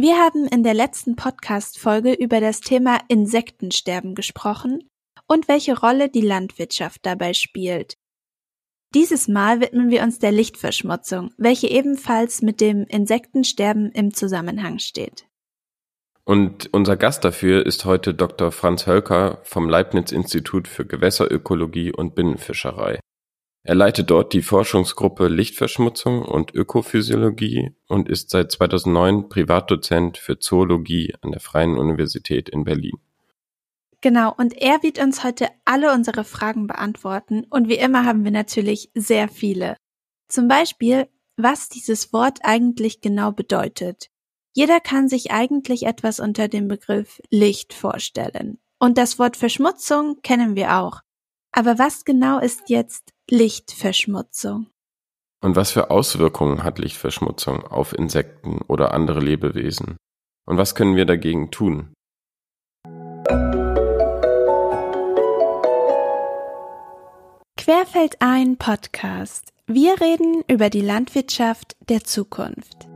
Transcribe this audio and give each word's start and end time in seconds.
Wir 0.00 0.16
haben 0.16 0.46
in 0.46 0.62
der 0.62 0.74
letzten 0.74 1.16
Podcast-Folge 1.16 2.12
über 2.12 2.40
das 2.40 2.60
Thema 2.60 3.00
Insektensterben 3.08 4.14
gesprochen 4.14 4.88
und 5.26 5.48
welche 5.48 5.76
Rolle 5.76 6.08
die 6.08 6.20
Landwirtschaft 6.20 7.04
dabei 7.04 7.32
spielt. 7.34 7.94
Dieses 8.94 9.26
Mal 9.26 9.60
widmen 9.60 9.90
wir 9.90 10.04
uns 10.04 10.20
der 10.20 10.30
Lichtverschmutzung, 10.30 11.32
welche 11.36 11.66
ebenfalls 11.66 12.42
mit 12.42 12.60
dem 12.60 12.84
Insektensterben 12.84 13.90
im 13.90 14.14
Zusammenhang 14.14 14.78
steht. 14.78 15.26
Und 16.24 16.72
unser 16.72 16.96
Gast 16.96 17.24
dafür 17.24 17.66
ist 17.66 17.84
heute 17.84 18.14
Dr. 18.14 18.52
Franz 18.52 18.86
Hölker 18.86 19.40
vom 19.42 19.68
Leibniz 19.68 20.12
Institut 20.12 20.68
für 20.68 20.86
Gewässerökologie 20.86 21.90
und 21.90 22.14
Binnenfischerei. 22.14 23.00
Er 23.62 23.74
leitet 23.74 24.10
dort 24.10 24.32
die 24.32 24.42
Forschungsgruppe 24.42 25.28
Lichtverschmutzung 25.28 26.22
und 26.22 26.54
Ökophysiologie 26.54 27.74
und 27.86 28.08
ist 28.08 28.30
seit 28.30 28.52
2009 28.52 29.28
Privatdozent 29.28 30.16
für 30.16 30.38
Zoologie 30.38 31.14
an 31.20 31.32
der 31.32 31.40
Freien 31.40 31.76
Universität 31.76 32.48
in 32.48 32.64
Berlin. 32.64 32.98
Genau, 34.00 34.32
und 34.36 34.56
er 34.56 34.82
wird 34.82 35.00
uns 35.00 35.24
heute 35.24 35.48
alle 35.64 35.92
unsere 35.92 36.22
Fragen 36.22 36.68
beantworten 36.68 37.44
und 37.50 37.68
wie 37.68 37.78
immer 37.78 38.04
haben 38.04 38.24
wir 38.24 38.30
natürlich 38.30 38.90
sehr 38.94 39.28
viele. 39.28 39.76
Zum 40.28 40.46
Beispiel, 40.46 41.08
was 41.36 41.68
dieses 41.68 42.12
Wort 42.12 42.40
eigentlich 42.42 43.00
genau 43.00 43.32
bedeutet. 43.32 44.08
Jeder 44.54 44.80
kann 44.80 45.08
sich 45.08 45.30
eigentlich 45.30 45.86
etwas 45.86 46.20
unter 46.20 46.48
dem 46.48 46.68
Begriff 46.68 47.20
Licht 47.30 47.74
vorstellen. 47.74 48.58
Und 48.78 48.98
das 48.98 49.18
Wort 49.18 49.36
Verschmutzung 49.36 50.20
kennen 50.22 50.56
wir 50.56 50.76
auch. 50.76 51.00
Aber 51.52 51.78
was 51.78 52.04
genau 52.04 52.38
ist 52.38 52.68
jetzt 52.68 53.12
Lichtverschmutzung? 53.30 54.66
Und 55.40 55.56
was 55.56 55.70
für 55.70 55.90
Auswirkungen 55.90 56.62
hat 56.62 56.78
Lichtverschmutzung 56.78 57.64
auf 57.64 57.92
Insekten 57.92 58.60
oder 58.68 58.92
andere 58.92 59.20
Lebewesen? 59.20 59.96
Und 60.46 60.58
was 60.58 60.74
können 60.74 60.96
wir 60.96 61.06
dagegen 61.06 61.50
tun? 61.50 61.92
Querfeld 67.56 68.16
ein 68.20 68.56
Podcast. 68.56 69.52
Wir 69.66 70.00
reden 70.00 70.42
über 70.48 70.70
die 70.70 70.80
Landwirtschaft 70.80 71.76
der 71.88 72.02
Zukunft. 72.02 72.88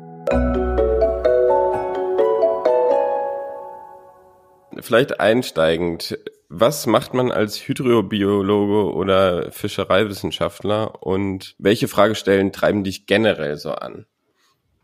Vielleicht 4.80 5.20
einsteigend, 5.20 6.18
was 6.54 6.86
macht 6.86 7.14
man 7.14 7.32
als 7.32 7.56
Hydrobiologe 7.66 8.94
oder 8.94 9.50
Fischereiwissenschaftler 9.52 11.02
und 11.02 11.54
welche 11.58 11.88
Fragestellen 11.88 12.52
treiben 12.52 12.84
dich 12.84 13.06
generell 13.06 13.56
so 13.56 13.72
an? 13.72 14.04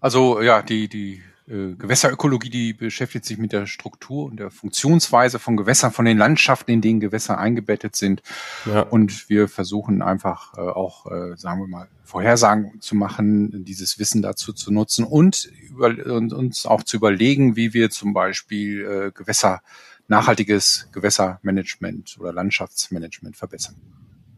Also 0.01 0.41
ja, 0.41 0.63
die, 0.63 0.89
die 0.89 1.23
äh, 1.47 1.75
Gewässerökologie, 1.75 2.49
die 2.49 2.73
beschäftigt 2.73 3.27
sich 3.27 3.37
mit 3.37 3.53
der 3.53 3.67
Struktur 3.67 4.25
und 4.27 4.41
der 4.41 4.51
Funktionsweise 4.51 5.39
von 5.39 5.59
Gewässern, 5.59 5.93
von 5.93 6.07
den 6.07 6.17
Landschaften, 6.17 6.71
in 6.71 6.81
denen 6.81 7.01
Gewässer 7.01 7.37
eingebettet 7.37 7.97
sind. 7.97 8.23
Ja. 8.65 8.83
Und 8.83 9.29
wir 9.29 9.47
versuchen 9.47 10.01
einfach 10.01 10.55
äh, 10.57 10.61
auch, 10.63 11.05
äh, 11.11 11.37
sagen 11.37 11.61
wir 11.61 11.69
mal, 11.69 11.89
Vorhersagen 12.03 12.81
zu 12.81 12.97
machen, 12.97 13.65
dieses 13.67 13.99
Wissen 13.99 14.23
dazu 14.23 14.55
zu 14.55 14.73
nutzen 14.73 15.05
und, 15.05 15.51
über, 15.69 15.89
und 16.15 16.33
uns 16.33 16.65
auch 16.65 16.83
zu 16.83 16.97
überlegen, 16.97 17.57
wie 17.57 17.75
wir 17.75 17.91
zum 17.91 18.15
Beispiel 18.15 18.87
äh, 18.87 19.13
Gewässer 19.13 19.61
nachhaltiges 20.09 20.89
Gewässermanagement 20.93 22.17
oder 22.19 22.33
Landschaftsmanagement 22.33 23.37
verbessern. 23.37 23.77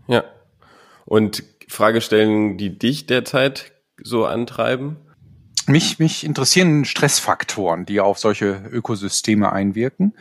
Ja. 0.08 0.24
Und 1.06 1.44
Fragestellungen, 1.68 2.58
die 2.58 2.78
dich 2.78 3.06
derzeit 3.06 3.72
so 4.02 4.26
antreiben? 4.26 4.96
Mich, 5.66 5.98
mich 5.98 6.24
interessieren 6.24 6.84
Stressfaktoren, 6.84 7.86
die 7.86 8.00
auf 8.00 8.18
solche 8.18 8.62
Ökosysteme 8.70 9.52
einwirken. 9.52 10.14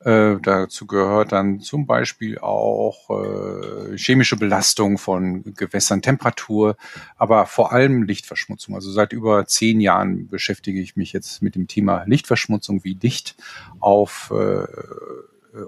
Äh, 0.00 0.36
dazu 0.42 0.86
gehört 0.86 1.32
dann 1.32 1.58
zum 1.58 1.86
Beispiel 1.86 2.38
auch 2.38 3.10
äh, 3.10 3.96
chemische 3.96 4.36
Belastung 4.36 4.96
von 4.96 5.42
Gewässern, 5.54 6.02
Temperatur, 6.02 6.76
aber 7.16 7.46
vor 7.46 7.72
allem 7.72 8.04
Lichtverschmutzung. 8.04 8.76
Also 8.76 8.92
seit 8.92 9.12
über 9.12 9.46
zehn 9.46 9.80
Jahren 9.80 10.28
beschäftige 10.28 10.80
ich 10.80 10.94
mich 10.94 11.12
jetzt 11.12 11.42
mit 11.42 11.56
dem 11.56 11.66
Thema 11.66 12.04
Lichtverschmutzung, 12.04 12.84
wie 12.84 12.96
Licht 13.00 13.34
auf 13.80 14.32
äh, 14.32 14.66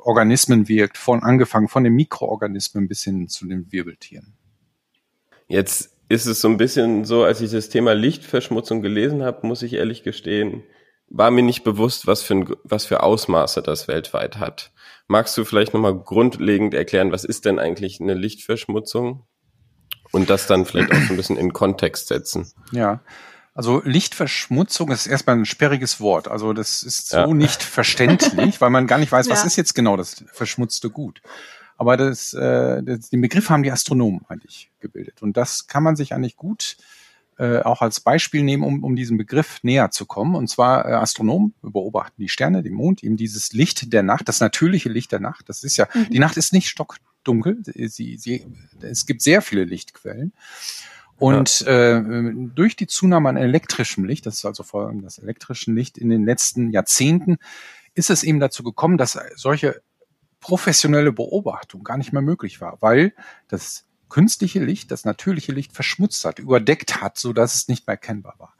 Organismen 0.03 0.69
wirkt, 0.69 0.97
von 0.97 1.25
angefangen 1.25 1.67
von 1.67 1.83
den 1.83 1.95
Mikroorganismen 1.95 2.87
bis 2.87 3.03
hin 3.03 3.27
zu 3.29 3.47
den 3.49 3.73
Wirbeltieren. 3.73 4.35
Jetzt 5.49 5.91
ist 6.09 6.27
es 6.27 6.41
so 6.41 6.49
ein 6.49 6.57
bisschen 6.57 7.05
so, 7.05 7.25
als 7.25 7.41
ich 7.41 7.51
das 7.51 7.69
Thema 7.69 7.95
Lichtverschmutzung 7.95 8.83
gelesen 8.83 9.25
habe, 9.25 9.45
muss 9.47 9.63
ich 9.63 9.73
ehrlich 9.73 10.05
gestehen, 10.05 10.63
war 11.11 11.31
mir 11.31 11.43
nicht 11.43 11.65
bewusst, 11.65 12.07
was 12.07 12.23
für, 12.23 12.35
ein, 12.35 12.55
was 12.65 12.87
für 12.87 13.03
Ausmaße 13.03 13.63
das 13.63 13.89
weltweit 13.89 14.39
hat. 14.39 14.73
Magst 15.09 15.37
du 15.37 15.45
vielleicht 15.45 15.75
nochmal 15.75 15.99
grundlegend 15.99 16.73
erklären, 16.73 17.13
was 17.13 17.25
ist 17.25 17.45
denn 17.45 17.59
eigentlich 17.59 18.01
eine 18.01 18.15
Lichtverschmutzung? 18.15 19.27
Und 20.13 20.31
das 20.31 20.47
dann 20.47 20.67
vielleicht 20.67 20.91
auch 20.91 21.01
so 21.03 21.13
ein 21.13 21.17
bisschen 21.17 21.37
in 21.37 21.53
Kontext 21.53 22.09
setzen. 22.09 22.51
Ja. 22.73 23.01
Also 23.55 23.83
Lichtverschmutzung 23.85 24.91
ist 24.91 25.07
erstmal 25.07 25.37
ein 25.37 25.45
sperriges 25.45 26.01
Wort. 26.01 26.29
Also 26.29 26.53
das 26.53 26.83
ist 26.83 27.11
so 27.11 27.17
ja. 27.17 27.27
nicht 27.27 27.63
verständlich, 27.63 28.61
weil 28.61 28.71
man 28.71 28.87
gar 28.87 28.99
nicht 28.99 29.13
weiß, 29.13 29.29
was 29.29 29.41
ja. 29.41 29.47
ist 29.47 29.57
jetzt 29.57 29.75
genau 29.75 29.97
das 29.97 30.25
verschmutzte 30.33 30.91
Gut. 30.91 31.21
Aber 31.77 31.97
das, 31.97 32.33
äh, 32.33 32.83
das, 32.83 33.11
den 33.11 33.21
Begriff 33.21 33.51
haben 33.51 33.63
die 33.63 33.71
Astronomen 33.71 34.25
eigentlich 34.29 34.71
gebildet. 34.81 35.23
Und 35.23 35.37
das 35.37 35.67
kann 35.67 35.83
man 35.83 35.97
sich 35.97 36.13
eigentlich 36.13 36.37
gut 36.37 36.77
äh, 36.79 37.00
auch 37.63 37.81
als 37.81 38.01
Beispiel 38.01 38.43
nehmen, 38.43 38.63
um, 38.63 38.85
um 38.85 38.97
diesem 38.97 39.17
Begriff 39.17 39.61
näher 39.63 39.91
zu 39.91 40.07
kommen. 40.07 40.35
Und 40.35 40.49
zwar 40.49 40.87
äh, 40.87 40.93
Astronomen 40.93 41.55
beobachten 41.63 42.21
die 42.21 42.29
Sterne, 42.29 42.63
den 42.63 42.75
Mond, 42.75 43.03
eben 43.03 43.17
dieses 43.17 43.53
Licht 43.53 43.93
der 43.93 44.03
Nacht, 44.03 44.29
das 44.29 44.41
natürliche 44.41 44.89
Licht 44.89 45.13
der 45.13 45.21
Nacht. 45.21 45.49
Das 45.49 45.65
ist 45.65 45.77
ja, 45.77 45.89
mhm. 45.95 46.11
die 46.11 46.19
Nacht 46.19 46.37
ist 46.37 46.53
nicht 46.53 46.69
stockdunkel. 46.69 47.59
Sie, 47.65 48.17
sie, 48.19 48.47
es 48.83 49.07
gibt 49.07 49.23
sehr 49.23 49.43
viele 49.43 49.65
Lichtquellen. 49.65 50.33
Und 51.19 51.61
ja. 51.61 51.99
äh, 51.99 52.33
durch 52.55 52.77
die 52.77 52.87
Zunahme 52.87 53.29
an 53.29 53.37
elektrischem 53.37 54.05
Licht, 54.05 54.27
das 54.27 54.37
ist 54.37 54.45
also 54.45 54.63
vor 54.63 54.87
allem 54.87 55.03
das 55.03 55.19
elektrische 55.19 55.71
Licht 55.71 55.99
in 55.99 56.09
den 56.09 56.25
letzten 56.25 56.71
Jahrzehnten, 56.71 57.37
ist 57.95 58.11
es 58.11 58.23
eben 58.23 58.41
dazu 58.41 58.63
gekommen, 58.63 58.97
dass 58.97 59.19
solche 59.35 59.83
professionelle 60.41 61.13
Beobachtung 61.13 61.85
gar 61.85 61.99
nicht 61.99 62.13
mehr 62.13 62.23
möglich 62.23 62.61
war, 62.61 62.79
weil 62.81 63.13
das 63.49 63.85
künstliche 64.11 64.63
Licht 64.63 64.91
das 64.91 65.05
natürliche 65.05 65.53
Licht 65.53 65.73
verschmutzt 65.73 66.25
hat, 66.25 66.39
überdeckt 66.39 67.01
hat, 67.01 67.17
so 67.17 67.33
dass 67.33 67.55
es 67.55 67.69
nicht 67.69 67.87
mehr 67.87 67.95
erkennbar 67.95 68.35
war. 68.39 68.55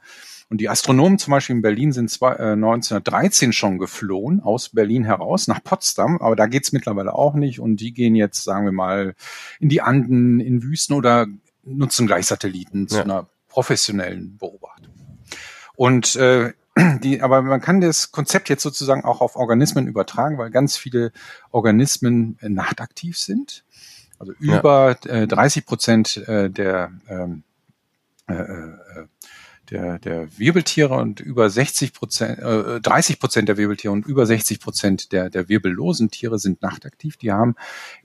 Und 0.49 0.59
die 0.59 0.67
Astronomen 0.67 1.17
zum 1.17 1.31
Beispiel 1.31 1.55
in 1.55 1.61
Berlin 1.61 1.93
sind 1.93 2.09
zwar, 2.09 2.37
äh, 2.37 2.55
1913 2.55 3.53
schon 3.53 3.77
geflohen, 3.77 4.41
aus 4.41 4.69
Berlin 4.69 5.05
heraus 5.05 5.47
nach 5.47 5.63
Potsdam, 5.63 6.17
aber 6.17 6.35
da 6.35 6.47
geht's 6.47 6.73
mittlerweile 6.73 7.15
auch 7.15 7.35
nicht. 7.35 7.61
Und 7.61 7.77
die 7.77 7.93
gehen 7.93 8.15
jetzt, 8.15 8.43
sagen 8.43 8.65
wir 8.65 8.73
mal, 8.73 9.15
in 9.61 9.69
die 9.69 9.81
Anden, 9.81 10.41
in 10.41 10.61
Wüsten 10.61 10.93
oder 10.93 11.27
nutzen 11.63 12.05
gleich 12.05 12.25
Satelliten 12.25 12.89
zu 12.89 12.97
ja. 12.97 13.03
einer 13.03 13.29
professionellen 13.47 14.37
Beobachtung. 14.37 14.93
Und 15.75 16.17
äh, 16.17 16.51
die, 17.01 17.21
aber 17.21 17.41
man 17.41 17.61
kann 17.61 17.81
das 17.81 18.11
Konzept 18.11 18.49
jetzt 18.49 18.63
sozusagen 18.63 19.03
auch 19.03 19.21
auf 19.21 19.35
Organismen 19.35 19.87
übertragen, 19.87 20.37
weil 20.37 20.51
ganz 20.51 20.77
viele 20.77 21.11
Organismen 21.51 22.37
äh, 22.41 22.49
nachtaktiv 22.49 23.17
sind. 23.17 23.63
Also 24.21 24.33
über 24.39 24.97
ja. 25.05 25.11
äh, 25.23 25.27
30 25.27 25.65
Prozent 25.65 26.17
äh, 26.27 26.47
der, 26.51 26.91
ähm, 27.09 27.41
äh, 28.27 28.35
der, 29.71 29.97
der 29.97 30.37
Wirbeltiere 30.37 30.93
und 30.93 31.21
über 31.21 31.49
60 31.49 31.91
Prozent, 31.93 32.37
äh, 32.37 32.79
30 32.79 33.19
Prozent 33.19 33.49
der 33.49 33.57
Wirbeltiere 33.57 33.91
und 33.91 34.05
über 34.05 34.27
60 34.27 34.59
Prozent 34.59 35.11
der, 35.11 35.31
der 35.31 35.49
wirbellosen 35.49 36.11
Tiere 36.11 36.37
sind 36.37 36.61
nachtaktiv. 36.61 37.17
Die 37.17 37.31
haben 37.31 37.55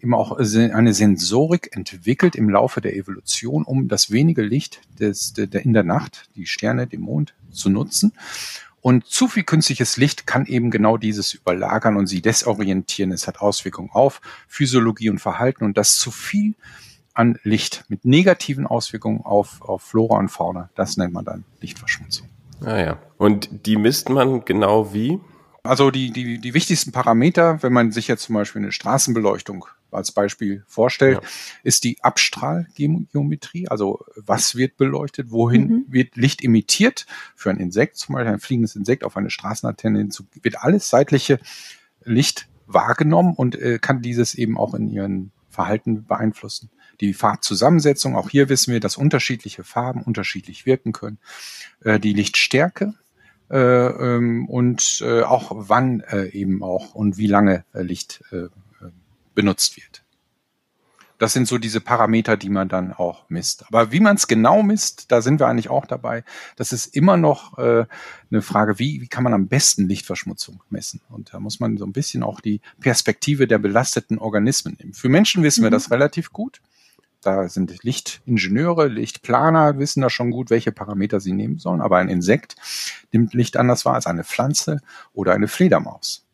eben 0.01 0.15
auch 0.15 0.39
eine 0.39 0.95
Sensorik 0.95 1.77
entwickelt 1.77 2.35
im 2.35 2.49
Laufe 2.49 2.81
der 2.81 2.97
Evolution, 2.97 3.65
um 3.65 3.89
das 3.89 4.11
wenige 4.11 4.43
Licht 4.43 4.81
des, 4.99 5.35
der, 5.35 5.49
der 5.49 5.67
in 5.67 5.75
der 5.75 5.85
Nacht, 5.85 6.31
die 6.35 6.47
Sterne, 6.47 6.87
den 6.87 7.01
Mond 7.01 7.35
zu 7.51 7.69
nutzen. 7.69 8.13
Und 8.87 9.05
zu 9.05 9.27
viel 9.27 9.43
künstliches 9.43 9.97
Licht 9.97 10.29
kann 10.29 10.47
eben 10.47 10.71
genau 10.71 10.97
dieses 10.97 11.35
überlagern 11.35 11.97
und 11.97 12.07
sie 12.07 12.23
desorientieren. 12.23 13.11
Es 13.11 13.27
hat 13.27 13.41
Auswirkungen 13.41 13.91
auf 13.93 14.21
Physiologie 14.47 15.11
und 15.11 15.19
Verhalten 15.19 15.65
und 15.65 15.77
das 15.77 15.97
zu 15.97 16.13
viel 16.13 16.55
an 17.13 17.37
Licht 17.43 17.83
mit 17.89 18.05
negativen 18.05 18.65
Auswirkungen 18.65 19.23
auf, 19.23 19.61
auf 19.61 19.83
Flora 19.83 20.19
und 20.19 20.29
Fauna, 20.29 20.71
das 20.77 20.97
nennt 20.99 21.13
man 21.13 21.25
dann 21.25 21.43
Lichtverschmutzung. 21.61 22.29
Ah 22.65 22.79
ja. 22.79 22.99
Und 23.19 23.67
die 23.67 23.75
misst 23.75 24.09
man 24.09 24.45
genau 24.45 24.95
wie? 24.95 25.19
Also 25.67 25.91
die, 25.91 26.11
die, 26.11 26.39
die 26.39 26.55
wichtigsten 26.55 26.93
Parameter, 26.93 27.63
wenn 27.63 27.73
man 27.73 27.93
sich 27.93 28.09
jetzt 28.09 28.25
zum 28.25 28.35
Beispiel 28.35 28.63
eine 28.63 28.73
Straßenbeleuchtung 28.73 29.67
als 29.91 30.13
Beispiel 30.13 30.65
vorstellt, 30.67 31.21
ja. 31.23 31.29
ist 31.63 31.85
die 31.85 32.03
Abstrahlgeometrie, 32.03 33.69
also 33.69 34.05
was 34.17 34.57
wird 34.57 34.77
beleuchtet, 34.77 35.31
wohin 35.31 35.69
mhm. 35.69 35.85
wird 35.89 36.17
Licht 36.17 36.43
emittiert 36.43 37.07
für 37.35 37.51
ein 37.51 37.59
Insekt, 37.59 37.97
zum 37.97 38.15
Beispiel 38.15 38.33
ein 38.33 38.41
fliegendes 38.41 38.77
Insekt 38.77 39.05
auf 39.05 39.17
eine 39.17 39.31
Straßenlaterne 39.31 39.99
hinzu, 39.99 40.25
wird 40.43 40.63
alles 40.63 40.91
seitliche 40.91 41.39
Licht 42.05 42.49
wahrgenommen 42.67 43.35
und 43.35 43.57
äh, 43.57 43.79
kann 43.79 44.03
dieses 44.03 44.35
eben 44.35 44.59
auch 44.59 44.75
in 44.75 44.89
ihren 44.89 45.33
Verhalten 45.51 46.05
beeinflussen. 46.05 46.71
Die 47.01 47.15
Farbzusammensetzung, 47.15 48.17
auch 48.17 48.31
hier 48.31 48.49
wissen 48.49 48.73
wir, 48.73 48.81
dass 48.81 48.97
unterschiedliche 48.97 49.65
Farben 49.65 50.03
unterschiedlich 50.03 50.67
wirken 50.67 50.93
können. 50.93 51.19
Äh, 51.81 52.01
die 52.01 52.13
Lichtstärke, 52.13 52.95
äh, 53.51 53.59
ähm, 53.59 54.49
und 54.49 55.03
äh, 55.05 55.23
auch 55.23 55.53
wann 55.55 56.01
äh, 56.01 56.29
eben 56.31 56.63
auch 56.63 56.95
und 56.95 57.17
wie 57.17 57.27
lange 57.27 57.65
äh, 57.73 57.83
Licht 57.83 58.23
äh, 58.33 58.49
benutzt 59.35 59.77
wird. 59.77 60.03
Das 61.19 61.33
sind 61.33 61.49
so 61.49 61.57
diese 61.57 61.81
Parameter, 61.81 62.37
die 62.37 62.51
man 62.51 62.69
dann 62.69 62.93
auch 62.93 63.29
misst. 63.31 63.67
Aber 63.69 63.91
wie 63.91 64.01
man 64.01 64.17
es 64.17 64.27
genau 64.27 64.63
misst, 64.63 65.11
da 65.11 65.23
sind 65.23 65.41
wir 65.41 65.47
eigentlich 65.47 65.71
auch 65.71 65.87
dabei. 65.87 66.25
Das 66.57 66.73
ist 66.73 66.95
immer 66.95 67.17
noch 67.17 67.57
äh, 67.59 67.87
eine 68.31 68.43
Frage, 68.43 68.79
wie, 68.79 69.01
wie 69.01 69.09
kann 69.09 69.25
man 69.25 69.33
am 69.33 69.47
besten 69.47 69.89
Lichtverschmutzung 69.89 70.63
messen? 70.69 71.01
Und 71.09 71.33
da 71.33 71.41
muss 71.41 71.59
man 71.59 71.79
so 71.79 71.87
ein 71.87 71.93
bisschen 71.93 72.23
auch 72.23 72.41
die 72.41 72.61
Perspektive 72.81 73.47
der 73.47 73.59
belasteten 73.59 74.19
Organismen 74.19 74.77
nehmen. 74.79 74.93
Für 74.93 75.09
Menschen 75.09 75.43
wissen 75.43 75.61
mhm. 75.61 75.67
wir 75.67 75.71
das 75.71 75.91
relativ 75.91 76.33
gut. 76.33 76.61
Da 77.27 77.49
sind 77.49 77.83
Lichtingenieure, 77.83 78.87
Lichtplaner 78.87 79.79
wissen 79.79 80.01
da 80.01 80.11
schon 80.11 80.31
gut, 80.31 80.51
welche 80.51 80.71
Parameter 80.71 81.19
sie 81.19 81.33
nehmen 81.33 81.59
sollen. 81.59 81.81
Aber 81.81 81.99
ein 81.99 82.09
Insekt 82.09 82.55
nimmt 83.11 83.35
Licht 83.35 83.57
anders 83.57 83.85
wahr 83.85 83.95
als 83.95 84.07
eine 84.07 84.23
Pflanze 84.23 84.81
oder 85.13 85.33
eine 85.33 85.49
Fledermaus. 85.49 86.25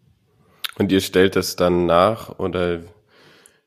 Und 0.77 0.93
ihr 0.93 1.01
stellt 1.01 1.37
es 1.37 1.57
dann 1.57 1.87
nach 1.87 2.39
oder 2.39 2.81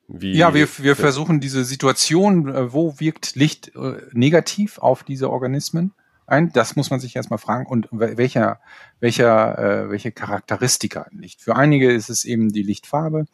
wie? 0.08 0.34
Ja, 0.34 0.54
wir, 0.54 0.68
wir 0.78 0.96
versuchen 0.96 1.40
diese 1.40 1.64
Situation, 1.66 2.48
äh, 2.48 2.74
wo 2.74 3.00
wirkt 3.00 3.36
Licht 3.36 3.76
äh, 3.76 4.02
negativ 4.12 4.78
auf 4.78 5.04
diese 5.04 5.32
Organismen 5.32 5.94
ein? 6.28 6.52
Das 6.54 6.76
muss 6.76 6.92
man 6.92 7.00
sich 7.00 7.16
erstmal 7.16 7.40
fragen. 7.40 7.66
Und 7.66 7.88
welcher, 7.92 8.60
welcher, 9.00 9.58
äh, 9.58 9.90
welche 9.90 10.12
Charakteristika 10.12 11.08
Licht? 11.12 11.42
Für 11.42 11.56
einige 11.56 11.92
ist 11.92 12.10
es 12.10 12.24
eben 12.24 12.50
die 12.50 12.64
Lichtfarbe 12.64 13.26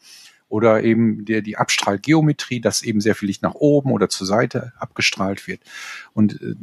oder 0.52 0.84
eben 0.84 1.24
der, 1.24 1.40
die 1.40 1.56
Abstrahlgeometrie, 1.56 2.60
dass 2.60 2.82
eben 2.82 3.00
sehr 3.00 3.14
viel 3.14 3.28
Licht 3.28 3.42
nach 3.42 3.54
oben 3.54 3.90
oder 3.90 4.10
zur 4.10 4.26
Seite 4.26 4.74
abgestrahlt 4.78 5.48
wird. 5.48 5.62
Und 6.12 6.42
äh, 6.42 6.54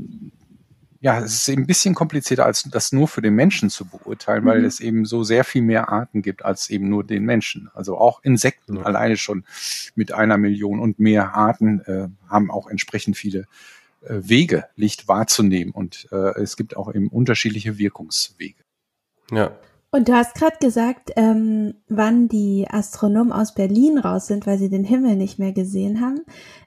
ja, 1.02 1.18
es 1.18 1.34
ist 1.34 1.50
eben 1.50 1.64
ein 1.64 1.68
bisschen 1.68 1.96
komplizierter, 1.96 2.46
als 2.46 2.64
das 2.64 2.92
nur 2.92 3.08
für 3.08 3.24
den 3.24 3.34
Menschen 3.34 3.72
zu 3.72 3.86
beurteilen, 3.86 4.46
weil 4.46 4.60
mhm. 4.60 4.66
es 4.66 4.80
eben 4.80 5.06
so 5.06 5.24
sehr 5.24 5.44
viel 5.44 5.64
mehr 5.64 5.90
Arten 5.90 6.22
gibt 6.22 6.46
als 6.46 6.70
eben 6.70 6.88
nur 6.88 7.04
den 7.04 7.24
Menschen. 7.24 7.72
Also 7.74 7.98
auch 7.98 8.24
Insekten 8.24 8.76
ja. 8.76 8.84
alleine 8.84 9.18
schon 9.18 9.44
mit 9.96 10.12
einer 10.12 10.38
Million 10.38 10.80
und 10.80 11.00
mehr 11.00 11.34
Arten 11.34 11.80
äh, 11.86 12.10
haben 12.30 12.52
auch 12.52 12.68
entsprechend 12.68 13.18
viele 13.18 13.48
äh, 14.02 14.20
Wege, 14.20 14.66
Licht 14.76 15.08
wahrzunehmen. 15.08 15.74
Und 15.74 16.08
äh, 16.12 16.40
es 16.40 16.58
gibt 16.58 16.78
auch 16.78 16.94
eben 16.94 17.08
unterschiedliche 17.08 17.80
Wirkungswege. 17.80 18.62
Ja. 19.32 19.58
Und 19.92 20.08
du 20.08 20.14
hast 20.14 20.36
gerade 20.36 20.58
gesagt, 20.62 21.12
ähm, 21.16 21.74
wann 21.88 22.28
die 22.28 22.68
Astronomen 22.70 23.32
aus 23.32 23.56
Berlin 23.56 23.98
raus 23.98 24.28
sind, 24.28 24.46
weil 24.46 24.60
sie 24.60 24.70
den 24.70 24.84
Himmel 24.84 25.16
nicht 25.16 25.40
mehr 25.40 25.52
gesehen 25.52 26.00
haben. 26.00 26.22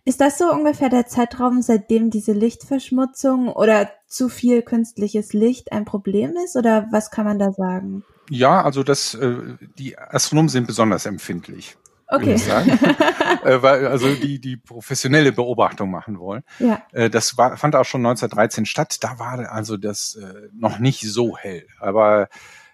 Ist 0.04 0.20
das 0.20 0.38
so 0.38 0.50
ungefähr 0.52 0.88
der 0.88 1.06
Zeitraum, 1.06 1.62
seitdem 1.62 2.10
diese 2.10 2.32
Lichtverschmutzung 2.32 3.48
oder 3.48 3.88
zu 4.08 4.28
viel 4.28 4.62
künstliches 4.62 5.32
Licht 5.32 5.70
ein 5.70 5.84
Problem 5.84 6.34
ist? 6.44 6.56
Oder 6.56 6.88
was 6.90 7.12
kann 7.12 7.24
man 7.24 7.38
da 7.38 7.52
sagen? 7.52 8.02
Ja, 8.28 8.62
also 8.62 8.82
das, 8.82 9.14
äh, 9.14 9.36
die 9.78 9.96
Astronomen 9.96 10.48
sind 10.48 10.66
besonders 10.66 11.06
empfindlich. 11.06 11.76
Okay. 12.08 12.34
äh, 13.44 13.62
weil, 13.62 13.86
also 13.86 14.12
die, 14.14 14.40
die 14.40 14.56
professionelle 14.56 15.32
Beobachtung 15.32 15.90
machen 15.90 16.18
wollen. 16.18 16.42
Ja. 16.58 16.82
Äh, 16.92 17.08
das 17.08 17.38
war, 17.38 17.56
fand 17.56 17.76
auch 17.76 17.84
schon 17.84 18.04
1913 18.04 18.66
statt. 18.66 18.98
Da 19.00 19.18
war 19.18 19.50
also 19.50 19.76
das 19.76 20.16
äh, 20.16 20.48
noch 20.52 20.78
nicht 20.78 21.00
so 21.02 21.36
hell. 21.38 21.66
Aber 21.78 22.28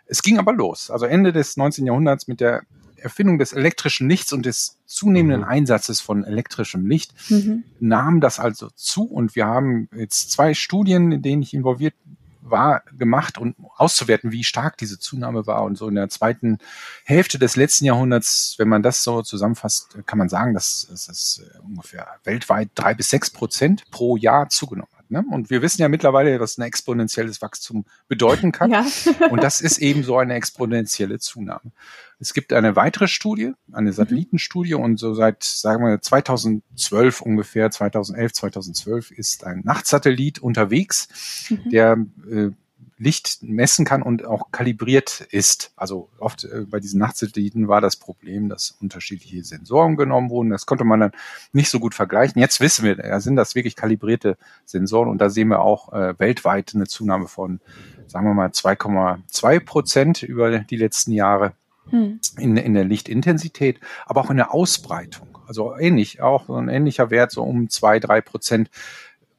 es 0.09 0.23
ging 0.23 0.39
aber 0.39 0.53
los. 0.53 0.91
Also 0.91 1.07
Ende 1.07 1.33
des 1.33 1.57
19. 1.57 1.87
Jahrhunderts 1.87 2.29
mit 2.29 2.41
der 2.41 2.63
Erfindung 2.97 3.39
des 3.39 3.53
elektrischen 3.53 4.09
Lichts 4.09 4.33
und 4.33 4.45
des 4.45 4.79
zunehmenden 4.87 5.43
mhm. 5.43 5.49
Einsatzes 5.49 6.01
von 6.01 6.25
elektrischem 6.25 6.87
Licht 6.87 7.15
mhm. 7.31 7.65
nahm 7.79 8.21
das 8.21 8.41
also 8.41 8.71
zu 8.75 9.05
und 9.05 9.37
wir 9.37 9.47
haben 9.47 9.89
jetzt 9.95 10.33
zwei 10.33 10.55
Studien, 10.55 11.13
in 11.13 11.23
denen 11.23 11.43
ich 11.43 11.55
involviert 11.55 11.95
war, 12.41 12.83
gemacht 12.97 13.39
um 13.39 13.55
auszuwerten, 13.77 14.33
wie 14.33 14.43
stark 14.43 14.79
diese 14.79 14.99
Zunahme 14.99 15.47
war. 15.47 15.65
Und 15.65 15.77
so 15.77 15.87
in 15.89 15.97
der 15.97 16.09
zweiten 16.09 16.59
Hälfte 17.05 17.39
des 17.39 17.57
letzten 17.57 17.85
Jahrhunderts, 17.85 18.55
wenn 18.57 18.69
man 18.69 18.83
das 18.83 19.03
so 19.03 19.21
zusammenfasst, 19.23 19.99
kann 20.07 20.19
man 20.19 20.31
sagen, 20.31 20.55
dass 20.55 20.89
es 20.91 21.43
ungefähr 21.63 22.07
weltweit 22.25 22.71
drei 22.75 22.95
bis 22.95 23.11
sechs 23.11 23.29
Prozent 23.31 23.91
pro 23.91 24.17
Jahr 24.17 24.49
zugenommen 24.49 24.91
hat. 25.17 25.25
Ne? 25.25 25.25
Und 25.31 25.51
wir 25.51 25.63
wissen 25.63 25.83
ja 25.83 25.89
mittlerweile, 25.89 26.39
was 26.41 26.59
ein 26.59 26.63
exponentielles 26.63 27.43
Wachstum 27.43 27.85
bedeuten 28.09 28.53
kann. 28.53 28.71
Ja. 28.71 28.87
und 29.31 29.43
das 29.43 29.61
ist 29.61 29.79
eben 29.79 30.03
so 30.03 30.19
eine 30.19 30.35
exponentielle 30.35 31.19
Zunahme. 31.19 31.73
Es 32.21 32.35
gibt 32.35 32.53
eine 32.53 32.77
weitere 32.77 33.09
Studie, 33.09 33.53
eine 33.73 33.91
mhm. 33.91 33.95
Satellitenstudie 33.95 34.75
mhm. 34.75 34.83
und 34.83 34.97
so 34.99 35.15
seit, 35.15 35.43
sagen 35.45 35.85
wir, 35.85 36.01
2012 36.01 37.21
ungefähr, 37.21 37.71
2011, 37.71 38.33
2012 38.33 39.11
ist 39.13 39.45
ein 39.45 39.63
Nachtsatellit 39.65 40.39
unterwegs, 40.41 41.49
mhm. 41.49 41.71
der 41.71 41.97
äh, 42.31 42.51
Licht 42.99 43.43
messen 43.43 43.85
kann 43.85 44.03
und 44.03 44.25
auch 44.25 44.51
kalibriert 44.51 45.21
ist. 45.31 45.73
Also 45.77 46.09
oft 46.19 46.45
äh, 46.45 46.67
bei 46.69 46.81
diesen 46.81 46.99
Nachtsatelliten 46.99 47.69
war 47.69 47.81
das 47.81 47.97
Problem, 47.97 48.49
dass 48.49 48.73
unterschiedliche 48.81 49.43
Sensoren 49.45 49.97
genommen 49.97 50.31
wurden. 50.31 50.51
Das 50.51 50.67
konnte 50.67 50.85
man 50.85 51.01
dann 51.01 51.13
nicht 51.53 51.71
so 51.71 51.79
gut 51.79 51.95
vergleichen. 51.95 52.41
Jetzt 52.41 52.61
wissen 52.61 52.85
wir, 52.85 52.97
ja, 52.99 53.21
sind 53.21 53.37
das 53.37 53.55
wirklich 53.55 53.77
kalibrierte 53.77 54.37
Sensoren 54.65 55.09
und 55.09 55.21
da 55.21 55.31
sehen 55.31 55.49
wir 55.49 55.61
auch 55.61 55.93
äh, 55.93 56.19
weltweit 56.19 56.75
eine 56.75 56.87
Zunahme 56.87 57.29
von, 57.29 57.61
sagen 58.09 58.27
wir 58.27 58.35
mal, 58.35 58.49
2,2 58.49 59.61
Prozent 59.61 60.23
über 60.23 60.59
die 60.59 60.77
letzten 60.77 61.13
Jahre 61.13 61.53
hm. 61.91 62.21
in, 62.37 62.57
in 62.57 62.75
der 62.75 62.85
Lichtintensität, 62.85 63.81
aber 64.07 64.23
auch 64.23 64.31
in 64.31 64.37
der 64.37 64.53
Ausbreitung. 64.53 65.39
Also 65.47 65.77
ähnlich, 65.77 66.21
auch 66.21 66.47
so 66.47 66.57
ein 66.57 66.69
ähnlicher 66.69 67.11
Wert, 67.11 67.31
so 67.31 67.43
um 67.43 67.71
zwei, 67.71 68.01
drei 68.01 68.21
Prozent 68.21 68.71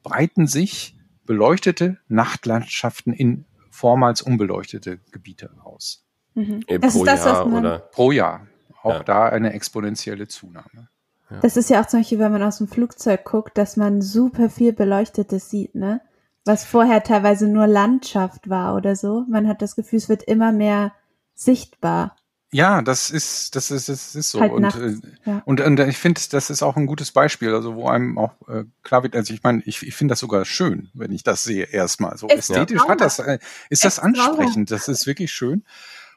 breiten 0.02 0.46
sich 0.46 0.96
beleuchtete 1.26 1.98
Nachtlandschaften 2.08 3.12
in 3.12 3.44
vormals 3.80 4.20
unbeleuchtete 4.20 4.98
Gebiete 5.10 5.50
aus. 5.64 6.04
Mhm. 6.34 6.62
Äh, 6.66 6.78
pro 6.78 7.04
das, 7.04 7.24
Jahr 7.24 7.46
oder? 7.46 7.78
Pro 7.78 8.12
Jahr. 8.12 8.46
Auch 8.82 8.92
ja. 8.92 9.02
da 9.02 9.28
eine 9.28 9.54
exponentielle 9.54 10.28
Zunahme. 10.28 10.88
Ja. 11.30 11.40
Das 11.40 11.56
ist 11.56 11.70
ja 11.70 11.80
auch 11.80 11.86
zum 11.86 12.00
Beispiel, 12.00 12.18
wenn 12.18 12.32
man 12.32 12.42
aus 12.42 12.58
dem 12.58 12.68
Flugzeug 12.68 13.24
guckt, 13.24 13.56
dass 13.56 13.76
man 13.76 14.02
super 14.02 14.50
viel 14.50 14.72
Beleuchtetes 14.72 15.48
sieht, 15.48 15.74
ne? 15.74 16.02
Was 16.44 16.64
vorher 16.64 17.02
teilweise 17.02 17.48
nur 17.48 17.66
Landschaft 17.66 18.48
war 18.48 18.74
oder 18.74 18.96
so. 18.96 19.24
Man 19.28 19.46
hat 19.46 19.62
das 19.62 19.76
Gefühl, 19.76 19.98
es 19.98 20.08
wird 20.08 20.22
immer 20.22 20.52
mehr 20.52 20.92
sichtbar. 21.34 22.16
Ja, 22.52 22.82
das 22.82 23.10
ist, 23.10 23.54
das 23.54 23.70
ist, 23.70 23.88
das 23.88 24.16
ist 24.16 24.30
so. 24.30 24.40
Halt 24.40 24.52
und, 24.52 24.74
äh, 24.74 24.96
ja. 25.24 25.42
und, 25.44 25.60
und 25.60 25.78
ich 25.80 25.98
finde, 25.98 26.20
das 26.30 26.50
ist 26.50 26.62
auch 26.62 26.76
ein 26.76 26.86
gutes 26.86 27.12
Beispiel, 27.12 27.54
also 27.54 27.76
wo 27.76 27.88
einem 27.88 28.18
auch 28.18 28.32
äh, 28.48 28.64
klar 28.82 29.04
wird, 29.04 29.14
also 29.14 29.32
ich 29.32 29.42
meine, 29.44 29.62
ich, 29.66 29.86
ich 29.86 29.94
finde 29.94 30.12
das 30.12 30.18
sogar 30.18 30.44
schön, 30.44 30.90
wenn 30.92 31.12
ich 31.12 31.22
das 31.22 31.44
sehe 31.44 31.64
erstmal. 31.64 32.16
So 32.16 32.26
ist 32.26 32.50
ästhetisch 32.50 32.82
hat 32.88 33.00
das, 33.00 33.20
äh, 33.20 33.38
ist 33.68 33.84
das 33.84 34.00
ansprechend, 34.00 34.72
das 34.72 34.88
ist 34.88 35.06
wirklich 35.06 35.30
schön. 35.30 35.62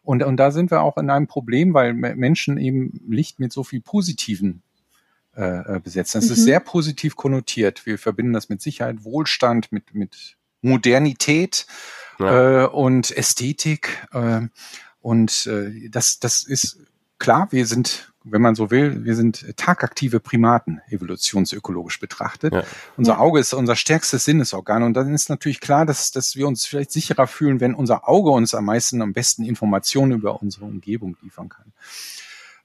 Und, 0.02 0.24
und 0.24 0.38
da 0.38 0.52
sind 0.52 0.72
wir 0.72 0.82
auch 0.82 0.98
in 0.98 1.10
einem 1.12 1.28
Problem, 1.28 1.74
weil 1.76 1.94
Menschen 1.94 2.58
eben 2.58 3.00
Licht 3.08 3.40
mit 3.40 3.54
so 3.54 3.64
viel 3.64 3.82
Positiven 3.82 4.64
äh, 5.36 5.76
äh 5.76 5.80
besetzen. 5.80 6.18
Es 6.18 6.26
mhm. 6.26 6.34
ist 6.34 6.44
sehr 6.44 6.60
positiv 6.60 7.16
konnotiert. 7.16 7.86
Wir 7.86 8.00
verbinden 8.00 8.34
das 8.34 8.50
mit 8.50 8.62
Sicherheit, 8.62 9.04
Wohlstand, 9.04 9.72
mit, 9.72 9.94
mit 9.94 10.36
Modernität 10.62 11.68
ja. 12.20 12.64
äh, 12.64 12.68
und 12.68 13.16
Ästhetik. 13.16 14.08
Äh, 14.12 14.48
und 15.04 15.48
äh, 15.48 15.90
das, 15.90 16.20
das 16.20 16.46
ist 16.46 16.78
klar, 17.20 17.50
wir 17.52 17.66
sind, 17.68 18.14
wenn 18.24 18.42
man 18.42 18.56
so 18.56 18.72
will, 18.72 19.04
wir 19.04 19.18
sind 19.18 19.46
tagaktive 19.58 20.22
Primaten, 20.22 20.80
evolutionsökologisch 20.90 22.00
betrachtet. 22.00 22.54
Ja. 22.54 22.64
Unser 22.96 23.20
Auge 23.20 23.42
ist 23.42 23.54
unser 23.54 23.76
stärkstes 23.76 24.24
Sinnesorgan. 24.24 24.82
Und 24.82 24.94
dann 24.94 25.14
ist 25.14 25.30
natürlich 25.30 25.60
klar, 25.60 25.86
dass, 25.86 26.12
dass 26.12 26.38
wir 26.38 26.48
uns 26.48 26.66
vielleicht 26.66 26.94
sicherer 26.94 27.28
fühlen, 27.28 27.60
wenn 27.60 27.76
unser 27.76 28.08
Auge 28.08 28.30
uns 28.30 28.56
am 28.56 28.64
meisten, 28.64 29.02
am 29.02 29.12
besten 29.12 29.44
Informationen 29.44 30.14
über 30.14 30.42
unsere 30.42 30.64
Umgebung 30.64 31.18
liefern 31.22 31.50
kann. 31.50 31.74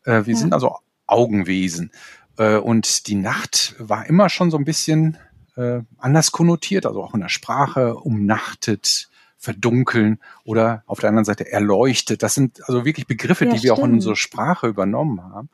Äh, 0.04 0.26
wir 0.26 0.34
ja. 0.34 0.38
sind 0.38 0.52
also 0.52 0.76
Augenwesen. 1.08 1.90
Äh, 2.36 2.58
und 2.58 3.08
die 3.08 3.16
Nacht 3.16 3.74
war 3.80 4.06
immer 4.06 4.28
schon 4.28 4.52
so 4.52 4.58
ein 4.58 4.64
bisschen 4.64 5.18
äh, 5.56 5.80
anders 5.98 6.30
konnotiert, 6.30 6.86
also 6.86 7.02
auch 7.02 7.14
in 7.14 7.20
der 7.20 7.30
Sprache, 7.30 7.96
umnachtet, 7.96 9.08
verdunkeln 9.38 10.18
oder 10.44 10.82
auf 10.86 11.00
der 11.00 11.08
anderen 11.08 11.24
Seite 11.24 11.50
erleuchtet. 11.50 12.22
Das 12.22 12.34
sind 12.34 12.60
also 12.68 12.84
wirklich 12.84 13.06
Begriffe, 13.06 13.46
ja, 13.46 13.54
die 13.54 13.62
wir 13.62 13.72
auch 13.72 13.84
in 13.84 13.92
unsere 13.92 14.16
Sprache 14.16 14.66
übernommen 14.66 15.22
haben. 15.22 15.48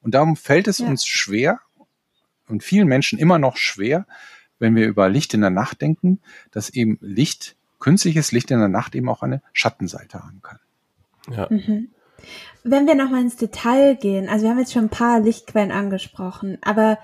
Und 0.00 0.14
darum 0.14 0.34
fällt 0.34 0.66
es 0.66 0.78
ja. 0.78 0.86
uns 0.86 1.06
schwer 1.06 1.60
und 2.48 2.64
vielen 2.64 2.88
Menschen 2.88 3.18
immer 3.18 3.38
noch 3.38 3.58
schwer, 3.58 4.06
wenn 4.58 4.74
wir 4.74 4.86
über 4.86 5.08
Licht 5.08 5.34
in 5.34 5.42
der 5.42 5.50
Nacht 5.50 5.82
denken, 5.82 6.20
dass 6.50 6.70
eben 6.70 6.98
Licht, 7.02 7.56
künstliches 7.78 8.32
Licht 8.32 8.50
in 8.50 8.58
der 8.58 8.68
Nacht 8.68 8.94
eben 8.94 9.08
auch 9.10 9.22
eine 9.22 9.42
Schattenseite 9.52 10.20
haben 10.24 10.40
kann. 10.42 10.58
Ja. 11.30 11.46
Mhm. 11.50 11.90
Wenn 12.64 12.86
wir 12.86 12.94
nochmal 12.94 13.20
ins 13.20 13.36
Detail 13.36 13.94
gehen, 13.94 14.28
also 14.28 14.44
wir 14.44 14.50
haben 14.50 14.58
jetzt 14.58 14.72
schon 14.72 14.86
ein 14.86 14.90
paar 14.90 15.20
Lichtquellen 15.20 15.70
angesprochen, 15.70 16.58
aber 16.62 16.98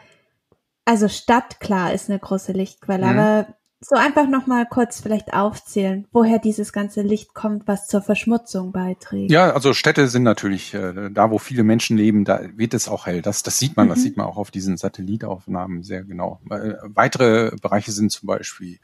also 0.87 1.09
Stadt, 1.09 1.61
klar, 1.61 1.93
ist 1.93 2.11
eine 2.11 2.19
große 2.19 2.53
Lichtquelle, 2.53 3.07
mhm. 3.07 3.19
aber 3.19 3.47
so 3.87 3.97
einfach 3.97 4.29
nochmal 4.29 4.67
kurz 4.67 5.01
vielleicht 5.01 5.33
aufzählen, 5.33 6.07
woher 6.13 6.39
dieses 6.39 6.73
ganze 6.73 7.03
Licht 7.03 7.35
kommt, 7.35 7.69
was 7.69 7.87
zur 7.87 8.03
Verschmutzung 8.03 8.73
beiträgt. 8.73 9.31
Ja, 9.31 9.53
also 9.53 9.75
Städte 9.75 10.09
sind 10.09 10.23
natürlich 10.23 10.75
äh, 10.75 11.11
da, 11.11 11.31
wo 11.31 11.39
viele 11.39 11.65
Menschen 11.65 11.97
leben, 11.97 12.25
da 12.25 12.41
wird 12.57 12.75
es 12.75 12.89
auch 12.89 13.07
hell. 13.07 13.23
Das, 13.23 13.43
das 13.43 13.59
sieht 13.59 13.77
man, 13.77 13.87
mhm. 13.87 13.91
das 13.91 14.03
sieht 14.03 14.17
man 14.17 14.27
auch 14.27 14.37
auf 14.37 14.51
diesen 14.51 14.77
Satellitaufnahmen 14.77 15.83
sehr 15.83 16.05
genau. 16.05 16.41
Äh, 16.51 16.75
weitere 16.83 17.53
Bereiche 17.61 17.93
sind 17.93 18.11
zum 18.11 18.27
Beispiel 18.27 18.79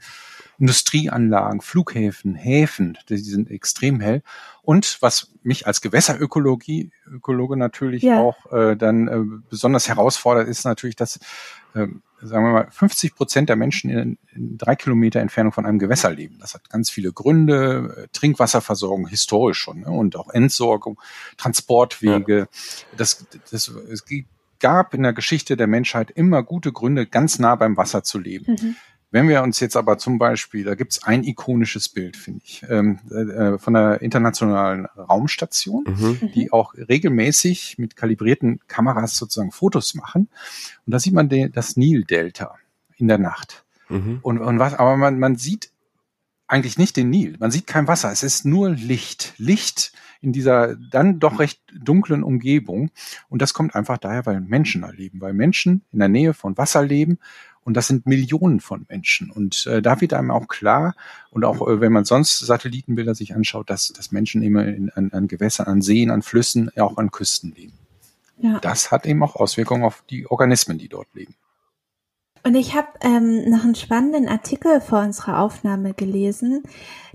Industrieanlagen, 0.59 1.61
Flughäfen, 1.61 2.35
Häfen, 2.35 2.95
die 3.09 3.17
sind 3.17 3.49
extrem 3.49 3.99
hell. 3.99 4.21
Und 4.61 4.99
was 5.01 5.31
mich 5.41 5.65
als 5.65 5.81
Gewässerökologie 5.81 6.91
Ökologe 7.07 7.57
natürlich 7.57 8.03
ja. 8.03 8.19
auch 8.19 8.51
äh, 8.51 8.75
dann 8.75 9.07
äh, 9.07 9.39
besonders 9.49 9.89
herausfordert, 9.89 10.47
ist 10.47 10.63
natürlich, 10.65 10.95
dass 10.95 11.19
sagen 11.73 12.45
wir 12.45 12.51
mal 12.51 12.67
50 12.69 13.15
Prozent 13.15 13.49
der 13.49 13.55
Menschen 13.55 13.89
in, 13.89 14.17
in 14.33 14.57
drei 14.57 14.75
Kilometer 14.75 15.19
Entfernung 15.19 15.51
von 15.51 15.65
einem 15.65 15.79
Gewässer 15.79 16.11
leben. 16.11 16.37
Das 16.39 16.53
hat 16.53 16.69
ganz 16.69 16.89
viele 16.89 17.11
Gründe, 17.11 17.95
äh, 17.97 18.07
Trinkwasserversorgung 18.11 19.07
historisch 19.07 19.59
schon 19.59 19.81
ne? 19.81 19.91
und 19.91 20.15
auch 20.15 20.29
Entsorgung, 20.29 20.99
Transportwege. 21.37 22.37
Ja. 22.39 22.47
Das, 22.97 23.25
das, 23.49 23.67
es 23.67 24.05
gab 24.59 24.93
in 24.93 25.03
der 25.03 25.13
Geschichte 25.13 25.57
der 25.57 25.67
Menschheit 25.67 26.11
immer 26.11 26.43
gute 26.43 26.71
Gründe, 26.71 27.07
ganz 27.07 27.39
nah 27.39 27.55
beim 27.55 27.77
Wasser 27.77 28.03
zu 28.03 28.19
leben. 28.19 28.53
Mhm. 28.53 28.75
Wenn 29.11 29.27
wir 29.27 29.43
uns 29.43 29.59
jetzt 29.59 29.75
aber 29.75 29.97
zum 29.97 30.17
Beispiel, 30.17 30.63
da 30.63 30.75
gibt's 30.75 31.03
ein 31.03 31.25
ikonisches 31.25 31.89
Bild, 31.89 32.15
finde 32.15 32.41
ich, 32.45 32.63
ähm, 32.69 32.99
äh, 33.11 33.57
von 33.57 33.73
der 33.73 34.01
internationalen 34.01 34.85
Raumstation, 34.85 35.83
mhm. 35.85 36.31
die 36.33 36.53
auch 36.53 36.73
regelmäßig 36.73 37.77
mit 37.77 37.97
kalibrierten 37.97 38.61
Kameras 38.67 39.17
sozusagen 39.17 39.51
Fotos 39.51 39.95
machen. 39.95 40.29
Und 40.85 40.93
da 40.93 40.99
sieht 40.99 41.13
man 41.13 41.27
den, 41.27 41.51
das 41.51 41.75
Nil-Delta 41.75 42.55
in 42.95 43.09
der 43.09 43.17
Nacht. 43.17 43.65
Mhm. 43.89 44.19
Und, 44.21 44.39
und 44.39 44.59
was, 44.59 44.75
aber 44.75 44.95
man, 44.95 45.19
man 45.19 45.35
sieht 45.35 45.71
eigentlich 46.47 46.77
nicht 46.77 46.97
den 46.97 47.09
Nil. 47.09 47.35
Man 47.39 47.51
sieht 47.51 47.65
kein 47.67 47.87
Wasser. 47.87 48.11
Es 48.11 48.23
ist 48.23 48.45
nur 48.45 48.69
Licht. 48.69 49.33
Licht 49.37 49.93
in 50.21 50.33
dieser 50.33 50.75
dann 50.75 51.19
doch 51.19 51.39
recht 51.39 51.61
dunklen 51.73 52.23
Umgebung. 52.23 52.91
Und 53.29 53.41
das 53.41 53.53
kommt 53.53 53.73
einfach 53.73 53.97
daher, 53.97 54.25
weil 54.25 54.41
Menschen 54.41 54.81
da 54.81 54.89
leben, 54.89 55.21
weil 55.21 55.33
Menschen 55.33 55.83
in 55.91 55.99
der 55.99 56.09
Nähe 56.09 56.33
von 56.33 56.57
Wasser 56.57 56.83
leben 56.83 57.19
und 57.63 57.77
das 57.77 57.87
sind 57.87 58.05
Millionen 58.07 58.59
von 58.59 58.85
Menschen. 58.89 59.29
Und 59.29 59.67
äh, 59.67 59.81
da 59.81 60.01
wird 60.01 60.13
einem 60.13 60.31
auch 60.31 60.47
klar, 60.47 60.95
und 61.29 61.45
auch 61.45 61.67
äh, 61.67 61.79
wenn 61.79 61.91
man 61.91 62.05
sonst 62.05 62.39
Satellitenbilder 62.39 63.15
sich 63.15 63.35
anschaut, 63.35 63.69
dass, 63.69 63.89
dass 63.89 64.11
Menschen 64.11 64.41
immer 64.41 64.65
in, 64.65 64.89
an, 64.91 65.11
an 65.11 65.27
Gewässern, 65.27 65.67
an 65.67 65.81
Seen, 65.81 66.09
an 66.09 66.21
Flüssen, 66.21 66.71
auch 66.77 66.97
an 66.97 67.11
Küsten 67.11 67.53
leben. 67.55 67.73
Ja. 68.37 68.59
Das 68.59 68.91
hat 68.91 69.05
eben 69.05 69.21
auch 69.23 69.35
Auswirkungen 69.35 69.83
auf 69.83 70.03
die 70.09 70.25
Organismen, 70.25 70.79
die 70.79 70.87
dort 70.87 71.07
leben. 71.13 71.35
Und 72.43 72.55
ich 72.55 72.75
habe 72.75 72.87
ähm, 73.01 73.49
noch 73.49 73.63
einen 73.63 73.75
spannenden 73.75 74.27
Artikel 74.27 74.81
vor 74.81 75.01
unserer 75.01 75.39
Aufnahme 75.39 75.93
gelesen. 75.93 76.63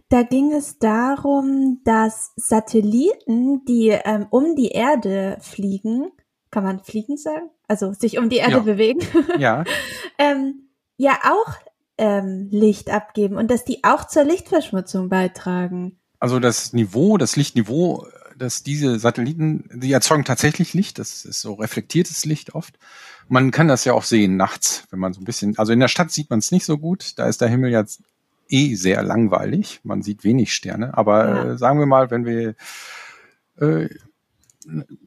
Da 0.08 0.22
ging 0.22 0.52
es 0.52 0.78
darum, 0.78 1.80
dass 1.82 2.32
Satelliten, 2.36 3.64
die 3.64 3.88
ähm, 3.88 4.26
um 4.30 4.54
die 4.54 4.68
Erde 4.68 5.36
fliegen, 5.40 6.12
kann 6.56 6.64
man 6.64 6.82
fliegen 6.82 7.18
sagen? 7.18 7.50
Also 7.68 7.92
sich 7.92 8.16
um 8.16 8.30
die 8.30 8.38
Erde 8.38 8.52
ja. 8.52 8.60
bewegen. 8.60 9.00
Ja. 9.38 9.64
ähm, 10.16 10.70
ja 10.96 11.18
auch 11.25 11.54
ähm, 11.98 12.48
Licht 12.50 12.88
abgeben 12.88 13.36
und 13.36 13.50
dass 13.50 13.66
die 13.66 13.84
auch 13.84 14.06
zur 14.06 14.25
Lichtverschmutzung 14.25 15.10
beitragen. 15.10 15.98
Also 16.18 16.40
das 16.40 16.72
Niveau, 16.72 17.18
das 17.18 17.36
Lichtniveau, 17.36 18.06
dass 18.38 18.62
diese 18.62 18.98
Satelliten, 18.98 19.68
die 19.70 19.92
erzeugen 19.92 20.25
tatsächlich 20.25 20.72
Licht, 20.72 20.98
das 20.98 21.26
ist 21.26 21.42
so 21.42 21.52
reflektiertes 21.52 22.25
Licht 22.25 22.54
oft. 22.54 22.78
Man 23.28 23.50
kann 23.50 23.68
das 23.68 23.84
ja 23.84 23.92
auch 23.92 24.04
sehen 24.04 24.38
nachts, 24.38 24.84
wenn 24.88 24.98
man 24.98 25.12
so 25.12 25.20
ein 25.20 25.25
bisschen, 25.25 25.58
also 25.58 25.75
in 25.75 25.80
der 25.80 25.88
Stadt 25.88 26.10
sieht 26.10 26.30
man 26.30 26.38
es 26.38 26.52
nicht 26.52 26.64
so 26.64 26.78
gut, 26.78 27.18
da 27.18 27.28
ist 27.28 27.42
der 27.42 27.48
Himmel 27.48 27.70
jetzt 27.70 28.00
eh 28.48 28.76
sehr 28.76 29.02
langweilig, 29.02 29.80
man 29.82 30.00
sieht 30.00 30.25
wenig 30.25 30.54
Sterne, 30.54 30.96
aber 30.96 31.28
ja. 31.28 31.52
äh, 31.52 31.58
sagen 31.58 31.78
wir 31.78 31.86
mal, 31.86 32.10
wenn 32.10 32.25
wir 32.25 32.54
äh, 33.60 33.90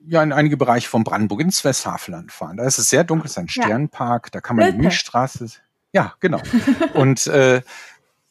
ja 0.06 0.24
in 0.24 0.32
einige 0.32 0.58
Bereiche 0.58 0.89
von 0.89 1.04
Brandenburg 1.04 1.42
ins 1.42 1.63
Westhafeland 1.63 2.32
fahren. 2.32 2.58
Da 2.58 2.66
ist 2.66 2.78
es 2.78 2.89
sehr 2.89 3.04
dunkel, 3.04 3.25
es 3.25 3.32
ist 3.32 3.38
ein 3.38 3.50
Sternpark, 3.50 4.32
da 4.32 4.42
kann 4.42 4.56
man 4.56 4.72
die 4.72 4.78
Milchstraße. 4.78 5.48
Ja, 5.92 6.13
genau. 6.20 6.39
und 6.94 7.28
äh, 7.28 7.62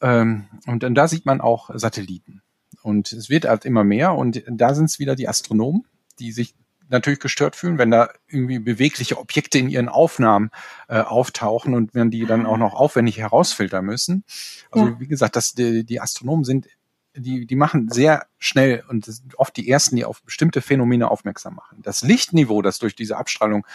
ähm, 0.01 0.45
und 0.65 0.83
dann 0.83 0.95
da 0.95 1.07
sieht 1.07 1.25
man 1.25 1.41
auch 1.41 1.69
Satelliten. 1.73 2.41
Und 2.81 3.11
es 3.11 3.29
wird 3.29 3.45
halt 3.45 3.65
immer 3.65 3.83
mehr 3.83 4.15
und 4.15 4.43
da 4.47 4.73
sind 4.73 4.85
es 4.85 4.99
wieder 4.99 5.15
die 5.15 5.27
Astronomen, 5.27 5.85
die 6.19 6.31
sich 6.31 6.55
natürlich 6.89 7.19
gestört 7.19 7.55
fühlen, 7.55 7.77
wenn 7.77 7.91
da 7.91 8.09
irgendwie 8.27 8.59
bewegliche 8.59 9.17
Objekte 9.17 9.59
in 9.59 9.69
ihren 9.69 9.89
Aufnahmen 9.89 10.49
äh, 10.87 10.99
auftauchen 10.99 11.73
und 11.73 11.93
wenn 11.93 12.09
die 12.09 12.25
dann 12.25 12.45
auch 12.45 12.57
noch 12.57 12.73
aufwendig 12.73 13.19
herausfiltern 13.19 13.85
müssen. 13.85 14.23
Also 14.71 14.87
ja. 14.87 14.99
wie 14.99 15.07
gesagt, 15.07 15.35
das, 15.35 15.53
die, 15.53 15.83
die 15.83 16.01
Astronomen 16.01 16.45
sind 16.45 16.67
die, 17.15 17.45
die 17.45 17.55
machen 17.55 17.89
sehr 17.89 18.27
schnell 18.37 18.83
und 18.87 19.05
sind 19.05 19.37
oft 19.37 19.55
die 19.57 19.69
ersten, 19.69 19.95
die 19.95 20.05
auf 20.05 20.21
bestimmte 20.23 20.61
Phänomene 20.61 21.09
aufmerksam 21.09 21.55
machen. 21.55 21.79
Das 21.81 22.01
Lichtniveau, 22.01 22.61
das 22.61 22.79
durch 22.79 22.95
diese 22.95 23.17
Abstrahlung 23.17 23.65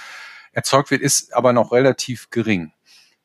erzeugt 0.52 0.90
wird, 0.90 1.02
ist 1.02 1.34
aber 1.34 1.52
noch 1.52 1.72
relativ 1.72 2.30
gering. 2.30 2.72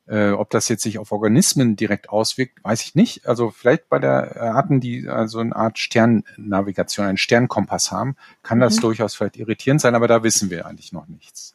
Äh, 0.06 0.30
ob 0.30 0.50
das 0.50 0.68
jetzt 0.68 0.82
sich 0.82 0.98
auf 0.98 1.12
Organismen 1.12 1.76
direkt 1.76 2.08
auswirkt, 2.08 2.64
weiß 2.64 2.82
ich 2.82 2.94
nicht. 2.96 3.28
Also 3.28 3.50
vielleicht 3.50 3.88
bei 3.88 4.00
der 4.00 4.42
Arten, 4.42 4.80
die 4.80 5.08
also 5.08 5.38
eine 5.38 5.54
Art 5.54 5.78
Sternnavigation, 5.78 7.06
einen 7.06 7.16
Sternkompass 7.16 7.92
haben, 7.92 8.16
kann 8.42 8.58
das 8.58 8.76
mhm. 8.76 8.80
durchaus 8.80 9.14
vielleicht 9.14 9.36
irritierend 9.36 9.80
sein, 9.80 9.94
aber 9.94 10.08
da 10.08 10.24
wissen 10.24 10.50
wir 10.50 10.66
eigentlich 10.66 10.92
noch 10.92 11.06
nichts. 11.06 11.54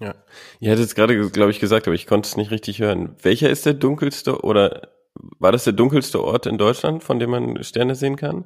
Ja, 0.00 0.14
ihr 0.60 0.72
hattet 0.72 0.86
es 0.86 0.94
gerade, 0.94 1.30
glaube 1.30 1.52
ich, 1.52 1.60
gesagt, 1.60 1.86
aber 1.86 1.94
ich 1.94 2.06
konnte 2.06 2.28
es 2.28 2.36
nicht 2.36 2.50
richtig 2.50 2.80
hören. 2.80 3.16
Welcher 3.22 3.48
ist 3.48 3.64
der 3.64 3.74
dunkelste 3.74 4.42
oder 4.42 4.88
war 5.14 5.52
das 5.52 5.64
der 5.64 5.72
dunkelste 5.72 6.22
Ort 6.22 6.46
in 6.46 6.58
Deutschland, 6.58 7.02
von 7.02 7.18
dem 7.18 7.30
man 7.30 7.62
Sterne 7.62 7.94
sehen 7.94 8.16
kann? 8.16 8.44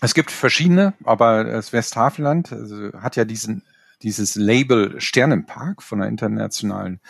Es 0.00 0.14
gibt 0.14 0.30
verschiedene, 0.30 0.94
aber 1.04 1.44
das 1.44 1.72
Westhafeland 1.72 2.52
also 2.52 2.92
hat 2.94 3.16
ja 3.16 3.24
diesen, 3.24 3.64
dieses 4.02 4.34
Label 4.34 5.00
Sternenpark 5.00 5.82
von 5.82 6.00
der 6.00 6.08
internationalen 6.08 7.00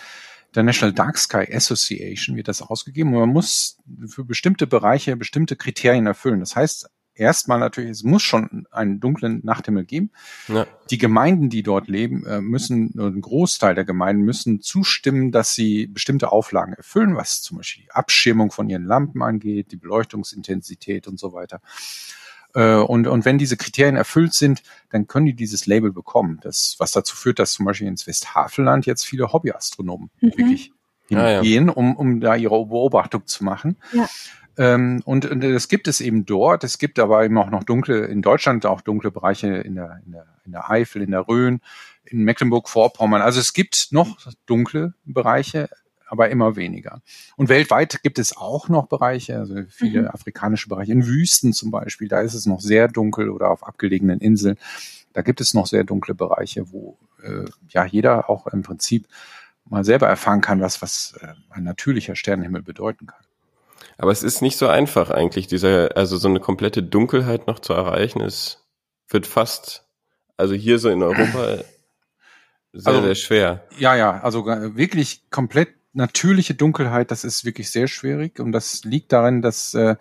der 0.56 0.62
National 0.62 0.94
Dark 0.94 1.18
Sky 1.18 1.46
Association 1.52 2.34
wird 2.34 2.48
das 2.48 2.62
ausgegeben 2.62 3.12
und 3.12 3.20
man 3.20 3.28
muss 3.28 3.78
für 4.08 4.24
bestimmte 4.24 4.66
Bereiche 4.66 5.16
bestimmte 5.16 5.54
Kriterien 5.54 6.06
erfüllen. 6.06 6.40
Das 6.40 6.56
heißt, 6.56 6.88
erstmal 7.16 7.58
natürlich, 7.58 7.90
es 7.90 8.02
muss 8.02 8.22
schon 8.22 8.66
einen 8.70 9.00
dunklen 9.00 9.40
Nachthimmel 9.42 9.84
geben. 9.84 10.10
Ja. 10.48 10.66
Die 10.90 10.98
Gemeinden, 10.98 11.50
die 11.50 11.62
dort 11.62 11.88
leben, 11.88 12.24
äh, 12.26 12.40
müssen, 12.40 12.94
ein 12.98 13.20
Großteil 13.20 13.74
der 13.74 13.84
Gemeinden 13.84 14.22
müssen 14.22 14.60
zustimmen, 14.60 15.32
dass 15.32 15.54
sie 15.54 15.86
bestimmte 15.86 16.32
Auflagen 16.32 16.74
erfüllen, 16.74 17.16
was 17.16 17.42
zum 17.42 17.58
Beispiel 17.58 17.84
die 17.84 17.90
Abschirmung 17.90 18.50
von 18.50 18.68
ihren 18.68 18.84
Lampen 18.84 19.22
angeht, 19.22 19.72
die 19.72 19.76
Beleuchtungsintensität 19.76 21.08
und 21.08 21.18
so 21.18 21.32
weiter. 21.32 21.60
Äh, 22.54 22.76
und, 22.76 23.06
und 23.06 23.24
wenn 23.24 23.38
diese 23.38 23.56
Kriterien 23.56 23.96
erfüllt 23.96 24.34
sind, 24.34 24.62
dann 24.90 25.06
können 25.06 25.26
die 25.26 25.34
dieses 25.34 25.66
Label 25.66 25.92
bekommen. 25.92 26.38
Das, 26.42 26.76
was 26.78 26.92
dazu 26.92 27.16
führt, 27.16 27.38
dass 27.38 27.52
zum 27.52 27.66
Beispiel 27.66 27.88
ins 27.88 28.06
Westhafeland 28.06 28.86
jetzt 28.86 29.04
viele 29.04 29.32
Hobbyastronomen 29.32 30.10
mhm. 30.20 30.26
wirklich 30.36 30.72
hingehen, 31.08 31.68
ah, 31.68 31.72
ja. 31.72 31.72
um, 31.72 31.96
um 31.96 32.20
da 32.20 32.34
ihre 32.34 32.66
Beobachtung 32.66 33.26
zu 33.26 33.44
machen. 33.44 33.76
Ja. 33.92 34.08
Ähm, 34.58 35.02
und, 35.04 35.26
und 35.26 35.42
das 35.42 35.68
gibt 35.68 35.88
es 35.88 36.00
eben 36.00 36.24
dort. 36.24 36.64
Es 36.64 36.78
gibt 36.78 36.98
aber 36.98 37.24
eben 37.24 37.36
auch 37.38 37.50
noch 37.50 37.64
dunkle, 37.64 38.06
in 38.06 38.22
Deutschland 38.22 38.64
auch 38.66 38.80
dunkle 38.80 39.10
Bereiche 39.10 39.48
in 39.48 39.74
der, 39.74 40.00
in 40.04 40.12
der, 40.12 40.26
in 40.44 40.52
der 40.52 40.70
Eifel, 40.70 41.02
in 41.02 41.10
der 41.10 41.28
Rhön, 41.28 41.60
in 42.04 42.24
Mecklenburg-Vorpommern. 42.24 43.20
Also 43.20 43.40
es 43.40 43.52
gibt 43.52 43.88
noch 43.90 44.18
dunkle 44.46 44.94
Bereiche, 45.04 45.68
aber 46.06 46.30
immer 46.30 46.56
weniger. 46.56 47.02
Und 47.36 47.48
weltweit 47.48 48.02
gibt 48.02 48.18
es 48.18 48.36
auch 48.36 48.68
noch 48.68 48.86
Bereiche, 48.86 49.38
also 49.38 49.56
viele 49.68 50.02
mhm. 50.02 50.08
afrikanische 50.08 50.68
Bereiche, 50.68 50.92
in 50.92 51.06
Wüsten 51.06 51.52
zum 51.52 51.70
Beispiel, 51.70 52.08
da 52.08 52.20
ist 52.20 52.34
es 52.34 52.46
noch 52.46 52.60
sehr 52.60 52.88
dunkel 52.88 53.28
oder 53.28 53.50
auf 53.50 53.66
abgelegenen 53.66 54.20
Inseln. 54.20 54.56
Da 55.12 55.22
gibt 55.22 55.40
es 55.40 55.54
noch 55.54 55.66
sehr 55.66 55.84
dunkle 55.84 56.14
Bereiche, 56.14 56.70
wo 56.72 56.98
äh, 57.22 57.44
ja 57.68 57.84
jeder 57.84 58.30
auch 58.30 58.46
im 58.46 58.62
Prinzip 58.62 59.08
mal 59.64 59.84
selber 59.84 60.06
erfahren 60.06 60.40
kann, 60.40 60.60
was, 60.60 60.80
was 60.80 61.14
äh, 61.20 61.34
ein 61.50 61.64
natürlicher 61.64 62.14
Sternenhimmel 62.14 62.62
bedeuten 62.62 63.06
kann. 63.06 63.25
Aber 63.98 64.12
es 64.12 64.22
ist 64.22 64.42
nicht 64.42 64.58
so 64.58 64.66
einfach 64.68 65.10
eigentlich, 65.10 65.46
dieser, 65.46 65.96
also 65.96 66.16
so 66.16 66.28
eine 66.28 66.40
komplette 66.40 66.82
Dunkelheit 66.82 67.46
noch 67.46 67.60
zu 67.60 67.72
erreichen, 67.72 68.20
es 68.20 68.64
wird 69.08 69.26
fast, 69.26 69.84
also 70.36 70.54
hier 70.54 70.78
so 70.78 70.90
in 70.90 71.02
Europa 71.02 71.62
sehr, 72.72 72.92
also, 72.92 73.02
sehr 73.02 73.14
schwer. 73.14 73.64
Ja, 73.78 73.96
ja, 73.96 74.20
also 74.20 74.46
wirklich 74.46 75.30
komplett 75.30 75.70
natürliche 75.94 76.54
Dunkelheit, 76.54 77.10
das 77.10 77.24
ist 77.24 77.44
wirklich 77.46 77.70
sehr 77.70 77.88
schwierig 77.88 78.38
und 78.38 78.52
das 78.52 78.84
liegt 78.84 79.12
darin, 79.12 79.40
dass 79.40 79.72
äh, 79.74 79.96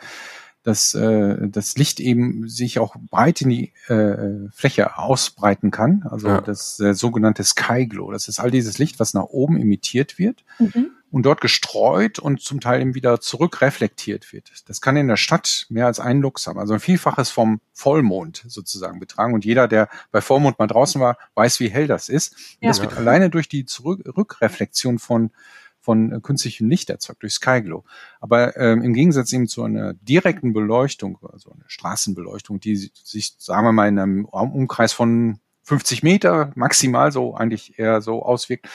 dass 0.63 0.95
äh, 0.95 1.47
das 1.47 1.77
Licht 1.77 1.99
eben 1.99 2.49
sich 2.49 2.79
auch 2.79 2.95
breit 3.11 3.39
in 3.41 3.49
die 3.51 3.73
äh, 3.87 4.49
Fläche 4.51 4.97
ausbreiten 4.97 5.69
kann. 5.69 6.03
Also 6.09 6.27
ja. 6.27 6.41
das 6.41 6.79
äh, 6.79 6.95
sogenannte 6.95 7.43
Sky 7.43 7.85
Glow. 7.85 8.11
Das 8.11 8.27
ist 8.27 8.39
all 8.39 8.49
dieses 8.49 8.79
Licht, 8.79 8.99
was 8.99 9.13
nach 9.13 9.25
oben 9.25 9.57
emittiert 9.61 10.17
wird. 10.17 10.43
Mhm 10.57 10.89
und 11.15 11.25
dort 11.25 11.39
gestreut 11.39 12.19
und 12.19 12.41
zum 12.41 12.59
Teil 12.59 12.81
eben 12.81 12.93
wieder 12.93 13.21
zurückreflektiert 13.21 14.33
wird. 14.33 14.51
Das 14.67 14.81
kann 14.81 14.97
in 14.97 15.07
der 15.07 15.15
Stadt 15.15 15.65
mehr 15.69 15.85
als 15.85 16.01
ein 16.01 16.19
Lux 16.19 16.45
haben, 16.45 16.59
also 16.59 16.73
ein 16.73 16.81
Vielfaches 16.81 17.29
vom 17.29 17.61
Vollmond 17.71 18.43
sozusagen 18.47 18.99
betragen. 18.99 19.33
Und 19.33 19.45
jeder, 19.45 19.69
der 19.69 19.87
bei 20.11 20.19
Vollmond 20.19 20.59
mal 20.59 20.67
draußen 20.67 20.99
war, 20.99 21.17
weiß, 21.35 21.61
wie 21.61 21.69
hell 21.69 21.87
das 21.87 22.09
ist. 22.09 22.35
Ja. 22.59 22.67
das 22.67 22.81
wird 22.81 22.97
alleine 22.97 23.29
durch 23.29 23.47
die 23.47 23.65
Zurückreflexion 23.65 24.99
von 24.99 25.31
von 25.79 26.21
künstlichem 26.21 26.67
Licht 26.67 26.89
erzeugt, 26.89 27.21
durch 27.21 27.35
Skyglow. 27.35 27.85
Aber 28.19 28.57
ähm, 28.57 28.81
im 28.81 28.93
Gegensatz 28.93 29.31
eben 29.31 29.47
zu 29.47 29.63
einer 29.63 29.93
direkten 29.93 30.51
Beleuchtung, 30.51 31.19
also 31.31 31.51
einer 31.51 31.63
Straßenbeleuchtung, 31.67 32.59
die 32.59 32.75
sich, 32.75 33.35
sagen 33.37 33.65
wir 33.65 33.71
mal, 33.71 33.87
in 33.87 33.99
einem 33.99 34.25
Umkreis 34.25 34.91
von 34.91 35.39
50 35.61 36.03
Meter 36.03 36.51
maximal 36.55 37.13
so 37.13 37.35
eigentlich 37.35 37.79
eher 37.79 38.01
so 38.01 38.21
auswirkt, 38.23 38.67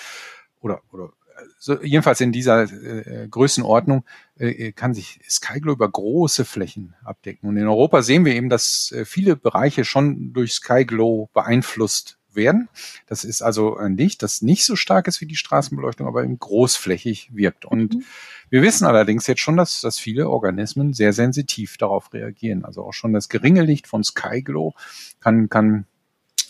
oder, 0.61 0.83
oder 0.93 1.11
so, 1.59 1.83
jedenfalls 1.83 2.21
in 2.21 2.33
dieser 2.33 2.63
äh, 2.63 3.29
Größenordnung 3.29 4.05
äh, 4.39 4.73
kann 4.73 4.95
sich 4.95 5.21
Skyglow 5.29 5.73
über 5.73 5.91
große 5.91 6.45
Flächen 6.45 6.95
abdecken. 7.05 7.49
Und 7.49 7.57
in 7.57 7.67
Europa 7.67 8.03
sehen 8.03 8.25
wir 8.25 8.35
eben, 8.35 8.49
dass 8.49 8.93
äh, 8.93 9.05
viele 9.05 9.37
Bereiche 9.37 9.85
schon 9.85 10.33
durch 10.33 10.53
Skyglow 10.53 11.29
beeinflusst 11.33 12.19
werden. 12.35 12.69
Das 13.07 13.25
ist 13.25 13.43
also 13.43 13.77
ein 13.77 13.97
Licht, 13.97 14.23
das 14.23 14.43
nicht 14.43 14.65
so 14.65 14.77
stark 14.77 15.09
ist 15.09 15.21
wie 15.21 15.27
die 15.27 15.37
Straßenbeleuchtung, 15.37 16.07
aber 16.07 16.23
eben 16.23 16.39
großflächig 16.39 17.35
wirkt. 17.35 17.65
Und 17.65 17.95
mhm. 17.95 18.05
wir 18.51 18.63
wissen 18.63 18.87
allerdings 18.87 19.27
jetzt 19.27 19.41
schon, 19.41 19.57
dass, 19.57 19.81
dass 19.81 19.99
viele 19.99 20.29
Organismen 20.29 20.93
sehr 20.93 21.13
sensitiv 21.13 21.77
darauf 21.77 22.13
reagieren. 22.13 22.65
Also 22.65 22.85
auch 22.85 22.93
schon 22.93 23.13
das 23.13 23.29
geringe 23.29 23.63
Licht 23.63 23.87
von 23.87 24.05
Skyglow 24.05 24.75
kann, 25.21 25.49
kann 25.49 25.87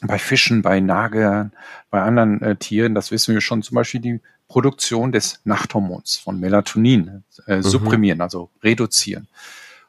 bei 0.02 0.18
Fischen, 0.18 0.62
bei 0.62 0.80
Nagern, 0.80 1.52
bei 1.90 2.00
anderen 2.02 2.40
äh, 2.40 2.56
Tieren, 2.56 2.94
das 2.94 3.10
wissen 3.10 3.34
wir 3.34 3.40
schon, 3.40 3.62
zum 3.62 3.74
Beispiel 3.74 4.00
die 4.00 4.20
Produktion 4.50 5.12
des 5.12 5.40
Nachthormons 5.44 6.16
von 6.16 6.40
Melatonin 6.40 7.22
äh, 7.46 7.58
mhm. 7.58 7.62
supprimieren, 7.62 8.20
also 8.20 8.50
reduzieren. 8.64 9.28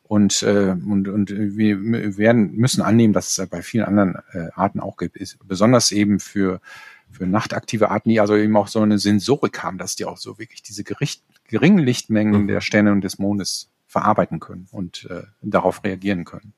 Und, 0.03 0.43
äh, 0.43 0.75
und, 0.87 1.07
und 1.07 1.31
wir 1.31 2.17
werden, 2.17 2.51
müssen 2.51 2.83
annehmen, 2.83 3.11
dass 3.11 3.35
es 3.39 3.49
bei 3.49 3.63
vielen 3.63 3.85
anderen 3.85 4.17
äh, 4.33 4.49
Arten 4.53 4.79
auch 4.79 4.97
gibt, 4.97 5.17
ist, 5.17 5.39
besonders 5.47 5.91
eben 5.91 6.19
für, 6.19 6.61
für 7.09 7.25
nachtaktive 7.25 7.89
Arten, 7.89 8.09
die 8.09 8.19
also 8.19 8.35
eben 8.35 8.55
auch 8.55 8.67
so 8.67 8.81
eine 8.81 8.99
Sensorik 8.99 9.63
haben, 9.63 9.79
dass 9.79 9.95
die 9.95 10.05
auch 10.05 10.17
so 10.17 10.37
wirklich 10.37 10.61
diese 10.61 10.83
Gericht, 10.83 11.23
geringen 11.47 11.79
Lichtmengen 11.79 12.43
mhm. 12.43 12.47
der 12.47 12.61
Sterne 12.61 12.91
und 12.91 13.01
des 13.01 13.17
Mondes 13.17 13.71
verarbeiten 13.87 14.39
können 14.39 14.67
und 14.71 15.07
äh, 15.09 15.23
darauf 15.41 15.83
reagieren 15.83 16.23
können. 16.23 16.53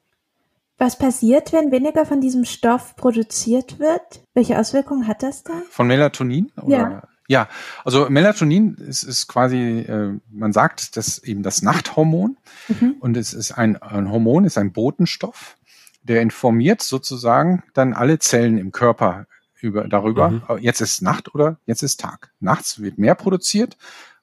Was 0.77 0.97
passiert, 0.97 1.53
wenn 1.53 1.71
weniger 1.71 2.05
von 2.05 2.19
diesem 2.19 2.43
Stoff 2.43 2.97
produziert 2.97 3.79
wird? 3.79 4.25
Welche 4.33 4.59
Auswirkungen 4.59 5.07
hat 5.07 5.23
das 5.23 5.43
da? 5.43 5.53
Von 5.69 5.87
Melatonin? 5.87 6.51
Oder? 6.61 6.77
Ja. 6.77 7.03
Ja, 7.27 7.47
also 7.85 8.09
Melatonin 8.09 8.75
ist, 8.75 9.03
ist 9.03 9.27
quasi, 9.27 9.79
äh, 9.79 10.19
man 10.29 10.51
sagt, 10.51 10.97
das 10.97 11.19
eben 11.19 11.41
das 11.41 11.61
Nachthormon 11.61 12.37
mhm. 12.67 12.95
und 12.99 13.15
es 13.15 13.33
ist 13.33 13.51
ein, 13.51 13.81
ein 13.81 14.11
Hormon, 14.11 14.43
ist 14.43 14.57
ein 14.57 14.73
Botenstoff, 14.73 15.55
der 16.01 16.21
informiert 16.21 16.81
sozusagen 16.81 17.63
dann 17.73 17.93
alle 17.93 18.19
Zellen 18.19 18.57
im 18.57 18.71
Körper 18.71 19.25
über, 19.61 19.87
darüber, 19.87 20.29
mhm. 20.29 20.43
Äh, 20.49 20.57
jetzt 20.59 20.81
ist 20.81 21.01
Nacht 21.01 21.33
oder 21.33 21.57
jetzt 21.65 21.81
ist 21.81 22.01
Tag. 22.01 22.31
Nachts 22.41 22.81
wird 22.81 22.97
mehr 22.97 23.15
produziert 23.15 23.77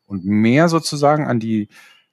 und 0.04 0.24
mehr 0.26 0.68
sozusagen 0.68 1.26
an 1.26 1.40
die 1.40 1.68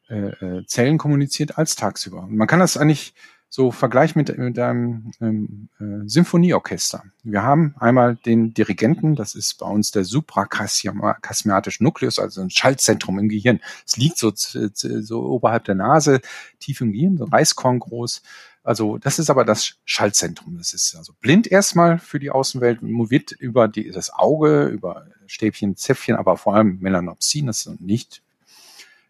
äh, 0.08 0.29
äh 0.29 0.65
Zellen 0.65 0.98
kommuniziert 0.98 1.58
als 1.58 1.75
tagsüber. 1.75 2.22
Und 2.22 2.38
man 2.38 2.48
kann 2.48 2.62
das 2.62 2.77
eigentlich 2.77 3.13
so 3.50 3.72
Vergleich 3.72 4.16
mit, 4.16 4.38
mit 4.38 4.60
einem 4.60 5.12
ähm, 5.22 5.70
äh, 5.80 6.08
Symphonieorchester. 6.08 7.04
Wir 7.24 7.44
haben 7.44 7.75
einmal 7.80 8.16
den 8.16 8.54
Dirigenten, 8.54 9.16
das 9.16 9.36
ist 9.36 9.58
bei 9.58 9.66
uns 9.66 9.92
der 9.92 10.04
suprachiasmatische 10.04 11.84
Nukleus, 11.84 12.20
also 12.20 12.42
ein 12.42 12.50
Schaltzentrum 12.50 13.20
im 13.20 13.30
Gehirn. 13.30 13.62
Es 13.86 13.98
liegt 13.98 14.18
so, 14.18 14.32
so 14.36 15.22
oberhalb 15.24 15.66
der 15.66 15.75
Nase, 15.75 16.20
tief 16.60 16.82
im 16.82 16.92
Gehirn, 16.92 17.18
so 17.18 17.25
Reiskorn 17.25 17.80
groß. 17.80 18.22
Also 18.63 18.98
das 18.98 19.18
ist 19.18 19.30
aber 19.30 19.46
das 19.46 19.75
Schaltzentrum. 19.86 20.58
Das 20.58 20.74
ist 20.74 20.94
also 20.98 21.13
blind 21.22 21.48
erstmal 21.48 22.00
für 22.00 22.20
die 22.20 22.32
Außenwelt, 22.32 22.80
wird 22.82 23.32
über 23.32 23.70
die, 23.70 23.92
das 23.92 24.13
Auge, 24.13 24.66
über 24.66 25.08
Stäbchen, 25.25 25.77
Zäpfchen, 25.77 26.18
aber 26.18 26.36
vor 26.36 26.56
allem 26.56 26.80
Melanopsin, 26.80 27.48
das 27.48 27.66
ist 27.66 27.80
nicht 27.80 28.22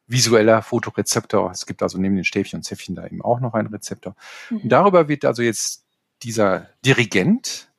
visueller 0.08 0.62
Fotorezeptor. 0.62 1.52
Es 1.52 1.66
gibt 1.66 1.84
also 1.84 1.98
neben 1.98 2.16
den 2.16 2.24
Stäbchen 2.24 2.58
und 2.58 2.64
Zäpfchen 2.64 2.96
da 2.96 3.06
eben 3.06 3.22
auch 3.22 3.40
noch 3.40 3.54
einen 3.54 3.68
Rezeptor. 3.68 4.16
Mhm. 4.50 4.58
Und 4.58 4.70
darüber 4.70 5.08
wird 5.08 5.26
also 5.26 5.42
jetzt 5.42 5.86
dieser 6.24 6.70
Dirigent, 6.86 7.70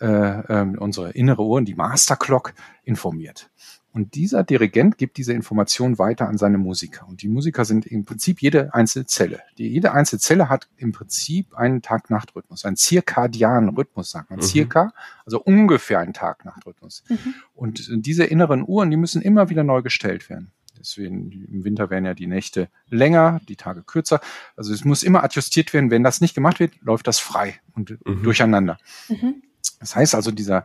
äh, 0.00 0.06
äh, 0.06 0.76
unsere 0.78 1.10
innere 1.12 1.42
Uhr, 1.42 1.62
die 1.62 1.74
Master 1.74 2.16
Clock, 2.16 2.54
informiert. 2.84 3.50
Und 3.96 4.14
dieser 4.14 4.44
Dirigent 4.44 4.98
gibt 4.98 5.16
diese 5.16 5.32
Information 5.32 5.98
weiter 5.98 6.28
an 6.28 6.36
seine 6.36 6.58
Musiker. 6.58 7.08
Und 7.08 7.22
die 7.22 7.28
Musiker 7.28 7.64
sind 7.64 7.86
im 7.86 8.04
Prinzip 8.04 8.42
jede 8.42 8.74
einzelne 8.74 9.06
Zelle. 9.06 9.40
Die, 9.56 9.68
jede 9.68 9.92
einzelne 9.92 10.20
Zelle 10.20 10.50
hat 10.50 10.68
im 10.76 10.92
Prinzip 10.92 11.54
einen 11.54 11.80
Tag-Nacht-Rhythmus, 11.80 12.66
einen 12.66 12.76
zirkadianen 12.76 13.70
Rhythmus, 13.70 14.10
sagt 14.10 14.28
man. 14.28 14.40
Mhm. 14.40 14.44
Circa, 14.44 14.92
also 15.24 15.40
ungefähr 15.40 16.00
einen 16.00 16.12
Tag-Nacht-Rhythmus. 16.12 17.04
Mhm. 17.08 17.34
Und 17.54 17.88
diese 18.04 18.24
inneren 18.24 18.64
Uhren, 18.68 18.90
die 18.90 18.98
müssen 18.98 19.22
immer 19.22 19.48
wieder 19.48 19.64
neu 19.64 19.80
gestellt 19.80 20.28
werden. 20.28 20.52
Deswegen 20.78 21.30
im 21.30 21.64
Winter 21.64 21.90
werden 21.90 22.04
ja 22.04 22.14
die 22.14 22.26
Nächte 22.26 22.68
länger, 22.88 23.40
die 23.48 23.56
Tage 23.56 23.82
kürzer. 23.82 24.20
Also 24.56 24.72
es 24.72 24.84
muss 24.84 25.02
immer 25.02 25.22
adjustiert 25.24 25.72
werden. 25.72 25.90
Wenn 25.90 26.02
das 26.02 26.20
nicht 26.20 26.34
gemacht 26.34 26.60
wird, 26.60 26.74
läuft 26.80 27.06
das 27.06 27.18
frei 27.18 27.60
und 27.74 27.90
mhm. 27.90 28.22
durcheinander. 28.22 28.78
Mhm. 29.08 29.42
Das 29.80 29.96
heißt 29.96 30.14
also, 30.14 30.30
dieser 30.30 30.64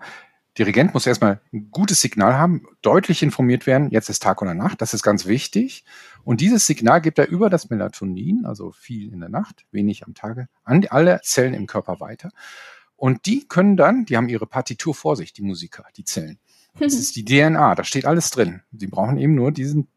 Dirigent 0.58 0.93
muss 0.93 1.08
erstmal 1.08 1.39
ein 1.54 1.71
gutes 1.71 2.02
Signal 2.02 2.34
haben, 2.34 2.65
deutlich 2.82 3.24
informiert 3.24 3.67
werden, 3.67 3.89
jetzt 3.89 4.10
ist 4.10 4.21
Tag 4.21 4.41
oder 4.41 4.54
Nacht, 4.54 4.82
das 4.82 4.93
ist 4.93 5.02
ganz 5.02 5.26
wichtig. 5.26 5.86
Und 6.26 6.41
dieses 6.41 6.65
Signal 6.65 7.00
gibt 7.00 7.19
er 7.19 7.30
über 7.30 7.50
das 7.50 7.69
Melatonin, 7.69 8.45
also 8.45 8.71
viel 8.71 9.13
in 9.13 9.21
der 9.21 9.30
Nacht, 9.30 9.65
wenig 9.71 10.06
am 10.06 10.13
Tage, 10.13 10.50
an 10.65 10.86
alle 10.89 11.21
Zellen 11.24 11.54
im 11.54 11.67
Körper 11.67 12.02
weiter. 12.02 12.32
Und 12.97 13.26
die 13.26 13.47
können 13.47 13.78
dann, 13.78 14.06
die 14.06 14.17
haben 14.17 14.28
ihre 14.28 14.45
Partitur 14.45 14.93
vor 14.93 15.15
sich, 15.15 15.32
die 15.32 15.41
Musiker, 15.41 15.86
die 15.95 16.04
Zellen. 16.04 16.38
Das 16.80 16.93
ist 16.93 17.15
die 17.15 17.26
DNA, 17.26 17.76
da 17.76 17.84
steht 17.84 18.06
alles 18.06 18.30
drin. 18.30 18.62
Sie 18.71 18.88
brauchen 18.88 19.17
eben 19.17 19.36
nur 19.36 19.52
diesen 19.52 19.88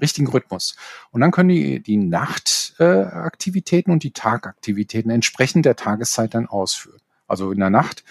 richtigen 0.00 0.28
Rhythmus. 0.28 0.76
Und 1.10 1.20
dann 1.20 1.30
können 1.30 1.48
die 1.50 1.80
die 1.80 1.96
Nachtaktivitäten 1.96 3.92
und 3.92 4.02
die 4.02 4.12
Tagaktivitäten 4.12 5.10
entsprechend 5.10 5.64
der 5.64 5.76
Tageszeit 5.76 6.34
dann 6.34 6.46
ausführen. 6.46 7.00
Also 7.26 7.52
in 7.52 7.58
der 7.58 7.70
Nacht, 7.70 8.04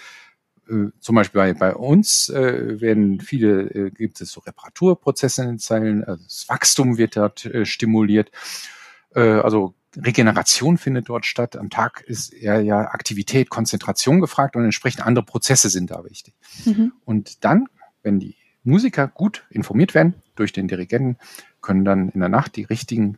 äh, 0.69 0.87
zum 0.99 1.15
Beispiel 1.15 1.39
bei, 1.39 1.53
bei 1.53 1.75
uns 1.75 2.29
äh, 2.29 2.79
werden 2.79 3.19
viele, 3.21 3.61
äh, 3.71 3.91
gibt 3.91 4.21
es 4.21 4.31
so 4.31 4.41
Reparaturprozesse 4.41 5.41
in 5.43 5.47
den 5.49 5.59
Zellen, 5.59 6.03
also 6.03 6.23
das 6.23 6.47
Wachstum 6.49 6.97
wird 6.97 7.17
dort 7.17 7.45
äh, 7.45 7.65
stimuliert. 7.65 8.31
Äh, 9.15 9.21
also 9.21 9.73
Regeneration 9.95 10.77
findet 10.77 11.09
dort 11.09 11.25
statt. 11.25 11.55
Am 11.55 11.69
Tag 11.69 12.01
ist 12.01 12.33
eher 12.33 12.61
ja 12.61 12.81
Aktivität, 12.81 13.49
Konzentration 13.49 14.21
gefragt 14.21 14.55
und 14.55 14.63
entsprechend 14.63 15.05
andere 15.05 15.25
Prozesse 15.25 15.69
sind 15.69 15.91
da 15.91 16.03
wichtig. 16.03 16.35
Mhm. 16.65 16.93
Und 17.05 17.43
dann, 17.43 17.67
wenn 18.03 18.19
die 18.19 18.35
Musiker 18.67 19.07
gut 19.07 19.45
informiert 19.49 19.93
werden 19.93 20.15
durch 20.35 20.53
den 20.53 20.67
Dirigenten, 20.67 21.17
können 21.61 21.85
dann 21.85 22.09
in 22.09 22.19
der 22.19 22.29
Nacht 22.29 22.55
die 22.55 22.63
richtigen 22.63 23.17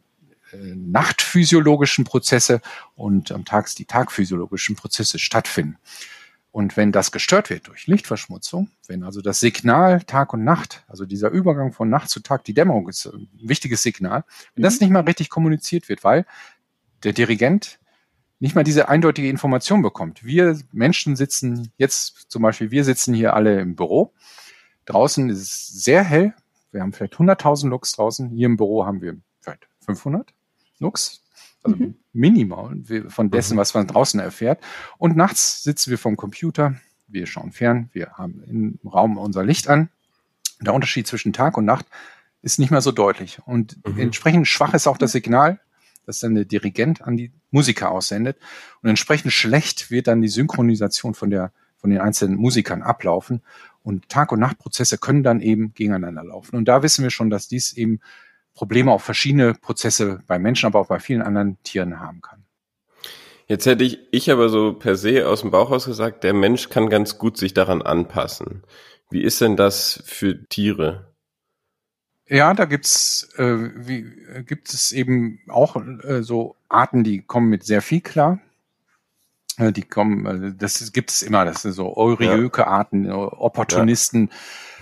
äh, 0.52 0.76
nachtphysiologischen 0.76 2.06
Prozesse 2.06 2.62
und 2.96 3.32
am 3.32 3.46
Tag 3.46 3.74
die 3.76 3.86
tagphysiologischen 3.86 4.76
Prozesse 4.76 5.20
stattfinden. 5.20 5.78
Und 6.52 6.78
wenn 6.78 6.92
das 6.92 7.12
gestört 7.12 7.52
wird 7.52 7.68
durch 7.68 7.86
Lichtverschmutzung, 7.86 8.72
wenn 8.88 9.04
also 9.04 9.22
das 9.22 9.40
Signal 9.40 10.02
Tag 10.02 10.34
und 10.34 10.44
Nacht, 10.44 10.84
also 10.88 11.06
dieser 11.06 11.30
Übergang 11.30 11.74
von 11.74 11.90
Nacht 11.90 12.10
zu 12.10 12.22
Tag, 12.22 12.44
die 12.44 12.56
Dämmerung 12.56 12.90
ist 12.90 13.06
ein 13.06 13.30
wichtiges 13.40 13.84
Signal, 13.84 14.24
wenn 14.56 14.64
das 14.64 14.76
mhm. 14.76 14.86
nicht 14.86 14.92
mal 14.92 15.02
richtig 15.02 15.30
kommuniziert 15.30 15.90
wird, 15.90 16.04
weil 16.04 16.26
der 17.04 17.14
Dirigent 17.14 17.80
nicht 18.40 18.56
mal 18.56 18.64
diese 18.64 18.90
eindeutige 18.90 19.30
Information 19.30 19.82
bekommt. 19.82 20.24
Wir 20.24 20.60
Menschen 20.72 21.16
sitzen 21.16 21.72
jetzt 21.78 22.32
zum 22.32 22.42
Beispiel, 22.42 22.72
wir 22.72 22.84
sitzen 22.84 23.14
hier 23.14 23.34
alle 23.34 23.60
im 23.60 23.76
Büro. 23.76 24.14
Draußen 24.90 25.30
ist 25.30 25.42
es 25.42 25.68
sehr 25.68 26.04
hell. 26.04 26.34
Wir 26.72 26.82
haben 26.82 26.94
vielleicht 26.94 27.16
100.000 27.16 27.70
Lux 27.70 27.94
draußen. 27.94 28.30
Hier 28.30 28.46
im 28.46 28.58
Büro 28.58 28.86
haben 28.86 29.02
wir 29.02 29.18
vielleicht 29.42 29.68
500 29.86 30.34
Lux. 30.80 31.24
Also 31.64 31.78
mhm. 31.78 31.96
minimal 32.14 32.78
von 33.10 33.32
dessen, 33.32 33.56
mhm. 33.56 33.60
was 33.60 33.74
man 33.74 33.88
draußen 33.88 34.20
erfährt. 34.20 34.62
Und 34.98 35.18
nachts 35.18 35.64
sitzen 35.64 35.92
wir 35.92 35.98
vom 35.98 36.16
Computer. 36.16 36.76
Wir 37.08 37.26
schauen 37.26 37.52
fern. 37.52 37.90
Wir 37.92 38.14
haben 38.14 38.44
im 38.44 38.80
Raum 38.90 39.18
unser 39.18 39.44
Licht 39.44 39.68
an. 39.68 39.90
Der 40.62 40.74
Unterschied 40.74 41.08
zwischen 41.08 41.34
Tag 41.34 41.58
und 41.58 41.66
Nacht 41.66 41.86
ist 42.42 42.60
nicht 42.60 42.72
mehr 42.72 42.82
so 42.82 42.92
deutlich. 42.92 43.40
Und 43.46 43.78
mhm. 43.86 44.00
entsprechend 44.00 44.48
schwach 44.48 44.74
ist 44.74 44.88
auch 44.88 44.98
das 44.98 45.12
Signal 45.12 45.60
das 46.10 46.20
dann 46.20 46.34
der 46.34 46.46
Dirigent 46.46 47.04
an 47.04 47.18
die 47.18 47.32
Musiker 47.52 47.92
aussendet. 47.92 48.38
Und 48.82 48.90
entsprechend 48.90 49.32
schlecht 49.32 49.92
wird 49.92 50.08
dann 50.08 50.24
die 50.24 50.28
Synchronisation 50.28 51.14
von 51.14 51.30
der, 51.30 51.52
von 51.78 51.92
den 51.92 52.02
einzelnen 52.02 52.36
Musikern 52.36 52.82
ablaufen. 52.82 53.44
Und 53.90 54.08
Tag- 54.08 54.32
und 54.32 54.40
Nachtprozesse 54.40 55.00
können 55.00 55.24
dann 55.24 55.42
eben 55.42 55.74
gegeneinander 55.74 56.24
laufen. 56.24 56.56
Und 56.56 56.66
da 56.66 56.84
wissen 56.84 57.04
wir 57.04 57.10
schon, 57.10 57.32
dass 57.32 57.48
dies 57.48 57.74
eben 57.74 58.02
Probleme 58.54 58.92
auf 58.92 59.04
verschiedene 59.04 59.56
Prozesse 59.56 60.20
bei 60.28 60.38
Menschen, 60.38 60.68
aber 60.68 60.80
auch 60.80 60.88
bei 60.88 61.00
vielen 61.00 61.24
anderen 61.24 61.58
Tieren 61.64 62.00
haben 62.00 62.22
kann. 62.22 62.46
Jetzt 63.48 63.66
hätte 63.66 63.84
ich, 63.84 63.98
ich 64.12 64.32
aber 64.32 64.50
so 64.50 64.74
per 64.74 64.96
se 64.96 65.28
aus 65.28 65.42
dem 65.42 65.50
Bauch 65.50 65.72
aus 65.72 65.86
gesagt, 65.86 66.24
der 66.24 66.36
Mensch 66.36 66.70
kann 66.70 66.90
ganz 66.90 67.18
gut 67.18 67.36
sich 67.36 67.56
daran 67.56 67.82
anpassen. 67.82 68.64
Wie 69.10 69.24
ist 69.24 69.42
denn 69.42 69.58
das 69.58 70.04
für 70.06 70.48
Tiere? 70.50 71.12
Ja, 72.28 72.54
da 72.54 72.66
gibt's 72.66 73.28
äh, 73.38 73.58
wie, 73.76 74.02
äh, 74.36 74.44
gibt 74.44 74.72
es 74.72 74.92
eben 74.92 75.40
auch 75.48 75.76
äh, 76.04 76.22
so 76.22 76.58
Arten, 76.68 77.04
die 77.04 77.24
kommen 77.24 77.50
mit 77.50 77.64
sehr 77.64 77.82
viel 77.82 78.02
klar. 78.02 78.40
Äh, 79.60 79.72
die 79.72 79.84
kommen, 79.84 80.26
äh, 80.26 80.54
das 80.58 80.92
gibt 80.92 81.12
es 81.12 81.22
immer, 81.22 81.46
das 81.46 81.62
sind 81.62 81.74
so 81.74 81.96
Euriöke-Arten, 81.96 83.06
äh, 83.06 83.12
Opportunisten, 83.12 84.30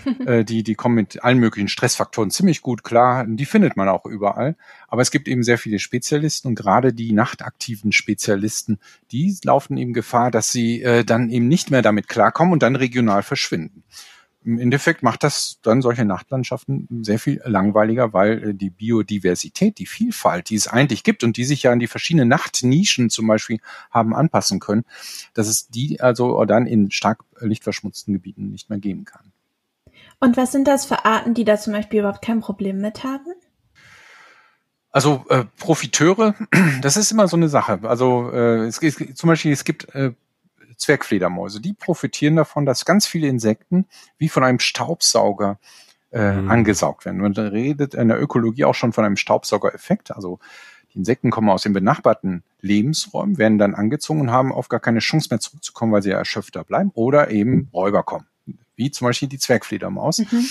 ja. 0.06 0.26
äh, 0.26 0.46
die, 0.46 0.64
die 0.64 0.76
kommen 0.76 0.96
mit 0.96 1.24
allen 1.24 1.40
möglichen 1.40 1.68
Stressfaktoren 1.68 2.32
ziemlich 2.32 2.62
gut 2.62 2.84
klar. 2.84 3.26
Die 3.28 3.46
findet 3.46 3.76
man 3.76 3.90
auch 3.90 4.06
überall. 4.06 4.56
Aber 4.88 5.02
es 5.02 5.12
gibt 5.12 5.28
eben 5.28 5.44
sehr 5.44 5.58
viele 5.58 5.80
Spezialisten 5.80 6.48
und 6.50 6.56
gerade 6.56 6.94
die 6.94 7.12
nachtaktiven 7.12 7.92
Spezialisten, 7.92 8.80
die 9.12 9.36
laufen 9.44 9.78
eben 9.78 9.94
Gefahr, 9.94 10.32
dass 10.32 10.52
sie 10.52 11.04
dann 11.06 11.30
eben 11.30 11.50
nicht 11.50 11.72
mehr 11.72 11.82
damit 11.82 12.08
klarkommen 12.08 12.54
und 12.54 12.64
dann 12.64 12.78
regional 12.78 13.22
verschwinden 13.22 13.84
im 14.48 14.60
Endeffekt 14.60 15.04
macht 15.04 15.24
das 15.24 15.60
dann 15.62 15.82
solche 15.82 16.06
Nachtlandschaften 16.06 16.88
sehr 17.02 17.20
viel 17.20 17.42
langweiliger, 17.44 18.14
weil 18.14 18.50
äh, 18.50 18.54
die 18.54 18.70
Biodiversität, 18.70 19.78
die 19.78 19.86
Vielfalt, 19.86 20.50
die 20.50 20.56
es 20.56 20.70
eigentlich 20.70 21.04
gibt 21.04 21.26
und 21.26 21.36
die 21.36 21.44
sich 21.44 21.64
ja 21.64 21.74
an 21.74 21.80
die 21.80 21.88
verschiedenen 21.88 22.30
Nachtnischen 22.30 23.10
zum 23.10 23.28
Beispiel 23.28 23.60
haben 23.92 24.16
anpassen 24.16 24.62
können, 24.62 24.86
dass 25.34 25.48
es 25.48 25.68
die 25.68 26.00
also 26.00 26.46
dann 26.46 26.66
in 26.66 26.92
stark 26.92 27.26
lichtverschmutzten 27.42 28.14
Gebieten 28.14 28.50
nicht 28.50 28.70
mehr 28.70 28.80
geben 28.80 29.04
kann. 29.04 29.34
Und 30.22 30.38
was 30.38 30.54
sind 30.54 30.66
das 30.66 30.86
für 30.86 31.04
Arten, 31.04 31.34
die 31.34 31.44
da 31.44 31.58
zum 31.58 31.74
Beispiel 31.74 32.00
überhaupt 32.00 32.24
kein 32.24 32.40
Problem 32.40 32.80
mit 32.80 33.04
haben? 33.04 33.34
Also 34.92 35.26
äh, 35.28 35.44
Profiteure, 35.60 36.36
das 36.82 36.96
ist 36.96 37.12
immer 37.12 37.28
so 37.28 37.36
eine 37.36 37.50
Sache. 37.50 37.80
Also 37.84 38.32
äh, 38.32 38.66
es, 38.66 38.82
es, 38.82 38.96
zum 39.16 39.28
Beispiel 39.28 39.52
es 39.52 39.66
gibt 39.66 39.94
äh, 39.94 40.14
Zwergfledermäuse, 40.78 41.60
die 41.60 41.74
profitieren 41.74 42.36
davon, 42.36 42.66
dass 42.66 42.86
ganz 42.86 43.06
viele 43.06 43.28
Insekten 43.28 43.86
wie 44.18 44.30
von 44.30 44.44
einem 44.44 44.60
Staubsauger 44.60 45.60
äh, 46.12 46.34
mhm. 46.34 46.50
angesaugt 46.50 47.06
werden. 47.06 47.20
Man 47.20 47.34
redet 47.34 47.94
in 47.94 48.08
der 48.08 48.22
Ökologie 48.22 48.66
auch 48.66 48.76
schon 48.76 48.94
von 48.94 49.04
einem 49.04 49.18
Staubsaugereffekt. 49.18 50.12
Also 50.12 50.40
die 50.94 51.00
Insekten 51.00 51.32
kommen 51.32 51.50
aus 51.50 51.64
den 51.64 51.74
benachbarten 51.74 52.44
Lebensräumen, 52.62 53.38
werden 53.38 53.58
dann 53.58 53.76
angezogen 53.76 54.22
und 54.22 54.32
haben 54.32 54.52
oft 54.52 54.70
gar 54.70 54.80
keine 54.80 55.00
Chance 55.00 55.28
mehr 55.32 55.40
zurückzukommen, 55.40 55.92
weil 55.92 56.02
sie 56.02 56.12
ja 56.12 56.18
erschöpfter 56.18 56.64
bleiben 56.64 56.92
oder 56.94 57.30
eben 57.32 57.70
Räuber 57.74 58.04
kommen, 58.04 58.26
wie 58.76 58.92
zum 58.92 59.06
Beispiel 59.06 59.28
die 59.28 59.40
Zwergfledermaus. 59.40 60.20
Mhm. 60.20 60.46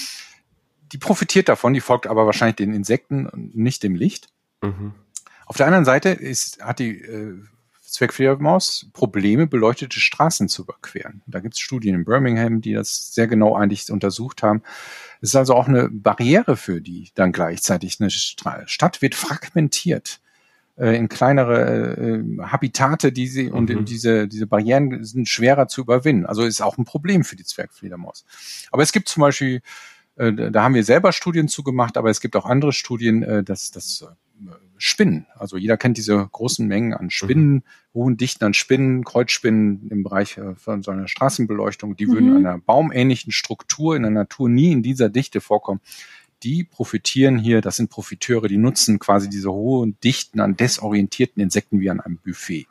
Die 0.92 0.98
profitiert 0.98 1.48
davon, 1.48 1.74
die 1.74 1.80
folgt 1.80 2.06
aber 2.06 2.26
wahrscheinlich 2.26 2.56
den 2.56 2.74
Insekten 2.74 3.26
und 3.26 3.56
nicht 3.56 3.82
dem 3.82 3.96
Licht. 3.96 4.28
Mhm. 4.62 4.92
Auf 5.46 5.56
der 5.56 5.66
anderen 5.66 5.84
Seite 5.84 6.10
ist, 6.10 6.62
hat 6.62 6.80
die 6.80 7.00
äh, 7.00 7.38
Zwergfledermaus 7.86 8.88
Probleme, 8.92 9.46
beleuchtete 9.46 10.00
Straßen 10.00 10.48
zu 10.48 10.62
überqueren. 10.62 11.22
Da 11.26 11.40
gibt 11.40 11.54
es 11.54 11.60
Studien 11.60 11.94
in 11.94 12.04
Birmingham, 12.04 12.60
die 12.60 12.72
das 12.72 13.14
sehr 13.14 13.26
genau 13.26 13.54
eigentlich 13.56 13.90
untersucht 13.90 14.42
haben. 14.42 14.62
Es 15.20 15.30
ist 15.30 15.36
also 15.36 15.54
auch 15.54 15.68
eine 15.68 15.88
Barriere 15.90 16.56
für 16.56 16.80
die 16.80 17.10
dann 17.14 17.32
gleichzeitig. 17.32 18.00
Eine 18.00 18.10
Stadt 18.10 19.02
wird 19.02 19.14
fragmentiert 19.14 20.20
äh, 20.76 20.96
in 20.96 21.08
kleinere 21.08 21.96
äh, 21.96 22.42
Habitate, 22.42 23.12
die 23.12 23.26
sie 23.28 23.44
mhm. 23.44 23.54
und 23.54 23.88
diese 23.88 24.28
diese 24.28 24.46
Barrieren 24.46 25.04
sind 25.04 25.28
schwerer 25.28 25.68
zu 25.68 25.80
überwinden. 25.80 26.26
Also 26.26 26.42
ist 26.42 26.60
auch 26.60 26.78
ein 26.78 26.84
Problem 26.84 27.24
für 27.24 27.36
die 27.36 27.44
Zwergfledermaus. 27.44 28.24
Aber 28.70 28.82
es 28.82 28.92
gibt 28.92 29.08
zum 29.08 29.22
Beispiel 29.22 29.62
äh, 30.16 30.50
da 30.50 30.62
haben 30.62 30.74
wir 30.74 30.84
selber 30.84 31.12
Studien 31.12 31.48
zugemacht, 31.48 31.96
aber 31.96 32.10
es 32.10 32.20
gibt 32.20 32.36
auch 32.36 32.46
andere 32.46 32.72
Studien, 32.72 33.22
äh, 33.22 33.44
dass 33.44 33.70
das 33.70 34.02
äh, 34.02 34.50
Spinnen. 34.78 35.26
Also 35.34 35.56
jeder 35.56 35.76
kennt 35.76 35.96
diese 35.96 36.28
großen 36.30 36.66
Mengen 36.66 36.94
an 36.94 37.10
Spinnen, 37.10 37.52
mhm. 37.52 37.62
hohen 37.94 38.16
Dichten 38.16 38.44
an 38.44 38.54
Spinnen, 38.54 39.04
Kreuzspinnen 39.04 39.88
im 39.90 40.02
Bereich 40.02 40.38
von 40.56 40.82
so 40.82 40.90
einer 40.90 41.08
Straßenbeleuchtung. 41.08 41.96
Die 41.96 42.06
mhm. 42.06 42.12
würden 42.12 42.36
einer 42.36 42.58
baumähnlichen 42.58 43.32
Struktur 43.32 43.96
in 43.96 44.02
der 44.02 44.10
Natur 44.10 44.48
nie 44.48 44.72
in 44.72 44.82
dieser 44.82 45.08
Dichte 45.08 45.40
vorkommen. 45.40 45.80
Die 46.42 46.64
profitieren 46.64 47.38
hier, 47.38 47.60
das 47.60 47.76
sind 47.76 47.90
Profiteure, 47.90 48.48
die 48.48 48.58
nutzen 48.58 48.98
quasi 48.98 49.30
diese 49.30 49.50
hohen 49.50 49.98
Dichten 50.00 50.40
an 50.40 50.56
desorientierten 50.56 51.42
Insekten 51.42 51.80
wie 51.80 51.90
an 51.90 52.00
einem 52.00 52.18
Buffet. 52.18 52.66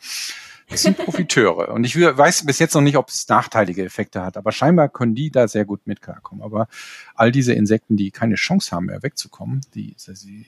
Das 0.69 0.81
sind 0.81 0.97
Profiteure. 0.97 1.71
Und 1.71 1.83
ich 1.83 1.95
weiß 1.99 2.45
bis 2.45 2.59
jetzt 2.59 2.73
noch 2.73 2.81
nicht, 2.81 2.97
ob 2.97 3.09
es 3.09 3.27
nachteilige 3.27 3.83
Effekte 3.83 4.23
hat, 4.23 4.35
aber 4.35 4.51
scheinbar 4.51 4.89
können 4.89 5.13
die 5.13 5.29
da 5.29 5.47
sehr 5.47 5.65
gut 5.65 5.85
mit 5.85 6.01
klarkommen. 6.01 6.43
Aber 6.43 6.67
all 7.13 7.31
diese 7.31 7.53
Insekten, 7.53 7.97
die 7.97 8.11
keine 8.11 8.35
Chance 8.35 8.75
haben 8.75 8.87
mehr 8.87 9.03
wegzukommen, 9.03 9.61
die, 9.75 9.95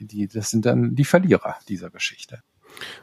die, 0.00 0.26
das 0.26 0.50
sind 0.50 0.66
dann 0.66 0.96
die 0.96 1.04
Verlierer 1.04 1.56
dieser 1.68 1.90
Geschichte. 1.90 2.42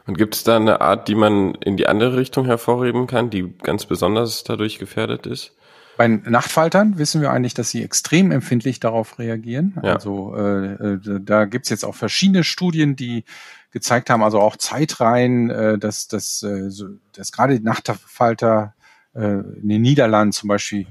Und 0.06 0.18
gibt 0.18 0.34
es 0.34 0.44
da 0.44 0.56
eine 0.56 0.80
Art, 0.80 1.08
die 1.08 1.14
man 1.14 1.54
in 1.56 1.76
die 1.76 1.86
andere 1.86 2.16
Richtung 2.16 2.46
hervorheben 2.46 3.06
kann, 3.06 3.30
die 3.30 3.52
ganz 3.62 3.86
besonders 3.86 4.44
dadurch 4.44 4.78
gefährdet 4.78 5.26
ist? 5.26 5.56
Bei 5.96 6.08
Nachtfaltern 6.08 6.98
wissen 6.98 7.22
wir 7.22 7.30
eigentlich, 7.30 7.54
dass 7.54 7.70
sie 7.70 7.82
extrem 7.82 8.30
empfindlich 8.30 8.80
darauf 8.80 9.18
reagieren. 9.18 9.78
Ja. 9.82 9.94
Also 9.94 10.36
äh, 10.36 10.72
äh 10.74 11.20
da 11.20 11.46
gibt's 11.46 11.70
jetzt 11.70 11.84
auch 11.84 11.94
verschiedene 11.94 12.44
Studien, 12.44 12.96
die 12.96 13.24
gezeigt 13.70 14.10
haben, 14.10 14.22
also 14.22 14.40
auch 14.40 14.56
Zeitreihen, 14.56 15.50
äh, 15.50 15.78
dass, 15.78 16.08
dass, 16.08 16.42
äh, 16.42 16.70
so, 16.70 16.88
dass 17.12 17.32
gerade 17.32 17.58
die 17.58 17.64
Nachtfalter 17.64 18.74
äh, 19.14 19.20
in 19.20 19.68
den 19.68 19.82
Niederlanden 19.82 20.32
zum 20.32 20.48
Beispiel 20.48 20.86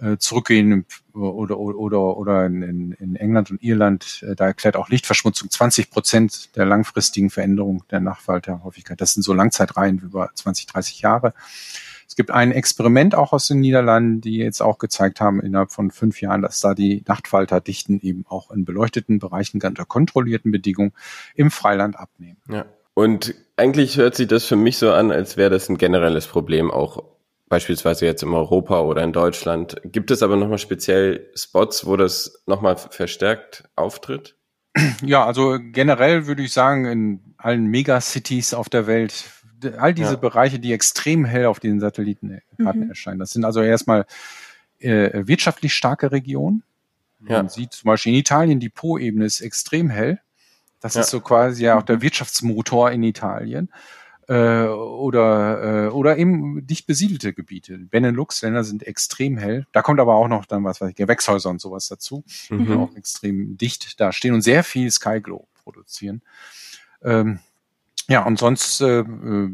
äh, 0.00 0.16
zurückgehen 0.16 0.86
oder, 1.12 1.58
oder, 1.58 2.16
oder 2.16 2.46
in, 2.46 2.92
in 2.92 3.16
England 3.16 3.50
und 3.50 3.62
Irland, 3.62 4.24
äh, 4.26 4.34
da 4.34 4.46
erklärt 4.46 4.76
auch 4.76 4.88
Lichtverschmutzung 4.88 5.50
20 5.50 5.90
Prozent 5.90 6.56
der 6.56 6.64
langfristigen 6.64 7.30
Veränderung 7.30 7.84
der 7.90 8.00
Nachfalterhäufigkeit. 8.00 9.00
Das 9.00 9.12
sind 9.12 9.22
so 9.22 9.34
Langzeitreihen 9.34 9.98
über 9.98 10.30
20, 10.34 10.66
30 10.66 11.00
Jahre. 11.00 11.34
Es 12.10 12.16
gibt 12.16 12.32
ein 12.32 12.50
Experiment 12.50 13.14
auch 13.14 13.32
aus 13.32 13.46
den 13.46 13.60
Niederlanden, 13.60 14.20
die 14.20 14.38
jetzt 14.38 14.62
auch 14.62 14.78
gezeigt 14.78 15.20
haben 15.20 15.40
innerhalb 15.40 15.70
von 15.70 15.92
fünf 15.92 16.20
Jahren, 16.20 16.42
dass 16.42 16.58
da 16.58 16.74
die 16.74 17.04
Nachtfalterdichten 17.06 18.00
eben 18.00 18.24
auch 18.28 18.50
in 18.50 18.64
beleuchteten 18.64 19.20
Bereichen 19.20 19.62
unter 19.62 19.84
kontrollierten 19.84 20.50
Bedingungen 20.50 20.92
im 21.36 21.52
Freiland 21.52 21.96
abnehmen. 21.96 22.38
Ja. 22.50 22.64
Und 22.94 23.36
eigentlich 23.56 23.96
hört 23.96 24.16
sich 24.16 24.26
das 24.26 24.44
für 24.44 24.56
mich 24.56 24.76
so 24.76 24.90
an, 24.90 25.12
als 25.12 25.36
wäre 25.36 25.50
das 25.50 25.68
ein 25.68 25.78
generelles 25.78 26.26
Problem 26.26 26.72
auch 26.72 27.04
beispielsweise 27.48 28.06
jetzt 28.06 28.24
in 28.24 28.30
Europa 28.30 28.80
oder 28.80 29.04
in 29.04 29.12
Deutschland. 29.12 29.80
Gibt 29.84 30.10
es 30.10 30.24
aber 30.24 30.34
nochmal 30.34 30.58
speziell 30.58 31.30
Spots, 31.36 31.86
wo 31.86 31.96
das 31.96 32.42
nochmal 32.44 32.76
verstärkt 32.76 33.68
auftritt? 33.76 34.34
Ja, 35.04 35.24
also 35.26 35.58
generell 35.60 36.26
würde 36.26 36.42
ich 36.42 36.52
sagen, 36.52 36.86
in 36.86 37.34
allen 37.36 37.66
Megacities 37.66 38.52
auf 38.52 38.68
der 38.68 38.88
Welt 38.88 39.12
all 39.78 39.94
diese 39.94 40.12
ja. 40.12 40.16
Bereiche, 40.16 40.58
die 40.58 40.72
extrem 40.72 41.24
hell 41.24 41.46
auf 41.46 41.60
den 41.60 41.80
Satellitenkarten 41.80 42.84
mhm. 42.84 42.88
erscheinen. 42.88 43.18
Das 43.18 43.32
sind 43.32 43.44
also 43.44 43.62
erstmal 43.62 44.06
äh, 44.78 45.26
wirtschaftlich 45.26 45.74
starke 45.74 46.12
Regionen. 46.12 46.62
Ja. 47.28 47.38
Man 47.38 47.48
sieht 47.48 47.72
zum 47.72 47.88
Beispiel 47.88 48.12
in 48.12 48.18
Italien, 48.18 48.60
die 48.60 48.70
Po-Ebene 48.70 49.24
ist 49.24 49.40
extrem 49.40 49.90
hell. 49.90 50.20
Das 50.80 50.94
ja. 50.94 51.02
ist 51.02 51.10
so 51.10 51.20
quasi 51.20 51.64
ja 51.64 51.78
auch 51.78 51.82
der 51.82 52.00
Wirtschaftsmotor 52.00 52.90
in 52.90 53.02
Italien. 53.02 53.70
Äh, 54.30 54.66
oder, 54.66 55.88
äh, 55.88 55.88
oder 55.88 56.16
eben 56.16 56.64
dicht 56.64 56.86
besiedelte 56.86 57.32
Gebiete. 57.32 57.78
Benelux-Länder 57.78 58.62
sind 58.62 58.86
extrem 58.86 59.36
hell. 59.38 59.66
Da 59.72 59.82
kommt 59.82 59.98
aber 59.98 60.14
auch 60.14 60.28
noch 60.28 60.46
dann 60.46 60.62
was 60.62 60.80
weiß 60.80 60.90
ich, 60.90 60.94
Gewächshäuser 60.94 61.50
und 61.50 61.60
sowas 61.60 61.88
dazu, 61.88 62.22
mhm. 62.48 62.66
die 62.66 62.72
auch 62.74 62.94
extrem 62.94 63.56
dicht 63.56 64.00
da 64.00 64.12
stehen 64.12 64.32
und 64.32 64.42
sehr 64.42 64.62
viel 64.62 64.88
Skyglow 64.88 65.48
produzieren. 65.64 66.22
Ähm, 67.02 67.40
ja, 68.10 68.24
und 68.26 68.40
sonst 68.40 68.80
äh, 68.80 68.98
äh, 68.98 69.48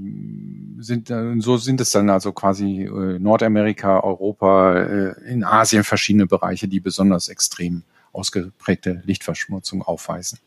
sind 0.79 1.11
äh, 1.11 1.35
so 1.41 1.59
sind 1.59 1.79
es 1.83 1.91
dann 1.91 2.09
also 2.09 2.33
quasi 2.33 2.85
äh, 2.85 3.19
Nordamerika, 3.19 4.01
Europa, 4.01 4.77
äh, 4.77 5.31
in 5.31 5.45
Asien 5.45 5.85
verschiedene 5.85 6.27
Bereiche, 6.27 6.67
die 6.67 6.81
besonders 6.81 7.29
extrem 7.29 7.83
ausgeprägte 8.13 9.03
Lichtverschmutzung 9.05 9.83
aufweisen. 9.83 10.39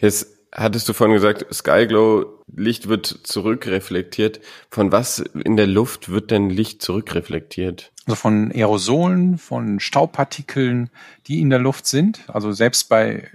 Jetzt 0.00 0.28
hattest 0.52 0.88
du 0.88 0.94
vorhin 0.94 1.16
gesagt, 1.16 1.44
Skyglow, 1.54 2.24
Licht 2.56 2.88
wird 2.88 3.06
zurückreflektiert. 3.24 4.40
Von 4.70 4.90
was 4.90 5.18
in 5.18 5.58
der 5.58 5.66
Luft 5.66 6.08
wird 6.08 6.30
denn 6.30 6.48
Licht 6.48 6.80
zurückreflektiert? 6.80 7.92
Also 8.06 8.16
von 8.16 8.50
Aerosolen, 8.52 9.36
von 9.36 9.80
Staubpartikeln, 9.80 10.88
die 11.26 11.42
in 11.42 11.50
der 11.50 11.58
Luft 11.58 11.84
sind. 11.84 12.24
Also 12.28 12.52
selbst 12.52 12.88
bei 12.88 13.28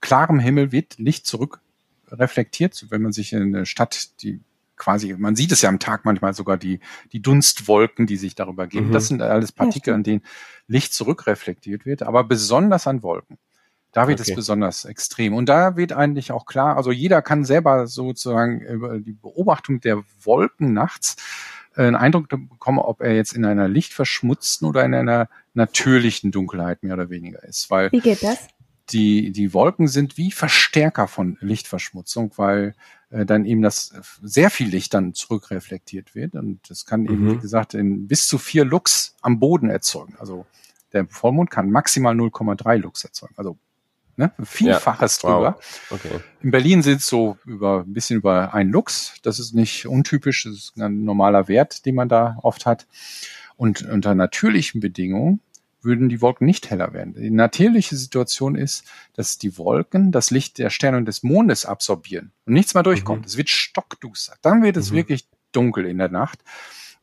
klarem 0.00 0.40
Himmel 0.40 0.72
wird 0.72 0.98
Licht 0.98 1.28
zurück 1.28 1.60
reflektiert, 2.10 2.86
wenn 2.90 3.02
man 3.02 3.12
sich 3.12 3.32
in 3.32 3.42
eine 3.42 3.66
Stadt, 3.66 4.22
die 4.22 4.40
quasi, 4.76 5.14
man 5.16 5.36
sieht 5.36 5.52
es 5.52 5.62
ja 5.62 5.68
am 5.68 5.78
Tag 5.78 6.04
manchmal 6.04 6.34
sogar 6.34 6.56
die, 6.56 6.80
die 7.12 7.20
Dunstwolken, 7.20 8.06
die 8.06 8.16
sich 8.16 8.34
darüber 8.34 8.66
geben. 8.66 8.88
Mhm. 8.88 8.92
Das 8.92 9.08
sind 9.08 9.22
alles 9.22 9.52
Partikel, 9.52 9.94
an 9.94 10.02
denen 10.02 10.22
Licht 10.68 10.92
zurückreflektiert 10.92 11.86
wird, 11.86 12.02
aber 12.02 12.24
besonders 12.24 12.86
an 12.86 13.02
Wolken. 13.02 13.38
Da 13.92 14.08
wird 14.08 14.20
okay. 14.20 14.30
es 14.30 14.36
besonders 14.36 14.84
extrem. 14.84 15.32
Und 15.32 15.48
da 15.48 15.76
wird 15.76 15.94
eigentlich 15.94 16.30
auch 16.30 16.44
klar, 16.44 16.76
also 16.76 16.92
jeder 16.92 17.22
kann 17.22 17.44
selber 17.44 17.86
sozusagen 17.86 18.60
über 18.60 18.98
die 18.98 19.14
Beobachtung 19.14 19.80
der 19.80 20.02
Wolken 20.22 20.74
nachts 20.74 21.16
äh, 21.76 21.84
einen 21.84 21.96
Eindruck 21.96 22.28
bekommen, 22.28 22.78
ob 22.78 23.00
er 23.00 23.14
jetzt 23.14 23.32
in 23.32 23.46
einer 23.46 23.68
lichtverschmutzten 23.68 24.68
oder 24.68 24.84
in 24.84 24.94
einer 24.94 25.30
natürlichen 25.54 26.30
Dunkelheit 26.30 26.82
mehr 26.82 26.92
oder 26.92 27.08
weniger 27.08 27.42
ist. 27.44 27.70
Weil 27.70 27.90
Wie 27.90 28.00
geht 28.00 28.22
das? 28.22 28.48
Die, 28.90 29.32
die 29.32 29.52
Wolken 29.52 29.88
sind 29.88 30.16
wie 30.16 30.30
Verstärker 30.30 31.08
von 31.08 31.36
Lichtverschmutzung, 31.40 32.32
weil 32.36 32.74
äh, 33.10 33.26
dann 33.26 33.44
eben 33.44 33.62
das 33.62 33.92
äh, 33.92 34.00
sehr 34.22 34.50
viel 34.50 34.68
Licht 34.68 34.94
dann 34.94 35.14
zurückreflektiert 35.14 36.14
wird. 36.14 36.34
Und 36.34 36.70
das 36.70 36.86
kann 36.86 37.04
eben, 37.04 37.24
mhm. 37.24 37.32
wie 37.32 37.38
gesagt, 37.38 37.74
in 37.74 38.06
bis 38.06 38.26
zu 38.26 38.38
vier 38.38 38.64
Lux 38.64 39.16
am 39.22 39.38
Boden 39.38 39.70
erzeugen. 39.70 40.14
Also 40.18 40.46
der 40.92 41.06
Vollmond 41.06 41.50
kann 41.50 41.70
maximal 41.70 42.14
0,3 42.14 42.76
Lux 42.76 43.04
erzeugen. 43.04 43.34
Also 43.36 43.58
ne, 44.16 44.32
Vielfaches 44.42 45.20
ja. 45.22 45.30
drüber. 45.30 45.56
Wow. 45.58 45.90
Okay. 45.90 46.20
In 46.42 46.50
Berlin 46.50 46.82
sind 46.82 47.00
es 47.00 47.06
so 47.06 47.38
über 47.44 47.84
ein 47.86 47.92
bisschen 47.92 48.18
über 48.18 48.54
ein 48.54 48.70
Lux. 48.70 49.14
Das 49.22 49.38
ist 49.38 49.54
nicht 49.54 49.86
untypisch, 49.86 50.44
das 50.44 50.54
ist 50.54 50.72
ein 50.78 51.04
normaler 51.04 51.48
Wert, 51.48 51.86
den 51.86 51.94
man 51.94 52.08
da 52.08 52.38
oft 52.42 52.66
hat. 52.66 52.86
Und 53.56 53.82
unter 53.82 54.14
natürlichen 54.14 54.80
Bedingungen 54.80 55.40
würden 55.86 56.10
die 56.10 56.20
Wolken 56.20 56.46
nicht 56.46 56.68
heller 56.68 56.92
werden. 56.92 57.14
Die 57.14 57.30
natürliche 57.30 57.96
Situation 57.96 58.54
ist, 58.54 58.84
dass 59.14 59.38
die 59.38 59.56
Wolken 59.56 60.12
das 60.12 60.30
Licht 60.30 60.58
der 60.58 60.68
Sterne 60.68 60.98
und 60.98 61.06
des 61.06 61.22
Mondes 61.22 61.64
absorbieren 61.64 62.32
und 62.44 62.52
nichts 62.52 62.74
mehr 62.74 62.82
durchkommt. 62.82 63.22
Mhm. 63.22 63.26
Es 63.26 63.36
wird 63.38 63.48
stockduster. 63.48 64.36
Dann 64.42 64.62
wird 64.62 64.76
es 64.76 64.90
mhm. 64.90 64.96
wirklich 64.96 65.26
dunkel 65.52 65.86
in 65.86 65.98
der 65.98 66.10
Nacht. 66.10 66.40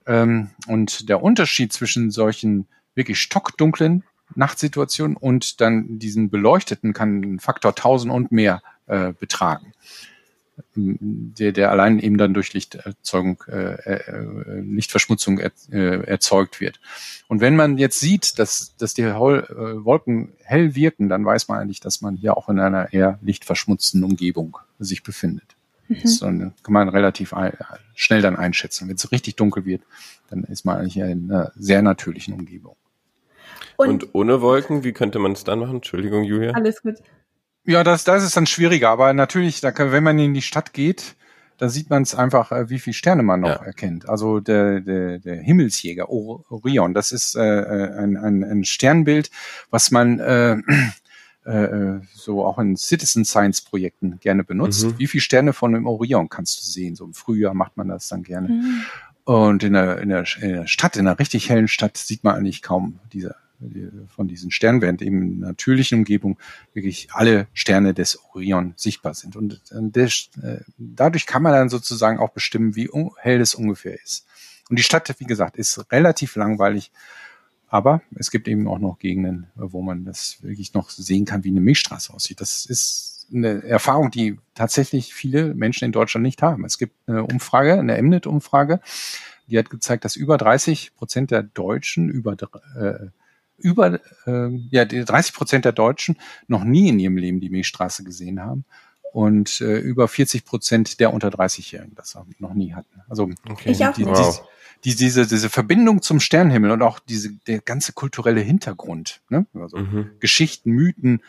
Ähm, 0.05 0.51
und 0.67 1.09
der 1.09 1.23
Unterschied 1.23 1.73
zwischen 1.73 2.11
solchen 2.11 2.67
wirklich 2.93 3.19
stockdunklen 3.19 4.03
Nachtsituation 4.35 5.15
und 5.15 5.61
dann 5.61 5.99
diesen 5.99 6.29
beleuchteten 6.29 6.93
kann 6.93 7.39
Faktor 7.39 7.71
1000 7.71 8.13
und 8.13 8.31
mehr 8.31 8.61
äh, 8.87 9.13
betragen 9.13 9.73
der, 10.75 11.51
der 11.51 11.71
allein 11.71 11.99
eben 11.99 12.17
dann 12.17 12.33
durch 12.33 12.53
Lichterzeugung, 12.53 13.43
äh, 13.47 13.73
äh, 13.73 14.59
Lichtverschmutzung 14.61 15.39
er, 15.39 15.51
äh, 15.71 16.03
erzeugt 16.05 16.61
wird. 16.61 16.79
Und 17.27 17.41
wenn 17.41 17.55
man 17.55 17.77
jetzt 17.77 17.99
sieht, 17.99 18.37
dass, 18.39 18.75
dass 18.77 18.93
die 18.93 19.11
Hol 19.11 19.47
äh, 19.49 19.83
Wolken 19.83 20.33
hell 20.43 20.75
wirken, 20.75 21.09
dann 21.09 21.25
weiß 21.25 21.47
man 21.47 21.59
eigentlich, 21.59 21.79
dass 21.79 22.01
man 22.01 22.15
hier 22.15 22.37
auch 22.37 22.49
in 22.49 22.59
einer 22.59 22.93
eher 22.93 23.19
lichtverschmutzten 23.21 24.03
Umgebung 24.03 24.57
sich 24.79 25.03
befindet. 25.03 25.55
Mhm. 25.87 25.99
Das 26.01 26.19
kann 26.19 26.53
man 26.67 26.89
relativ 26.89 27.33
schnell 27.95 28.21
dann 28.21 28.35
einschätzen. 28.35 28.87
Wenn 28.87 28.95
es 28.95 29.11
richtig 29.11 29.35
dunkel 29.35 29.65
wird, 29.65 29.83
dann 30.29 30.43
ist 30.43 30.65
man 30.65 30.77
eigentlich 30.77 30.97
in 30.97 31.31
einer 31.31 31.51
sehr 31.55 31.81
natürlichen 31.81 32.33
Umgebung. 32.33 32.75
Und, 33.75 34.03
Und 34.03 34.15
ohne 34.15 34.41
Wolken, 34.41 34.83
wie 34.83 34.93
könnte 34.93 35.19
man 35.19 35.33
es 35.33 35.43
dann 35.43 35.59
machen? 35.59 35.77
Entschuldigung, 35.77 36.23
Julia. 36.23 36.51
Alles 36.51 36.81
gut. 36.81 36.95
Ja, 37.65 37.83
das, 37.83 38.03
das 38.03 38.23
ist 38.23 38.35
dann 38.35 38.45
schwieriger, 38.45 38.89
aber 38.89 39.13
natürlich, 39.13 39.61
da 39.61 39.71
kann, 39.71 39.91
wenn 39.91 40.03
man 40.03 40.19
in 40.19 40.33
die 40.33 40.41
Stadt 40.41 40.73
geht, 40.73 41.15
da 41.57 41.69
sieht 41.69 41.89
man 41.89 42.03
es 42.03 42.13
einfach, 42.13 42.51
äh, 42.51 42.69
wie 42.69 42.79
viele 42.79 42.93
Sterne 42.93 43.23
man 43.23 43.41
noch 43.41 43.61
ja. 43.61 43.65
erkennt. 43.65 44.09
Also 44.09 44.39
der, 44.39 44.81
der, 44.81 45.19
der 45.19 45.35
Himmelsjäger 45.41 46.09
Orion, 46.09 46.93
das 46.93 47.11
ist 47.11 47.35
äh, 47.35 47.41
äh, 47.41 47.97
ein, 47.97 48.17
ein, 48.17 48.43
ein 48.43 48.65
Sternbild, 48.65 49.29
was 49.69 49.91
man 49.91 50.19
äh, 50.19 50.57
äh, 51.45 52.01
so 52.13 52.45
auch 52.45 52.59
in 52.59 52.75
Citizen 52.75 53.23
Science 53.23 53.61
Projekten 53.61 54.19
gerne 54.19 54.43
benutzt. 54.43 54.85
Mhm. 54.85 54.99
Wie 54.99 55.07
viele 55.07 55.21
Sterne 55.21 55.53
von 55.53 55.73
dem 55.73 55.87
Orion 55.87 56.29
kannst 56.29 56.59
du 56.59 56.65
sehen? 56.65 56.95
So 56.95 57.05
im 57.05 57.13
Frühjahr 57.13 57.53
macht 57.53 57.77
man 57.77 57.87
das 57.87 58.07
dann 58.07 58.23
gerne. 58.23 58.49
Mhm. 58.49 58.81
Und 59.25 59.63
in 59.63 59.73
der, 59.73 59.99
in, 59.99 60.09
der, 60.09 60.25
in 60.41 60.53
der 60.53 60.67
Stadt, 60.67 60.97
in 60.97 61.07
einer 61.07 61.19
richtig 61.19 61.49
hellen 61.49 61.69
Stadt, 61.69 61.97
sieht 61.97 62.23
man 62.23 62.35
eigentlich 62.35 62.61
kaum 62.61 62.99
diese 63.13 63.35
von 64.07 64.27
diesen 64.27 64.51
Sternen, 64.51 64.81
während 64.81 65.01
eben 65.01 65.21
in 65.21 65.39
natürlichen 65.39 65.99
Umgebung 65.99 66.37
wirklich 66.73 67.09
alle 67.11 67.47
Sterne 67.53 67.93
des 67.93 68.19
Orion 68.33 68.73
sichtbar 68.75 69.13
sind. 69.13 69.35
Und 69.35 69.61
der, 69.71 70.05
äh, 70.05 70.59
dadurch 70.77 71.25
kann 71.25 71.43
man 71.43 71.53
dann 71.53 71.69
sozusagen 71.69 72.19
auch 72.19 72.31
bestimmen, 72.31 72.75
wie 72.75 72.89
hell 73.17 73.41
es 73.41 73.55
ungefähr 73.55 74.01
ist. 74.01 74.25
Und 74.69 74.79
die 74.79 74.83
Stadt, 74.83 75.13
wie 75.19 75.25
gesagt, 75.25 75.57
ist 75.57 75.91
relativ 75.91 76.35
langweilig, 76.35 76.91
aber 77.67 78.01
es 78.15 78.31
gibt 78.31 78.47
eben 78.47 78.67
auch 78.67 78.79
noch 78.79 78.99
Gegenden, 78.99 79.47
wo 79.55 79.81
man 79.81 80.05
das 80.05 80.37
wirklich 80.41 80.73
noch 80.73 80.89
sehen 80.89 81.25
kann, 81.25 81.43
wie 81.43 81.49
eine 81.49 81.61
Milchstraße 81.61 82.13
aussieht. 82.13 82.39
Das 82.39 82.65
ist 82.65 83.27
eine 83.33 83.63
Erfahrung, 83.63 84.11
die 84.11 84.37
tatsächlich 84.53 85.13
viele 85.13 85.53
Menschen 85.55 85.85
in 85.85 85.91
Deutschland 85.91 86.23
nicht 86.23 86.41
haben. 86.41 86.65
Es 86.65 86.77
gibt 86.77 86.95
eine 87.07 87.23
Umfrage, 87.23 87.79
eine 87.79 88.01
Mnet-Umfrage, 88.01 88.79
die 89.47 89.57
hat 89.57 89.69
gezeigt, 89.69 90.05
dass 90.05 90.15
über 90.15 90.37
30 90.37 90.95
Prozent 90.95 91.31
der 91.31 91.43
Deutschen 91.43 92.09
über 92.09 92.33
äh, 92.75 93.07
über 93.63 93.99
äh, 94.25 94.49
ja, 94.69 94.85
30 94.85 95.33
Prozent 95.33 95.65
der 95.65 95.71
Deutschen 95.71 96.17
noch 96.47 96.63
nie 96.63 96.89
in 96.89 96.99
ihrem 96.99 97.17
Leben 97.17 97.39
die 97.39 97.49
Milchstraße 97.49 98.03
gesehen 98.03 98.41
haben 98.41 98.65
und 99.13 99.61
äh, 99.61 99.77
über 99.77 100.07
40 100.07 100.43
Prozent 100.43 100.99
der 100.99 101.13
unter 101.13 101.29
30-Jährigen 101.29 101.95
das 101.95 102.17
noch 102.39 102.53
nie 102.53 102.73
hatten. 102.73 103.01
Also 103.07 103.29
okay. 103.49 103.71
ich 103.71 103.85
auch 103.85 103.93
die, 103.93 104.05
wow. 104.05 104.43
die, 104.83 104.95
diese, 104.95 105.27
diese 105.27 105.49
Verbindung 105.49 106.01
zum 106.01 106.19
Sternenhimmel 106.19 106.71
und 106.71 106.81
auch 106.81 106.99
diese, 106.99 107.31
der 107.47 107.59
ganze 107.59 107.93
kulturelle 107.93 108.41
Hintergrund, 108.41 109.21
ne? 109.29 109.45
also 109.53 109.77
mhm. 109.77 110.11
Geschichten, 110.19 110.71
Mythen, 110.71 111.21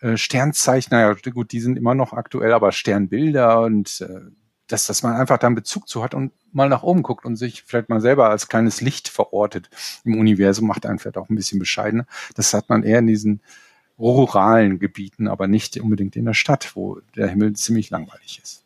äh, 0.00 0.16
Sternzeichen, 0.16 0.90
naja, 0.90 1.14
gut, 1.32 1.52
die 1.52 1.60
sind 1.60 1.78
immer 1.78 1.94
noch 1.94 2.12
aktuell, 2.12 2.52
aber 2.52 2.70
Sternbilder 2.70 3.62
und 3.62 4.02
äh, 4.02 4.20
dass, 4.72 4.86
dass 4.86 5.02
man 5.02 5.14
einfach 5.14 5.38
da 5.38 5.46
einen 5.46 5.56
Bezug 5.56 5.88
zu 5.88 6.02
hat 6.02 6.14
und 6.14 6.32
mal 6.52 6.68
nach 6.68 6.82
oben 6.82 7.02
guckt 7.02 7.24
und 7.24 7.36
sich 7.36 7.62
vielleicht 7.62 7.88
mal 7.88 8.00
selber 8.00 8.30
als 8.30 8.48
kleines 8.48 8.80
Licht 8.80 9.08
verortet 9.08 9.68
im 10.04 10.18
Universum, 10.18 10.66
macht 10.66 10.86
einen 10.86 10.98
vielleicht 10.98 11.18
auch 11.18 11.28
ein 11.28 11.36
bisschen 11.36 11.58
bescheidener. 11.58 12.06
Das 12.34 12.54
hat 12.54 12.68
man 12.68 12.82
eher 12.82 13.00
in 13.00 13.06
diesen 13.06 13.40
ruralen 13.98 14.78
Gebieten, 14.78 15.28
aber 15.28 15.46
nicht 15.46 15.78
unbedingt 15.78 16.16
in 16.16 16.24
der 16.24 16.34
Stadt, 16.34 16.74
wo 16.74 17.00
der 17.14 17.28
Himmel 17.28 17.54
ziemlich 17.54 17.90
langweilig 17.90 18.40
ist. 18.42 18.64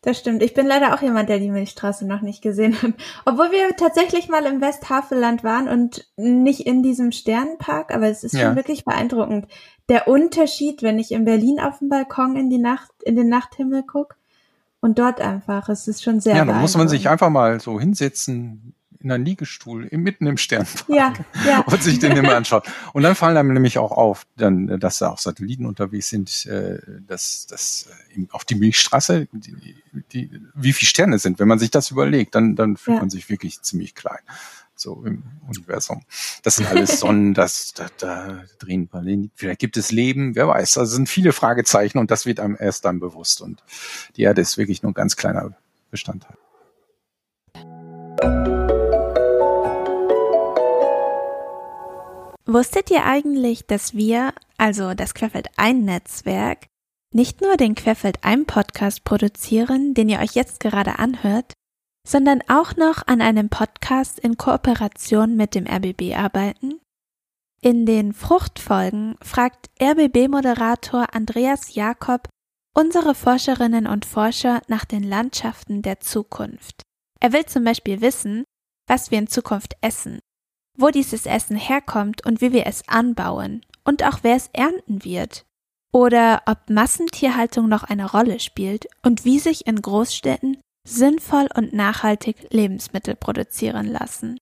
Das 0.00 0.18
stimmt. 0.18 0.42
Ich 0.42 0.54
bin 0.54 0.66
leider 0.66 0.94
auch 0.94 1.02
jemand, 1.02 1.28
der 1.28 1.40
die 1.40 1.50
Milchstraße 1.50 2.06
noch 2.06 2.22
nicht 2.22 2.40
gesehen 2.40 2.80
hat. 2.80 2.94
Obwohl 3.24 3.50
wir 3.50 3.76
tatsächlich 3.76 4.28
mal 4.28 4.46
im 4.46 4.60
Westhavelland 4.60 5.44
waren 5.44 5.68
und 5.68 6.06
nicht 6.16 6.60
in 6.60 6.82
diesem 6.82 7.12
Sternenpark, 7.12 7.92
aber 7.92 8.06
es 8.06 8.24
ist 8.24 8.32
ja. 8.32 8.46
schon 8.46 8.56
wirklich 8.56 8.84
beeindruckend. 8.84 9.48
Der 9.88 10.06
Unterschied, 10.06 10.82
wenn 10.82 10.98
ich 10.98 11.12
in 11.12 11.24
Berlin 11.24 11.60
auf 11.60 11.80
dem 11.80 11.88
Balkon 11.88 12.36
in 12.36 12.48
die 12.48 12.58
Nacht, 12.58 12.90
in 13.02 13.16
den 13.16 13.28
Nachthimmel 13.28 13.82
gucke 13.82 14.14
und 14.80 14.98
dort 14.98 15.20
einfach, 15.20 15.68
es 15.68 15.88
ist 15.88 16.02
schon 16.02 16.20
sehr. 16.20 16.36
Ja, 16.36 16.44
da 16.44 16.54
muss 16.54 16.76
man 16.76 16.88
sich 16.88 17.08
einfach 17.08 17.30
mal 17.30 17.60
so 17.60 17.80
hinsetzen 17.80 18.74
in 19.00 19.12
einem 19.12 19.24
Liegestuhl 19.24 19.88
mitten 19.92 20.26
im 20.26 20.36
Sternpark 20.36 20.88
ja, 20.88 21.12
ja. 21.46 21.60
und 21.66 21.82
sich 21.82 21.98
den 21.98 22.16
immer 22.16 22.34
anschaut. 22.34 22.68
Und 22.92 23.02
dann 23.02 23.14
fallen 23.14 23.36
einem 23.36 23.52
nämlich 23.52 23.78
auch 23.78 23.92
auf, 23.92 24.26
dann, 24.36 24.80
dass 24.80 24.98
da 24.98 25.10
auch 25.10 25.18
Satelliten 25.18 25.66
unterwegs 25.66 26.08
sind, 26.08 26.46
äh, 26.46 26.80
dass, 27.06 27.46
dass 27.46 27.88
äh, 28.16 28.26
auf 28.30 28.44
die 28.44 28.56
Milchstraße, 28.56 29.28
die, 29.32 29.76
die, 30.12 30.30
wie 30.54 30.72
viele 30.72 30.88
Sterne 30.88 31.18
sind. 31.18 31.38
Wenn 31.38 31.48
man 31.48 31.60
sich 31.60 31.70
das 31.70 31.90
überlegt, 31.90 32.34
dann, 32.34 32.56
dann 32.56 32.76
fühlt 32.76 32.96
ja. 32.96 33.00
man 33.02 33.10
sich 33.10 33.28
wirklich 33.28 33.62
ziemlich 33.62 33.94
klein 33.94 34.18
so 34.80 35.02
im 35.04 35.22
Universum. 35.48 36.02
Das 36.42 36.56
sind 36.56 36.68
alles 36.68 37.00
Sonnen, 37.00 37.34
das, 37.34 37.72
da, 37.74 37.86
da 37.98 38.44
drehen 38.58 38.88
Planeten. 38.88 39.30
Vielleicht 39.34 39.60
gibt 39.60 39.76
es 39.76 39.90
Leben, 39.90 40.34
wer 40.34 40.48
weiß. 40.48 40.78
Also 40.78 40.94
sind 40.94 41.08
viele 41.08 41.32
Fragezeichen 41.32 41.98
und 41.98 42.10
das 42.10 42.26
wird 42.26 42.40
einem 42.40 42.56
erst 42.58 42.84
dann 42.84 43.00
bewusst. 43.00 43.40
Und 43.40 43.62
die 44.16 44.22
Erde 44.22 44.40
ist 44.40 44.58
wirklich 44.58 44.82
nur 44.82 44.92
ein 44.92 44.94
ganz 44.94 45.16
kleiner 45.16 45.56
Bestandteil. 45.90 46.36
Wusstet 52.50 52.90
ihr 52.90 53.04
eigentlich, 53.04 53.66
dass 53.66 53.92
wir, 53.92 54.32
also 54.56 54.94
das 54.94 55.12
Querfeld 55.12 55.48
ein 55.56 55.84
Netzwerk, 55.84 56.66
nicht 57.12 57.42
nur 57.42 57.56
den 57.56 57.74
Querfeld 57.74 58.24
ein 58.24 58.46
Podcast 58.46 59.04
produzieren, 59.04 59.92
den 59.92 60.08
ihr 60.08 60.18
euch 60.20 60.34
jetzt 60.34 60.60
gerade 60.60 60.98
anhört, 60.98 61.54
sondern 62.08 62.40
auch 62.48 62.74
noch 62.76 63.06
an 63.06 63.20
einem 63.20 63.50
Podcast 63.50 64.18
in 64.18 64.38
Kooperation 64.38 65.36
mit 65.36 65.54
dem 65.54 65.66
RBB 65.66 66.16
arbeiten? 66.16 66.80
In 67.60 67.84
den 67.84 68.14
Fruchtfolgen 68.14 69.16
fragt 69.20 69.68
RBB-Moderator 69.82 71.14
Andreas 71.14 71.74
Jakob 71.74 72.28
unsere 72.74 73.14
Forscherinnen 73.14 73.86
und 73.86 74.06
Forscher 74.06 74.62
nach 74.68 74.86
den 74.86 75.02
Landschaften 75.02 75.82
der 75.82 76.00
Zukunft. 76.00 76.82
Er 77.20 77.32
will 77.32 77.44
zum 77.44 77.64
Beispiel 77.64 78.00
wissen, 78.00 78.44
was 78.86 79.10
wir 79.10 79.18
in 79.18 79.26
Zukunft 79.26 79.76
essen, 79.82 80.20
wo 80.78 80.88
dieses 80.88 81.26
Essen 81.26 81.56
herkommt 81.56 82.24
und 82.24 82.40
wie 82.40 82.52
wir 82.52 82.66
es 82.66 82.88
anbauen 82.88 83.66
und 83.84 84.02
auch 84.02 84.20
wer 84.22 84.36
es 84.36 84.48
ernten 84.54 85.04
wird. 85.04 85.44
Oder 85.92 86.42
ob 86.46 86.70
Massentierhaltung 86.70 87.68
noch 87.68 87.82
eine 87.82 88.10
Rolle 88.10 88.40
spielt 88.40 88.86
und 89.02 89.24
wie 89.26 89.40
sich 89.40 89.66
in 89.66 89.82
Großstädten 89.82 90.58
sinnvoll 90.88 91.48
und 91.54 91.72
nachhaltig 91.72 92.52
Lebensmittel 92.52 93.14
produzieren 93.14 93.86
lassen. 93.86 94.38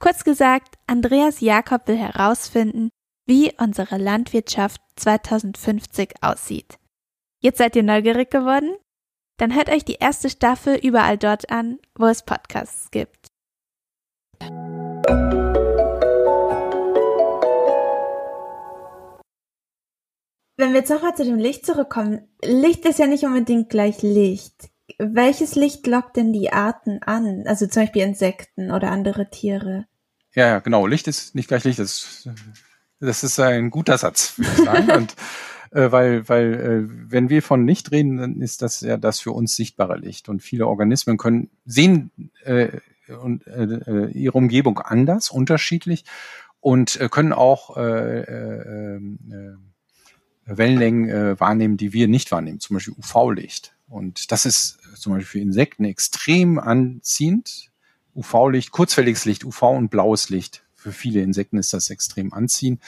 Kurz 0.00 0.24
gesagt, 0.24 0.76
Andreas 0.86 1.40
Jakob 1.40 1.86
will 1.88 1.96
herausfinden, 1.96 2.90
wie 3.26 3.52
unsere 3.58 3.96
Landwirtschaft 3.96 4.80
2050 4.96 6.22
aussieht. 6.22 6.78
Jetzt 7.40 7.58
seid 7.58 7.76
ihr 7.76 7.82
neugierig 7.82 8.30
geworden? 8.30 8.76
Dann 9.38 9.54
hört 9.54 9.68
euch 9.68 9.84
die 9.84 9.94
erste 9.94 10.30
Staffel 10.30 10.76
überall 10.76 11.18
dort 11.18 11.50
an, 11.50 11.78
wo 11.94 12.06
es 12.06 12.22
Podcasts 12.22 12.90
gibt. 12.90 13.28
Wenn 20.56 20.72
wir 20.72 20.80
jetzt 20.80 20.90
nochmal 20.90 21.16
zu 21.16 21.24
dem 21.24 21.38
Licht 21.38 21.66
zurückkommen, 21.66 22.28
Licht 22.44 22.84
ist 22.84 22.98
ja 22.98 23.06
nicht 23.06 23.24
unbedingt 23.24 23.70
gleich 23.70 24.02
Licht 24.02 24.73
welches 24.98 25.54
Licht 25.54 25.86
lockt 25.86 26.16
denn 26.16 26.32
die 26.32 26.52
Arten 26.52 27.02
an? 27.02 27.44
Also 27.46 27.66
zum 27.66 27.82
Beispiel 27.82 28.02
Insekten 28.02 28.70
oder 28.70 28.90
andere 28.90 29.30
Tiere? 29.30 29.86
Ja, 30.34 30.46
ja, 30.46 30.58
genau. 30.58 30.86
Licht 30.86 31.08
ist 31.08 31.34
nicht 31.34 31.48
gleich 31.48 31.64
Licht. 31.64 31.78
Das, 31.78 32.28
das 33.00 33.24
ist 33.24 33.38
ein 33.40 33.70
guter 33.70 33.98
Satz, 33.98 34.38
würde 34.38 34.50
ich 34.52 34.64
sagen. 34.64 34.90
Und 34.96 35.14
äh, 35.70 35.90
weil, 35.90 36.28
weil 36.28 36.54
äh, 36.54 37.10
wenn 37.10 37.30
wir 37.30 37.42
von 37.42 37.66
Licht 37.66 37.92
reden, 37.92 38.18
dann 38.18 38.40
ist 38.40 38.62
das 38.62 38.80
ja 38.80 38.96
das 38.96 39.20
für 39.20 39.32
uns 39.32 39.56
sichtbare 39.56 39.96
Licht. 39.96 40.28
Und 40.28 40.42
viele 40.42 40.66
Organismen 40.66 41.16
können 41.16 41.50
sehen 41.64 42.10
äh, 42.44 42.78
und 43.20 43.46
äh, 43.46 43.64
äh 43.64 44.10
ihre 44.12 44.38
Umgebung 44.38 44.78
anders, 44.78 45.30
unterschiedlich 45.30 46.04
und 46.60 46.98
äh, 47.00 47.08
können 47.10 47.32
auch 47.32 47.76
äh, 47.76 48.20
äh, 48.20 48.96
äh, 48.96 49.56
Wellenlängen 50.46 51.08
äh, 51.08 51.40
wahrnehmen, 51.40 51.76
die 51.76 51.92
wir 51.92 52.08
nicht 52.08 52.32
wahrnehmen, 52.32 52.60
zum 52.60 52.74
Beispiel 52.74 52.94
UV-Licht. 52.98 53.73
Und 53.88 54.32
das 54.32 54.46
ist 54.46 54.78
zum 54.96 55.12
Beispiel 55.12 55.40
für 55.40 55.40
Insekten 55.40 55.84
extrem 55.84 56.58
anziehend. 56.58 57.70
UV-Licht, 58.14 58.70
kurzfälliges 58.70 59.24
Licht, 59.24 59.44
UV 59.44 59.62
und 59.62 59.88
blaues 59.90 60.30
Licht. 60.30 60.64
Für 60.74 60.92
viele 60.92 61.22
Insekten 61.22 61.58
ist 61.58 61.72
das 61.72 61.90
extrem 61.90 62.32
anziehend. 62.32 62.80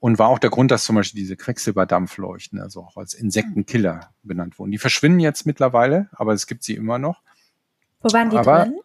Und 0.00 0.18
war 0.18 0.28
auch 0.28 0.38
der 0.38 0.50
Grund, 0.50 0.70
dass 0.70 0.84
zum 0.84 0.96
Beispiel 0.96 1.20
diese 1.20 1.36
Quecksilberdampfleuchten, 1.36 2.58
also 2.58 2.80
auch 2.80 2.96
als 2.96 3.12
Insektenkiller 3.12 4.14
benannt 4.22 4.58
wurden. 4.58 4.72
Die 4.72 4.78
verschwinden 4.78 5.20
jetzt 5.20 5.44
mittlerweile, 5.44 6.08
aber 6.12 6.32
es 6.32 6.46
gibt 6.46 6.64
sie 6.64 6.74
immer 6.74 6.98
noch. 6.98 7.22
Wo 8.00 8.10
waren 8.12 8.30
die 8.30 8.36
aber, 8.38 8.64
drin? 8.64 8.80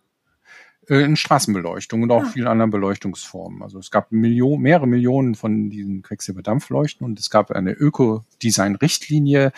Äh, 0.90 1.04
in 1.04 1.16
Straßenbeleuchtung 1.16 2.04
und 2.04 2.12
auch 2.12 2.24
ah. 2.24 2.30
vielen 2.32 2.48
anderen 2.48 2.72
Beleuchtungsformen. 2.72 3.64
Also 3.64 3.80
es 3.80 3.92
gab 3.92 4.12
Million, 4.12 4.62
mehrere 4.62 4.88
Millionen 4.88 5.36
von 5.36 5.70
diesen 5.70 6.02
Quecksilberdampfleuchten 6.02 7.06
und 7.06 7.20
es 7.20 7.30
gab 7.30 7.52
eine 7.52 7.72
Ökodesign-Richtlinie, 7.72 9.52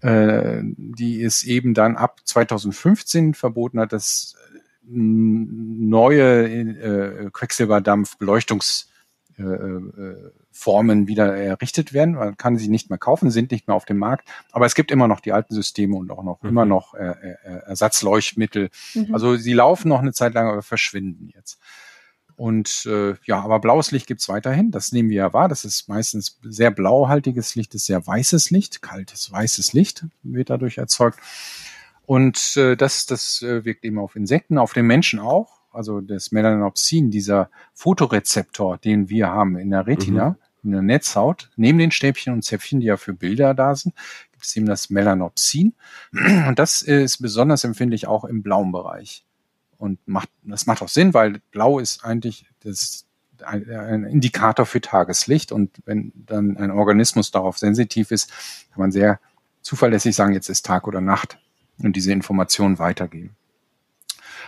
äh, 0.00 0.60
die 0.62 1.22
es 1.22 1.42
eben 1.44 1.74
dann 1.74 1.96
ab 1.96 2.20
2015 2.24 3.34
verboten 3.34 3.80
hat, 3.80 3.92
dass 3.92 4.34
äh, 4.54 4.58
neue 4.90 6.48
äh, 6.48 7.30
Quecksilberdampf-Beleuchtungs 7.30 8.88
äh, 9.38 9.42
äh, 9.42 10.32
wieder 11.06 11.36
errichtet 11.36 11.92
werden. 11.92 12.14
Man 12.14 12.36
kann 12.36 12.56
sie 12.56 12.68
nicht 12.68 12.90
mehr 12.90 12.98
kaufen, 12.98 13.30
sind 13.30 13.52
nicht 13.52 13.68
mehr 13.68 13.76
auf 13.76 13.84
dem 13.84 13.98
Markt. 13.98 14.28
Aber 14.50 14.66
es 14.66 14.74
gibt 14.74 14.90
immer 14.90 15.06
noch 15.06 15.20
die 15.20 15.32
alten 15.32 15.54
Systeme 15.54 15.96
und 15.96 16.10
auch 16.10 16.24
noch 16.24 16.42
mhm. 16.42 16.48
immer 16.48 16.64
noch 16.64 16.94
äh, 16.94 17.10
äh, 17.10 17.36
Ersatzleuchtmittel. 17.66 18.70
Mhm. 18.94 19.14
Also 19.14 19.36
sie 19.36 19.52
laufen 19.52 19.88
noch 19.88 20.00
eine 20.00 20.12
Zeit 20.12 20.34
lang, 20.34 20.48
aber 20.48 20.62
verschwinden 20.62 21.30
jetzt. 21.34 21.60
Und 22.38 22.86
äh, 22.86 23.16
ja, 23.24 23.40
aber 23.40 23.58
blaues 23.58 23.90
Licht 23.90 24.06
gibt's 24.06 24.28
weiterhin. 24.28 24.70
Das 24.70 24.92
nehmen 24.92 25.10
wir 25.10 25.16
ja 25.16 25.32
wahr. 25.32 25.48
Das 25.48 25.64
ist 25.64 25.88
meistens 25.88 26.38
sehr 26.42 26.70
blauhaltiges 26.70 27.56
Licht, 27.56 27.74
ist 27.74 27.86
sehr 27.86 28.06
weißes 28.06 28.50
Licht, 28.50 28.80
kaltes 28.80 29.30
weißes 29.30 29.72
Licht 29.72 30.06
wird 30.22 30.48
dadurch 30.48 30.78
erzeugt. 30.78 31.18
Und 32.06 32.56
äh, 32.56 32.76
das, 32.76 33.06
das 33.06 33.42
äh, 33.42 33.64
wirkt 33.64 33.84
eben 33.84 33.98
auf 33.98 34.16
Insekten, 34.16 34.56
auf 34.56 34.72
den 34.72 34.86
Menschen 34.86 35.18
auch 35.18 35.58
also 35.72 36.00
das 36.00 36.32
Melanopsin, 36.32 37.10
dieser 37.10 37.50
Fotorezeptor, 37.74 38.78
den 38.78 39.08
wir 39.08 39.28
haben 39.28 39.56
in 39.56 39.70
der 39.70 39.86
Retina, 39.86 40.30
mhm. 40.30 40.36
in 40.64 40.70
der 40.72 40.82
Netzhaut, 40.82 41.50
neben 41.56 41.78
den 41.78 41.90
Stäbchen 41.90 42.32
und 42.32 42.42
Zäpfchen, 42.42 42.80
die 42.80 42.86
ja 42.86 42.96
für 42.96 43.14
Bilder 43.14 43.54
da 43.54 43.74
sind, 43.74 43.94
gibt 44.32 44.44
es 44.44 44.56
eben 44.56 44.66
das 44.66 44.90
Melanopsin. 44.90 45.74
Und 46.48 46.58
das 46.58 46.82
ist 46.82 47.18
besonders 47.18 47.64
empfindlich 47.64 48.06
auch 48.06 48.24
im 48.24 48.42
blauen 48.42 48.72
Bereich. 48.72 49.24
Und 49.78 50.06
macht, 50.06 50.28
das 50.42 50.66
macht 50.66 50.82
auch 50.82 50.88
Sinn, 50.88 51.14
weil 51.14 51.40
blau 51.50 51.78
ist 51.78 52.04
eigentlich 52.04 52.46
das, 52.60 53.06
ein 53.44 54.04
Indikator 54.04 54.66
für 54.66 54.80
Tageslicht. 54.80 55.52
Und 55.52 55.78
wenn 55.84 56.12
dann 56.14 56.56
ein 56.56 56.70
Organismus 56.70 57.30
darauf 57.30 57.58
sensitiv 57.58 58.10
ist, 58.10 58.30
kann 58.72 58.80
man 58.80 58.92
sehr 58.92 59.20
zuverlässig 59.62 60.16
sagen, 60.16 60.34
jetzt 60.34 60.48
ist 60.48 60.66
Tag 60.66 60.86
oder 60.86 61.00
Nacht 61.00 61.38
und 61.78 61.94
diese 61.94 62.12
Informationen 62.12 62.78
weitergeben. 62.78 63.36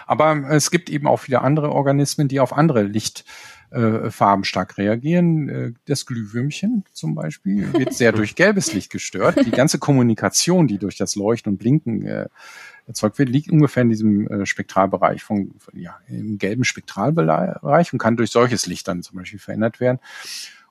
Aber 0.06 0.50
es 0.50 0.72
gibt 0.72 0.90
eben 0.90 1.06
auch 1.06 1.18
viele 1.18 1.40
andere 1.40 1.70
Organismen, 1.70 2.26
die 2.26 2.40
auf 2.40 2.52
andere 2.52 2.82
Lichtfarben 2.82 4.42
äh, 4.42 4.44
stark 4.44 4.76
reagieren. 4.76 5.48
Äh, 5.48 5.72
das 5.84 6.04
Glühwürmchen 6.06 6.84
zum 6.92 7.14
Beispiel 7.14 7.72
wird 7.74 7.94
sehr 7.94 8.10
durch 8.20 8.34
gelbes 8.34 8.72
Licht 8.72 8.90
gestört. 8.90 9.46
Die 9.46 9.52
ganze 9.52 9.78
Kommunikation, 9.78 10.66
die 10.66 10.78
durch 10.78 10.96
das 10.96 11.14
Leuchten 11.14 11.52
und 11.52 11.58
Blinken 11.58 12.06
äh, 12.06 12.26
erzeugt 12.90 13.18
wird, 13.18 13.28
liegt 13.28 13.50
ungefähr 13.50 13.82
in 13.82 13.88
diesem 13.88 14.28
äh, 14.28 14.46
Spektralbereich 14.46 15.22
von, 15.22 15.54
von, 15.58 15.78
ja, 15.78 15.98
im 16.08 16.38
gelben 16.38 16.64
Spektralbereich 16.64 17.92
und 17.92 17.98
kann 17.98 18.16
durch 18.16 18.30
solches 18.30 18.66
Licht 18.66 18.86
dann 18.88 19.02
zum 19.02 19.18
Beispiel 19.18 19.38
verändert 19.38 19.80
werden. 19.80 19.98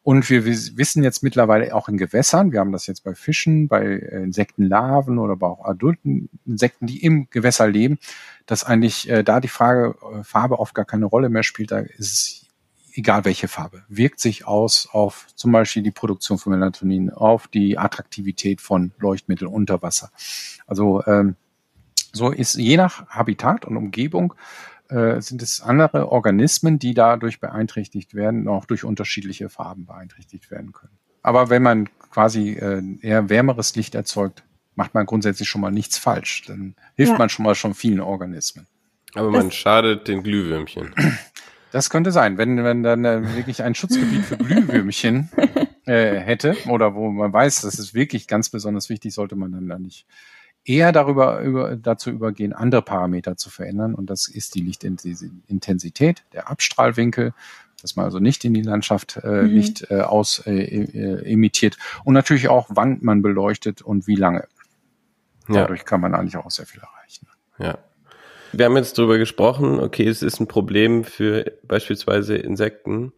Und 0.02 0.30
wir 0.30 0.46
wissen 0.46 1.04
jetzt 1.04 1.24
mittlerweile 1.24 1.76
auch 1.76 1.90
in 1.90 1.98
Gewässern, 1.98 2.52
wir 2.52 2.62
haben 2.62 2.72
das 2.72 2.88
jetzt 2.88 3.04
bei 3.04 3.16
Fischen, 3.16 3.68
bei 3.68 3.84
äh, 3.84 4.24
Insektenlarven 4.24 5.20
oder 5.20 5.36
bei 5.36 5.48
auch 5.48 5.66
adulten 5.66 6.30
Insekten, 6.46 6.88
die 6.88 7.04
im 7.04 7.30
Gewässer 7.30 7.68
leben, 7.68 8.00
dass 8.46 8.64
eigentlich 8.64 9.10
äh, 9.10 9.24
da 9.24 9.40
die 9.40 9.50
Frage 9.50 9.96
äh, 10.14 10.24
Farbe 10.24 10.60
oft 10.60 10.74
gar 10.74 10.86
keine 10.86 11.06
Rolle 11.06 11.30
mehr 11.30 11.44
spielt. 11.44 11.72
Da 11.72 11.80
ist 11.80 12.00
es 12.00 12.46
egal 12.94 13.26
welche 13.26 13.48
Farbe, 13.48 13.84
wirkt 13.88 14.20
sich 14.20 14.46
aus 14.46 14.88
auf 14.92 15.28
zum 15.36 15.52
Beispiel 15.52 15.84
die 15.84 15.92
Produktion 15.92 16.38
von 16.38 16.54
Melatonin, 16.54 17.12
auf 17.12 17.48
die 17.48 17.78
Attraktivität 17.78 18.62
von 18.62 18.92
Leuchtmitteln 19.00 19.52
unter 19.52 19.82
Wasser. 19.82 20.12
Also 20.68 21.04
ähm, 21.06 21.36
so 22.12 22.32
ist 22.32 22.56
je 22.56 22.78
nach 22.78 23.08
Habitat 23.08 23.66
und 23.66 23.78
Umgebung 23.78 24.34
äh, 24.90 25.22
sind 25.22 25.42
es 25.42 25.62
andere 25.62 26.12
Organismen, 26.12 26.80
die 26.80 26.94
dadurch 26.94 27.40
beeinträchtigt 27.40 28.14
werden, 28.16 28.48
auch 28.48 28.66
durch 28.66 28.84
unterschiedliche 28.84 29.50
Farben 29.50 29.86
beeinträchtigt 29.86 30.50
werden 30.50 30.72
können. 30.72 30.98
Aber 31.22 31.50
wenn 31.50 31.62
man 31.62 31.90
quasi 32.12 32.54
äh, 32.54 32.82
eher 33.02 33.30
wärmeres 33.30 33.76
Licht 33.76 33.96
erzeugt, 33.96 34.44
macht 34.76 34.94
man 34.94 35.06
grundsätzlich 35.06 35.50
schon 35.50 35.62
mal 35.62 35.72
nichts 35.72 35.98
falsch. 35.98 36.44
Dann 36.48 36.76
hilft 36.96 37.12
ja. 37.12 37.18
man 37.18 37.30
schon 37.30 37.44
mal 37.44 37.56
schon 37.56 37.74
vielen 37.74 38.00
Organismen. 38.00 38.66
Aber 39.14 39.30
man 39.30 39.46
das 39.46 39.56
schadet 39.56 40.08
den 40.08 40.24
Glühwürmchen. 40.24 40.94
Das 41.72 41.90
könnte 41.90 42.12
sein, 42.12 42.38
wenn, 42.38 42.64
wenn 42.64 42.82
dann 42.82 43.06
äh, 43.06 43.36
wirklich 43.36 43.62
ein 43.62 43.76
Schutzgebiet 43.76 44.26
für 44.26 44.38
Glühwürmchen 44.38 45.30
äh, 45.86 46.16
hätte 46.16 46.56
oder 46.68 46.96
wo 46.96 47.10
man 47.10 47.32
weiß, 47.32 47.62
das 47.62 47.78
ist 47.78 47.94
wirklich 47.94 48.28
ganz 48.28 48.50
besonders 48.50 48.90
wichtig, 48.90 49.14
sollte 49.14 49.36
man 49.36 49.52
dann 49.52 49.68
da 49.68 49.78
nicht 49.78 50.08
eher 50.70 50.92
darüber 50.92 51.42
über, 51.42 51.76
dazu 51.76 52.12
übergehen, 52.12 52.54
andere 52.54 52.84
Parameter 52.84 53.36
zu 53.36 53.50
verändern. 53.50 53.96
Und 53.96 54.10
das 54.10 54.28
ist 54.28 54.54
die 54.54 54.62
Lichtintensität, 54.62 56.24
der 56.32 56.50
Abstrahlwinkel, 56.50 57.34
dass 57.82 57.96
man 57.96 58.06
also 58.06 58.20
nicht 58.20 58.46
in 58.46 58.54
die 58.54 58.62
Landschaft 58.62 59.20
äh, 59.24 59.42
mhm. 59.42 59.50
Licht 59.50 59.90
äh, 59.90 60.02
aus 60.02 60.44
äh, 60.46 60.54
äh, 60.54 61.32
emittiert. 61.32 61.78
Und 62.04 62.14
natürlich 62.14 62.50
auch, 62.50 62.68
wann 62.70 63.00
man 63.02 63.24
beleuchtet 63.24 63.82
und 63.82 64.06
wie 64.06 64.16
lange. 64.16 64.48
Ja. 65.48 65.62
Dadurch 65.62 65.86
kann 65.86 66.02
man 66.02 66.14
eigentlich 66.14 66.38
auch 66.38 66.52
sehr 66.52 66.68
viel 66.68 66.82
erreichen. 66.82 67.28
Ja. 67.58 67.80
Wir 68.52 68.66
haben 68.66 68.78
jetzt 68.78 68.98
darüber 68.98 69.18
gesprochen, 69.18 69.80
okay, 69.80 70.08
es 70.08 70.22
ist 70.22 70.40
ein 70.40 70.48
Problem 70.48 71.04
für 71.04 71.52
beispielsweise 71.68 72.36
Insekten. 72.36 73.12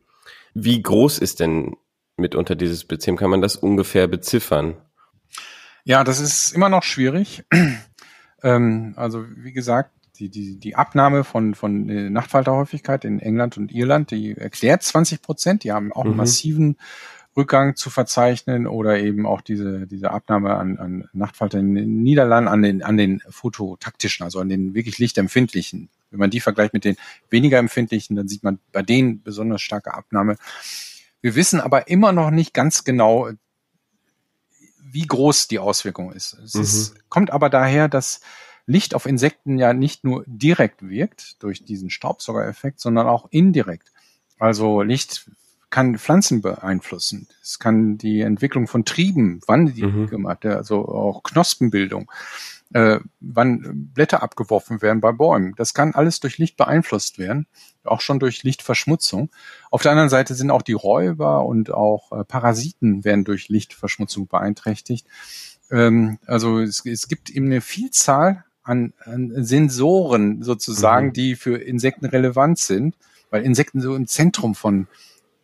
Wie 0.54 0.82
groß 0.82 1.20
ist 1.20 1.42
denn 1.42 1.76
mitunter 2.16 2.56
dieses 2.56 2.86
Beziehen? 2.86 3.18
Kann 3.18 3.30
man 3.30 3.42
das 3.42 3.58
ungefähr 3.58 4.08
beziffern? 4.08 4.78
Ja, 5.84 6.04
das 6.04 6.20
ist 6.20 6.54
immer 6.54 6.70
noch 6.70 6.84
schwierig. 6.84 7.44
ähm, 8.44 8.94
also 8.96 9.26
wie 9.36 9.54
gesagt, 9.54 9.92
die, 10.18 10.30
die, 10.30 10.58
die 10.58 10.76
Abnahme 10.76 11.24
von, 11.24 11.56
von 11.56 11.86
Nachtfalterhäufigkeit 12.14 13.06
in 13.06 13.20
England 13.20 13.58
und 13.58 13.72
Irland, 13.72 14.12
die 14.12 14.38
erklärt 14.38 14.84
20 14.84 15.22
Prozent. 15.22 15.64
Die 15.64 15.72
haben 15.72 15.92
auch 15.92 16.04
mhm. 16.04 16.12
einen 16.12 16.18
massiven 16.18 16.78
Rückgang 17.36 17.76
zu 17.76 17.90
verzeichnen 17.90 18.68
oder 18.68 19.00
eben 19.00 19.26
auch 19.26 19.42
diese, 19.42 19.88
diese 19.88 20.12
Abnahme 20.12 20.56
an, 20.56 20.78
an 20.78 21.10
Nachtfalter 21.14 21.60
in 21.60 21.76
den 21.76 22.04
Niederlanden, 22.04 22.50
an 22.50 22.62
den, 22.62 22.84
an 22.84 22.98
den 22.98 23.22
fototaktischen, 23.30 24.24
also 24.24 24.40
an 24.40 24.50
den 24.50 24.74
wirklich 24.74 25.00
lichtempfindlichen. 25.00 25.90
Wenn 26.10 26.20
man 26.20 26.30
die 26.30 26.42
vergleicht 26.42 26.74
mit 26.74 26.84
den 26.84 26.98
weniger 27.30 27.58
empfindlichen, 27.58 28.18
dann 28.18 28.28
sieht 28.28 28.44
man 28.44 28.60
bei 28.74 28.82
denen 28.82 29.24
besonders 29.24 29.62
starke 29.62 29.94
Abnahme. 29.94 30.36
Wir 31.22 31.36
wissen 31.36 31.62
aber 31.62 31.88
immer 31.88 32.12
noch 32.12 32.32
nicht 32.32 32.54
ganz 32.54 32.84
genau, 32.84 33.30
wie 34.92 35.06
groß 35.06 35.48
die 35.48 35.60
Auswirkung 35.60 36.12
ist. 36.12 36.38
Es 36.44 36.54
mhm. 36.54 36.62
ist, 36.62 37.10
kommt 37.10 37.32
aber 37.32 37.50
daher, 37.50 37.88
dass 37.88 38.22
Licht 38.66 38.94
auf 38.96 39.06
Insekten 39.06 39.58
ja 39.58 39.74
nicht 39.74 40.04
nur 40.04 40.24
direkt 40.28 40.88
wirkt 40.88 41.42
durch 41.44 41.64
diesen 41.66 41.90
Staubsaugereffekt, 41.90 42.80
sondern 42.80 43.08
auch 43.08 43.28
indirekt. 43.32 43.92
Also 44.40 44.82
Licht 44.82 45.30
kann 45.70 45.98
Pflanzen 45.98 46.42
beeinflussen. 46.42 47.28
Es 47.42 47.58
kann 47.58 47.98
die 47.98 48.22
Entwicklung 48.22 48.68
von 48.68 48.86
Trieben, 48.86 49.42
wann 49.48 49.74
die 49.74 49.84
mhm. 49.84 50.08
gemacht, 50.08 50.46
also 50.46 50.88
auch 50.88 51.24
Knospenbildung, 51.24 52.12
äh, 52.74 53.00
wann 53.20 53.90
Blätter 53.94 54.24
abgeworfen 54.24 54.82
werden 54.82 55.02
bei 55.02 55.12
Bäumen. 55.12 55.54
Das 55.58 55.74
kann 55.74 55.94
alles 55.94 56.20
durch 56.20 56.38
Licht 56.38 56.58
beeinflusst 56.58 57.20
werden, 57.20 57.48
auch 57.84 58.02
schon 58.02 58.20
durch 58.20 58.44
Lichtverschmutzung. 58.44 59.30
Auf 59.70 59.82
der 59.82 59.92
anderen 59.92 60.10
Seite 60.10 60.36
sind 60.36 60.52
auch 60.52 60.62
die 60.62 60.74
Räuber 60.74 61.46
und 61.46 61.72
auch 61.72 62.12
äh, 62.12 62.24
Parasiten 62.24 63.04
werden 63.04 63.26
durch 63.26 63.50
Lichtverschmutzung 63.50 64.28
beeinträchtigt. 64.28 65.08
Ähm, 65.70 66.20
also 66.26 66.60
es, 66.60 66.86
es 66.86 67.08
gibt 67.08 67.30
eben 67.30 67.48
eine 67.48 67.62
Vielzahl 67.62 68.46
an, 68.64 68.94
an 69.00 69.44
Sensoren 69.44 70.44
sozusagen, 70.44 71.08
mhm. 71.08 71.14
die 71.14 71.36
für 71.36 71.58
Insekten 71.58 72.06
relevant 72.06 72.60
sind, 72.60 72.96
weil 73.30 73.44
Insekten 73.44 73.82
so 73.82 73.96
im 73.96 74.08
Zentrum 74.08 74.56
von 74.56 74.88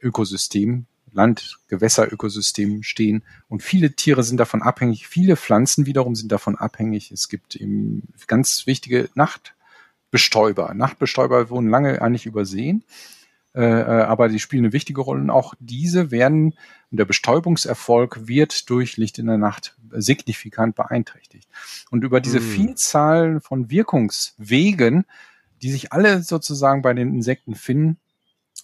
Ökosystem, 0.02 0.86
Land, 1.18 1.58
Gewässerökosystem 1.68 2.84
stehen. 2.84 3.24
Und 3.50 3.64
viele 3.64 3.94
Tiere 3.94 4.24
sind 4.24 4.38
davon 4.38 4.62
abhängig. 4.62 5.08
Viele 5.08 5.36
Pflanzen 5.36 5.86
wiederum 5.86 6.16
sind 6.16 6.32
davon 6.32 6.56
abhängig. 6.56 7.12
Es 7.12 7.28
gibt 7.28 7.56
eben 7.56 8.04
ganz 8.28 8.68
wichtige 8.68 9.10
Nachtbestäuber. 9.16 10.74
Nachtbestäuber 10.76 11.50
wurden 11.50 11.70
lange 11.70 12.02
eigentlich 12.02 12.28
übersehen. 12.28 12.84
Äh, 13.56 13.62
äh, 13.62 14.04
aber 14.04 14.30
die 14.30 14.40
spielen 14.40 14.66
eine 14.66 14.74
wichtige 14.74 15.02
Rolle. 15.02 15.22
Und 15.22 15.32
auch 15.32 15.56
diese 15.60 16.12
werden, 16.12 16.54
und 16.92 17.00
der 17.00 17.06
Bestäubungserfolg 17.06 18.28
wird 18.28 18.70
durch 18.70 18.98
Licht 18.98 19.18
in 19.18 19.26
der 19.26 19.40
Nacht 19.40 19.76
signifikant 19.92 20.76
beeinträchtigt. 20.76 21.50
Und 21.90 22.04
über 22.04 22.22
diese 22.22 22.40
hm. 22.40 22.46
Vielzahl 22.46 23.42
von 23.42 23.72
Wirkungswegen, 23.72 25.06
die 25.64 25.72
sich 25.72 25.92
alle 25.92 26.22
sozusagen 26.22 26.84
bei 26.84 26.94
den 26.94 27.16
Insekten 27.16 27.56
finden, 27.56 27.98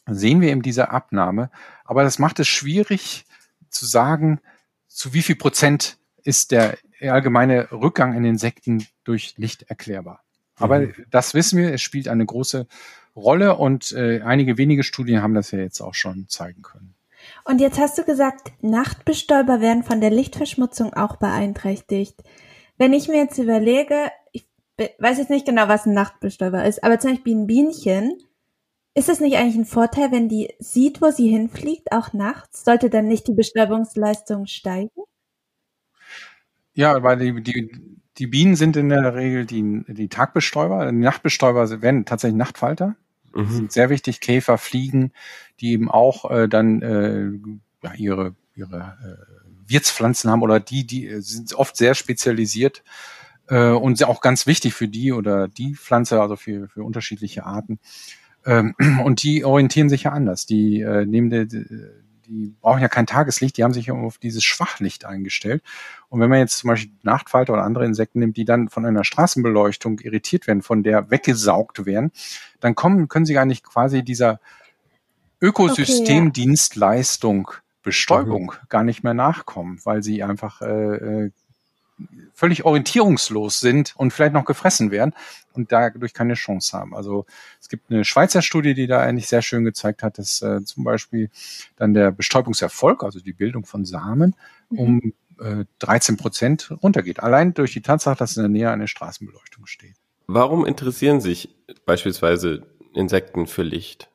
sehen 0.08 0.42
wir 0.42 0.50
eben 0.50 0.62
diese 0.62 0.92
Abnahme. 0.92 1.50
Aber 1.86 2.04
das 2.04 2.20
macht 2.20 2.40
es 2.40 2.48
schwierig 2.48 3.26
zu 3.70 3.86
sagen, 3.86 4.40
zu 4.88 5.14
wie 5.14 5.22
viel 5.22 5.36
Prozent 5.36 5.98
ist 6.24 6.52
der 6.52 6.78
allgemeine 7.02 7.72
Rückgang 7.72 8.14
in 8.14 8.24
Insekten 8.24 8.86
durch 9.04 9.34
Licht 9.38 9.64
erklärbar. 9.64 10.24
Aber 10.56 10.80
mhm. 10.80 10.94
das 11.10 11.34
wissen 11.34 11.60
wir, 11.60 11.74
es 11.74 11.82
spielt 11.82 12.08
eine 12.08 12.26
große 12.26 12.68
Rolle 13.16 13.56
und 13.58 13.92
äh, 13.92 14.22
einige 14.22 14.58
wenige 14.58 14.84
Studien 14.84 15.22
haben 15.22 15.34
das 15.34 15.52
ja 15.52 15.60
jetzt 15.60 15.82
auch 15.82 15.94
schon 15.94 16.28
zeigen 16.30 16.62
können. 16.62 16.96
Und 17.46 17.62
jetzt 17.62 17.80
hast 17.80 17.98
du 17.98 18.04
gesagt, 18.04 18.52
Nachtbestäuber 18.62 19.62
werden 19.62 19.84
von 19.84 20.02
der 20.02 20.10
Lichtverschmutzung 20.10 20.94
auch 20.94 21.18
beeinträchtigt. 21.18 22.22
Wenn 22.78 22.94
ich 22.94 23.08
mir 23.08 23.18
jetzt 23.18 23.38
überlege, 23.38 24.12
ich 24.32 24.46
weiß 25.00 25.20
jetzt 25.20 25.30
nicht 25.30 25.46
genau, 25.46 25.68
was 25.68 25.86
ein 25.86 25.94
Nachtbestäuber 25.94 26.66
ist, 26.66 26.84
aber 26.84 27.00
zum 27.00 27.12
Beispiel 27.12 27.36
ein 27.36 27.48
Bienchen, 27.48 28.18
ist 28.96 29.10
es 29.10 29.20
nicht 29.20 29.38
eigentlich 29.38 29.56
ein 29.56 29.66
Vorteil, 29.66 30.12
wenn 30.12 30.30
die 30.30 30.54
sieht, 30.60 31.02
wo 31.02 31.10
sie 31.10 31.30
hinfliegt, 31.30 31.92
auch 31.92 32.14
nachts? 32.14 32.64
Sollte 32.64 32.90
dann 32.90 33.08
nicht 33.08 33.28
die 33.28 33.34
Bestäubungsleistung 33.34 34.46
steigen? 34.46 35.02
Ja, 36.74 37.02
weil 37.04 37.18
die, 37.18 37.44
die, 37.44 37.72
die 38.18 38.28
Bienen 38.28 38.56
sind 38.56 38.76
in 38.76 38.90
der 38.90 39.16
Regel 39.16 39.46
die, 39.46 39.84
die 39.88 40.10
Tagbestäuber. 40.10 40.92
Die 40.92 40.98
Nachtbestäuber 40.98 41.82
werden 41.82 42.06
tatsächlich 42.06 42.38
Nachtfalter. 42.38 42.96
Mhm. 43.34 43.50
sind 43.50 43.72
sehr 43.72 43.90
wichtig. 43.90 44.20
Käfer, 44.20 44.58
Fliegen, 44.58 45.12
die 45.60 45.72
eben 45.72 45.90
auch 45.90 46.30
äh, 46.30 46.48
dann 46.48 46.82
äh, 46.82 47.32
ja, 47.84 47.94
ihre, 47.96 48.36
ihre 48.56 48.98
äh, 49.02 49.72
Wirtspflanzen 49.72 50.30
haben 50.30 50.44
oder 50.44 50.60
die, 50.60 50.86
die 50.86 51.08
äh, 51.08 51.22
sind 51.22 51.54
oft 51.54 51.76
sehr 51.76 51.96
spezialisiert 51.96 52.84
äh, 53.48 53.70
und 53.70 54.04
auch 54.04 54.22
ganz 54.22 54.46
wichtig 54.46 54.74
für 54.74 54.88
die 54.88 55.12
oder 55.12 55.48
die 55.48 55.76
Pflanze, 55.76 56.22
also 56.22 56.36
für, 56.36 56.68
für 56.68 56.84
unterschiedliche 56.84 57.46
Arten. 57.46 57.80
Ähm, 58.46 58.76
und 59.04 59.24
die 59.24 59.46
orientieren 59.46 59.90
sich 59.90 60.04
ja 60.04 60.12
anders. 60.12 60.46
Die 60.46 60.82
äh, 60.82 61.06
nehmen 61.06 61.30
die, 61.30 61.48
die 62.26 62.56
brauchen 62.62 62.82
ja 62.82 62.88
kein 62.88 63.06
Tageslicht, 63.06 63.58
die 63.58 63.64
haben 63.64 63.74
sich 63.74 63.88
ja 63.88 63.94
auf 63.94 64.18
dieses 64.18 64.44
Schwachlicht 64.44 65.06
eingestellt. 65.06 65.62
Und 66.10 66.20
wenn 66.20 66.30
man 66.30 66.40
jetzt 66.40 66.60
zum 66.60 66.70
Beispiel 66.70 66.92
Nachtfalter 67.04 67.54
oder 67.54 67.64
andere 67.64 67.86
Insekten 67.86 68.20
nimmt, 68.20 68.38
die 68.38 68.46
dann 68.46 68.70
von 68.70 68.86
einer 68.86 69.04
Straßenbeleuchtung 69.04 70.00
irritiert 70.00 70.48
werden, 70.48 70.62
von 70.62 70.84
der 70.84 71.12
weggesaugt 71.12 71.86
werden, 71.86 72.12
dann 72.60 72.76
kommen, 72.76 73.08
können 73.08 73.26
sie 73.26 73.34
gar 73.34 73.46
nicht 73.46 73.66
quasi 73.66 74.04
dieser 74.04 74.40
Ökosystemdienstleistung 75.42 77.52
Bestäubung 77.84 78.46
mhm. 78.46 78.68
gar 78.70 78.84
nicht 78.84 79.04
mehr 79.04 79.14
nachkommen, 79.14 79.80
weil 79.84 80.02
sie 80.02 80.24
einfach 80.24 80.62
äh, 80.62 81.26
äh 81.26 81.32
völlig 82.34 82.66
orientierungslos 82.66 83.60
sind 83.60 83.94
und 83.96 84.12
vielleicht 84.12 84.34
noch 84.34 84.46
gefressen 84.46 84.92
werden 84.92 85.14
und 85.54 85.72
dadurch 85.72 86.14
keine 86.14 86.34
Chance 86.34 86.78
haben. 86.78 86.96
Also 86.96 87.26
es 87.62 87.70
gibt 87.70 87.92
eine 87.92 88.06
Schweizer 88.06 88.42
Studie, 88.42 88.74
die 88.74 88.88
da 88.88 89.02
eigentlich 89.02 89.28
sehr 89.28 89.42
schön 89.42 89.64
gezeigt 89.64 90.04
hat, 90.04 90.18
dass 90.18 90.42
äh, 90.42 90.64
zum 90.64 90.84
Beispiel 90.84 91.30
dann 91.76 91.94
der 91.94 92.12
Bestäubungserfolg, 92.12 93.04
also 93.04 93.20
die 93.20 93.34
Bildung 93.34 93.66
von 93.66 93.86
Samen, 93.86 94.36
mhm. 94.70 94.80
um 94.80 95.14
äh, 95.40 95.66
13 95.80 96.18
Prozent 96.18 96.72
runtergeht. 96.82 97.20
Allein 97.22 97.54
durch 97.54 97.74
die 97.74 97.82
Tatsache, 97.82 98.18
dass 98.18 98.38
in 98.38 98.44
der 98.44 98.50
Nähe 98.50 98.72
eine 98.72 98.88
Straßenbeleuchtung 98.88 99.66
steht. 99.66 99.96
Warum 100.28 100.66
interessieren 100.66 101.22
sich 101.22 101.50
beispielsweise 101.86 102.66
Insekten 102.94 103.48
für 103.48 103.64
Licht? 103.64 104.10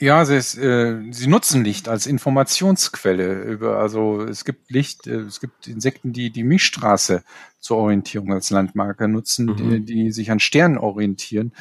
Ja, 0.00 0.24
sie, 0.24 0.36
ist, 0.36 0.56
äh, 0.56 1.00
sie 1.10 1.26
nutzen 1.26 1.64
Licht 1.64 1.88
als 1.88 2.06
Informationsquelle. 2.06 3.42
Über, 3.42 3.78
also 3.78 4.22
es 4.22 4.44
gibt 4.44 4.70
Licht, 4.70 5.06
äh, 5.06 5.20
es 5.20 5.40
gibt 5.40 5.66
Insekten, 5.66 6.12
die 6.12 6.30
die 6.30 6.44
Milchstraße 6.44 7.24
zur 7.58 7.78
Orientierung 7.78 8.32
als 8.32 8.50
Landmarke 8.50 9.08
nutzen, 9.08 9.46
mhm. 9.46 9.56
die, 9.56 9.80
die 9.84 10.12
sich 10.12 10.30
an 10.30 10.40
Sternen 10.40 10.78
orientieren 10.78 11.52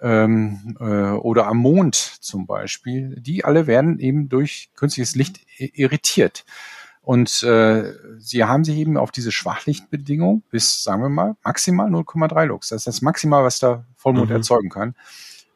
ähm, 0.00 0.76
äh, 0.80 1.12
oder 1.12 1.46
am 1.46 1.58
Mond 1.58 1.94
zum 1.94 2.46
Beispiel. 2.46 3.16
Die 3.20 3.44
alle 3.44 3.66
werden 3.66 3.98
eben 4.00 4.28
durch 4.28 4.70
künstliches 4.74 5.14
Licht 5.14 5.40
irritiert. 5.58 6.44
Und 7.02 7.44
äh, 7.44 7.92
sie 8.18 8.42
haben 8.42 8.64
sich 8.64 8.76
eben 8.78 8.96
auf 8.96 9.12
diese 9.12 9.30
Schwachlichtbedingung 9.30 10.42
bis, 10.50 10.82
sagen 10.82 11.02
wir 11.02 11.08
mal, 11.08 11.36
maximal 11.44 11.88
0,3 11.88 12.46
Lux. 12.46 12.68
Das 12.70 12.78
ist 12.80 12.86
das 12.88 13.02
Maximal, 13.02 13.44
was 13.44 13.60
der 13.60 13.84
Vollmond 13.94 14.30
mhm. 14.30 14.36
erzeugen 14.36 14.70
kann 14.70 14.96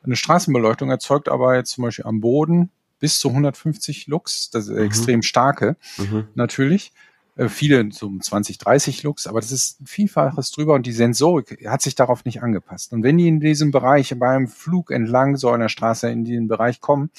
eine 0.02 0.16
Straßenbeleuchtung 0.16 0.90
erzeugt 0.90 1.28
aber 1.28 1.56
jetzt 1.56 1.72
zum 1.72 1.84
Beispiel 1.84 2.06
am 2.06 2.20
Boden 2.20 2.70
bis 2.98 3.18
zu 3.18 3.28
150 3.28 4.06
Lux, 4.06 4.50
das 4.50 4.68
ist 4.68 4.76
mhm. 4.76 4.84
extrem 4.84 5.22
starke, 5.22 5.76
mhm. 5.96 6.28
natürlich. 6.34 6.92
Äh, 7.36 7.48
viele 7.48 7.90
so 7.90 8.06
um 8.06 8.20
20, 8.20 8.58
30 8.58 9.02
Lux, 9.02 9.26
aber 9.26 9.40
das 9.40 9.52
ist 9.52 9.80
ein 9.80 9.86
Vielfaches 9.86 10.50
drüber 10.50 10.74
und 10.74 10.86
die 10.86 10.92
Sensorik 10.92 11.66
hat 11.66 11.82
sich 11.82 11.94
darauf 11.94 12.24
nicht 12.24 12.42
angepasst. 12.42 12.92
Und 12.92 13.02
wenn 13.02 13.18
die 13.18 13.28
in 13.28 13.40
diesem 13.40 13.70
Bereich 13.70 14.14
bei 14.18 14.28
einem 14.28 14.48
Flug 14.48 14.90
entlang 14.90 15.36
so 15.36 15.50
einer 15.50 15.68
Straße 15.68 16.10
in 16.10 16.24
diesen 16.24 16.48
Bereich 16.48 16.80
kommen, 16.80 17.10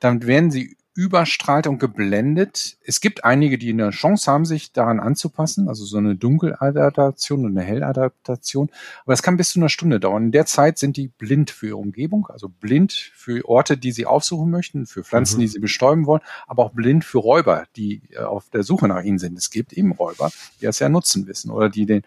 dann 0.00 0.26
werden 0.26 0.50
sie 0.50 0.76
überstrahlt 0.94 1.66
und 1.66 1.78
geblendet. 1.78 2.76
Es 2.84 3.00
gibt 3.00 3.24
einige, 3.24 3.56
die 3.56 3.70
eine 3.70 3.90
Chance 3.90 4.30
haben, 4.30 4.44
sich 4.44 4.72
daran 4.72 5.00
anzupassen, 5.00 5.68
also 5.68 5.84
so 5.86 5.96
eine 5.96 6.16
Dunkeladaptation 6.16 7.46
und 7.46 7.56
eine 7.56 7.66
Helladaptation. 7.66 8.70
Aber 9.04 9.14
es 9.14 9.22
kann 9.22 9.38
bis 9.38 9.50
zu 9.50 9.58
einer 9.58 9.70
Stunde 9.70 10.00
dauern. 10.00 10.24
In 10.24 10.32
der 10.32 10.44
Zeit 10.44 10.78
sind 10.78 10.98
die 10.98 11.08
blind 11.08 11.50
für 11.50 11.68
ihre 11.68 11.76
Umgebung, 11.76 12.26
also 12.28 12.48
blind 12.48 12.92
für 12.92 13.48
Orte, 13.48 13.78
die 13.78 13.92
sie 13.92 14.04
aufsuchen 14.04 14.50
möchten, 14.50 14.86
für 14.86 15.02
Pflanzen, 15.02 15.36
mhm. 15.36 15.40
die 15.42 15.48
sie 15.48 15.60
bestäuben 15.60 16.04
wollen, 16.06 16.22
aber 16.46 16.64
auch 16.64 16.72
blind 16.72 17.04
für 17.04 17.18
Räuber, 17.18 17.64
die 17.76 18.02
äh, 18.10 18.18
auf 18.18 18.50
der 18.50 18.62
Suche 18.62 18.86
nach 18.86 19.02
ihnen 19.02 19.18
sind. 19.18 19.38
Es 19.38 19.50
gibt 19.50 19.72
eben 19.72 19.92
Räuber, 19.92 20.30
die 20.60 20.66
das 20.66 20.78
ja 20.78 20.90
nutzen 20.90 21.26
wissen 21.26 21.50
oder 21.50 21.70
die 21.70 21.86
den, 21.86 22.02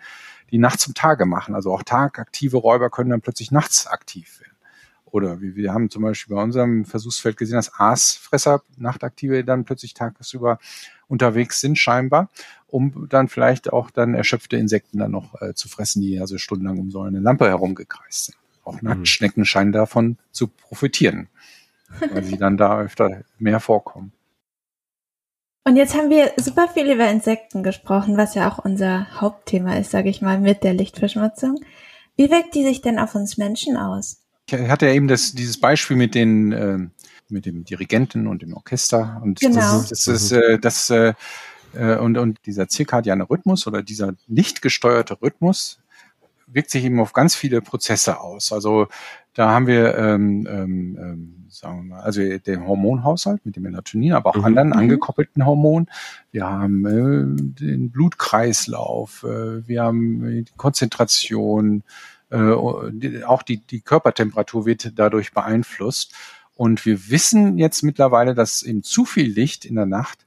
die 0.52 0.60
nachts 0.60 0.84
zum 0.84 0.94
Tage 0.94 1.26
machen. 1.26 1.56
Also 1.56 1.74
auch 1.74 1.82
tagaktive 1.82 2.58
Räuber 2.58 2.92
können 2.92 3.10
dann 3.10 3.22
plötzlich 3.22 3.52
nachts 3.52 3.88
aktiv 3.88 4.42
werden. 4.42 4.55
Oder 5.16 5.40
wie 5.40 5.56
wir 5.56 5.74
haben 5.74 5.90
zum 5.90 6.04
Beispiel 6.04 6.36
bei 6.36 6.44
unserem 6.44 6.84
Versuchsfeld 6.84 7.38
gesehen, 7.38 7.56
dass 7.56 7.74
Aasfresser, 7.80 8.62
Nachtaktive 8.76 9.46
dann 9.46 9.64
plötzlich 9.64 9.94
tagsüber 9.94 10.60
unterwegs 11.08 11.62
sind 11.62 11.80
scheinbar, 11.80 12.30
um 12.68 13.08
dann 13.08 13.30
vielleicht 13.30 13.72
auch 13.72 13.92
dann 13.92 14.14
erschöpfte 14.14 14.58
Insekten 14.58 14.98
dann 14.98 15.12
noch 15.12 15.42
äh, 15.42 15.54
zu 15.54 15.70
fressen, 15.70 16.02
die 16.02 16.20
also 16.20 16.38
stundenlang 16.38 16.80
um 16.80 16.92
so 16.92 17.00
eine 17.00 17.22
Lampe 17.22 17.48
herumgekreist 17.48 18.26
sind. 18.26 18.38
Auch 18.66 18.82
mhm. 18.82 18.90
Nacktschnecken 18.90 19.46
scheinen 19.46 19.72
davon 19.72 20.18
zu 20.34 20.48
profitieren, 20.48 21.30
weil 22.12 22.26
sie 22.26 22.38
dann 22.38 22.58
da 22.58 22.82
öfter 22.82 23.22
mehr 23.40 23.62
vorkommen. 23.62 24.12
Und 25.64 25.78
jetzt 25.78 25.96
haben 25.96 26.10
wir 26.10 26.34
super 26.36 26.68
viel 26.68 26.92
über 26.92 27.10
Insekten 27.10 27.64
gesprochen, 27.64 28.18
was 28.18 28.36
ja 28.36 28.52
auch 28.52 28.66
unser 28.66 29.22
Hauptthema 29.22 29.78
ist, 29.78 29.92
sage 29.92 30.10
ich 30.10 30.22
mal, 30.22 30.42
mit 30.42 30.66
der 30.66 30.74
Lichtverschmutzung. 30.74 31.64
Wie 32.18 32.30
wirkt 32.30 32.54
die 32.54 32.64
sich 32.64 32.82
denn 32.82 33.00
auf 33.00 33.16
uns 33.16 33.38
Menschen 33.38 33.78
aus? 33.78 34.25
Ich 34.48 34.54
hatte 34.54 34.88
ja 34.88 34.94
eben 34.94 35.08
das, 35.08 35.34
dieses 35.34 35.60
Beispiel 35.60 35.98
mit 35.98 36.14
den, 36.14 36.52
äh, 36.52 36.78
mit 37.30 37.46
dem 37.46 37.64
Dirigenten 37.64 38.28
und 38.28 38.42
dem 38.42 38.54
Orchester 38.54 39.20
und 39.24 39.40
genau. 39.40 39.56
das, 39.56 39.90
das 39.90 40.08
ist, 40.08 40.32
äh, 40.32 40.60
das, 40.60 40.90
äh, 40.90 41.14
äh, 41.74 41.98
und, 41.98 42.18
und 42.18 42.40
dieser 42.46 42.68
zirkadiane 42.68 43.30
Rhythmus 43.30 43.66
oder 43.68 43.82
dieser 43.82 44.14
nicht 44.28 44.62
gesteuerte 44.62 45.20
Rhythmus 45.22 45.80
wirkt 46.48 46.70
sich 46.70 46.86
eben 46.86 47.00
auf 47.00 47.14
ganz 47.14 47.36
viele 47.36 47.62
Prozesse 47.62 48.20
aus. 48.20 48.52
Also 48.52 48.88
da 49.34 49.50
haben 49.50 49.68
wir, 49.68 49.98
ähm, 49.98 50.48
ähm, 50.50 50.98
ähm 51.02 51.46
sagen 51.50 51.78
wir 51.78 51.96
mal, 51.96 52.02
also 52.02 52.22
den 52.22 52.68
Hormonhaushalt 52.68 53.46
mit 53.46 53.56
dem 53.56 53.64
Melatonin, 53.64 54.14
aber 54.14 54.32
auch 54.32 54.38
mhm. 54.38 54.46
anderen 54.46 54.70
mhm. 54.70 54.76
angekoppelten 54.76 55.46
Hormonen. 55.46 55.90
Wir 56.32 56.46
haben 56.46 56.86
äh, 56.86 57.42
den 57.64 57.92
Blutkreislauf, 57.92 59.24
äh, 59.24 59.68
wir 59.68 59.84
haben 59.84 60.46
die 60.46 60.54
Konzentration, 60.58 61.84
äh, 62.36 63.24
auch 63.24 63.44
die, 63.44 63.58
die 63.58 63.82
Körpertemperatur 63.82 64.66
wird 64.66 64.94
dadurch 65.00 65.34
beeinflusst. 65.34 66.14
Und 66.56 66.86
wir 66.86 67.10
wissen 67.10 67.58
jetzt 67.58 67.84
mittlerweile, 67.84 68.34
dass 68.34 68.64
eben 68.64 68.84
zu 68.84 69.06
viel 69.06 69.32
Licht 69.32 69.66
in 69.66 69.76
der 69.76 69.86
Nacht 69.86 70.26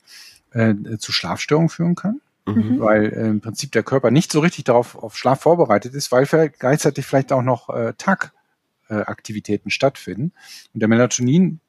äh, 0.52 0.74
zu 0.98 1.12
Schlafstörungen 1.12 1.68
führen 1.68 1.94
kann. 1.94 2.20
Mhm. 2.46 2.80
Weil 2.80 3.04
äh, 3.12 3.28
im 3.28 3.40
Prinzip 3.40 3.72
der 3.72 3.82
Körper 3.82 4.10
nicht 4.10 4.32
so 4.32 4.40
richtig 4.40 4.64
darauf 4.64 4.96
auf 4.96 5.16
Schlaf 5.16 5.42
vorbereitet 5.42 5.94
ist, 5.94 6.12
weil 6.12 6.26
gleichzeitig 6.26 7.04
vielleicht 7.04 7.32
auch 7.32 7.42
noch 7.42 7.68
äh, 7.68 7.92
Tagaktivitäten 7.98 9.70
stattfinden. 9.70 10.32
Und 10.72 10.80
der 10.80 10.88
Melatonin 10.88 11.60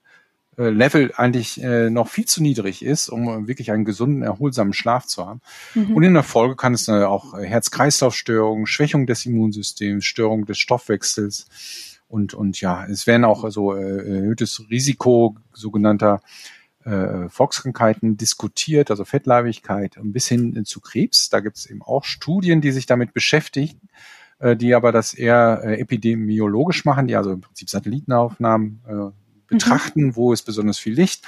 Level 0.57 1.13
eigentlich 1.15 1.63
äh, 1.63 1.89
noch 1.89 2.09
viel 2.09 2.25
zu 2.25 2.41
niedrig 2.43 2.83
ist, 2.83 3.07
um 3.07 3.47
wirklich 3.47 3.71
einen 3.71 3.85
gesunden, 3.85 4.23
erholsamen 4.23 4.73
Schlaf 4.73 5.05
zu 5.05 5.25
haben. 5.25 5.41
Mhm. 5.73 5.95
Und 5.95 6.03
in 6.03 6.13
der 6.13 6.23
Folge 6.23 6.57
kann 6.57 6.73
es 6.73 6.85
dann 6.85 7.01
auch 7.03 7.37
Herz-Kreislauf-Störungen, 7.37 8.65
Schwächung 8.65 9.07
des 9.07 9.25
Immunsystems, 9.25 10.03
Störung 10.03 10.45
des 10.45 10.57
Stoffwechsels 10.57 11.47
und, 12.09 12.33
und 12.33 12.59
ja, 12.59 12.85
es 12.87 13.05
werden 13.07 13.23
auch 13.23 13.49
so 13.51 13.75
äh, 13.75 14.15
erhöhtes 14.15 14.65
Risiko 14.69 15.37
sogenannter 15.53 16.21
äh, 16.83 17.29
Volkskrankheiten 17.29 18.17
diskutiert, 18.17 18.89
also 18.89 19.05
Fettleibigkeit 19.05 19.95
bis 20.01 20.27
hin 20.27 20.65
zu 20.65 20.81
Krebs. 20.81 21.29
Da 21.29 21.39
gibt 21.39 21.57
es 21.57 21.67
eben 21.67 21.83
auch 21.83 22.03
Studien, 22.03 22.61
die 22.61 22.71
sich 22.71 22.87
damit 22.87 23.13
beschäftigen, 23.13 23.89
äh, 24.39 24.55
die 24.55 24.73
aber 24.73 24.91
das 24.91 25.13
eher 25.13 25.61
äh, 25.63 25.79
epidemiologisch 25.79 26.83
machen, 26.83 27.07
die 27.07 27.15
also 27.15 27.31
im 27.31 27.41
Prinzip 27.41 27.69
Satellitenaufnahmen 27.69 28.81
äh, 28.87 29.11
betrachten, 29.49 30.07
mhm. 30.07 30.15
wo 30.15 30.33
ist 30.33 30.43
besonders 30.43 30.79
viel 30.79 30.93
Licht. 30.93 31.25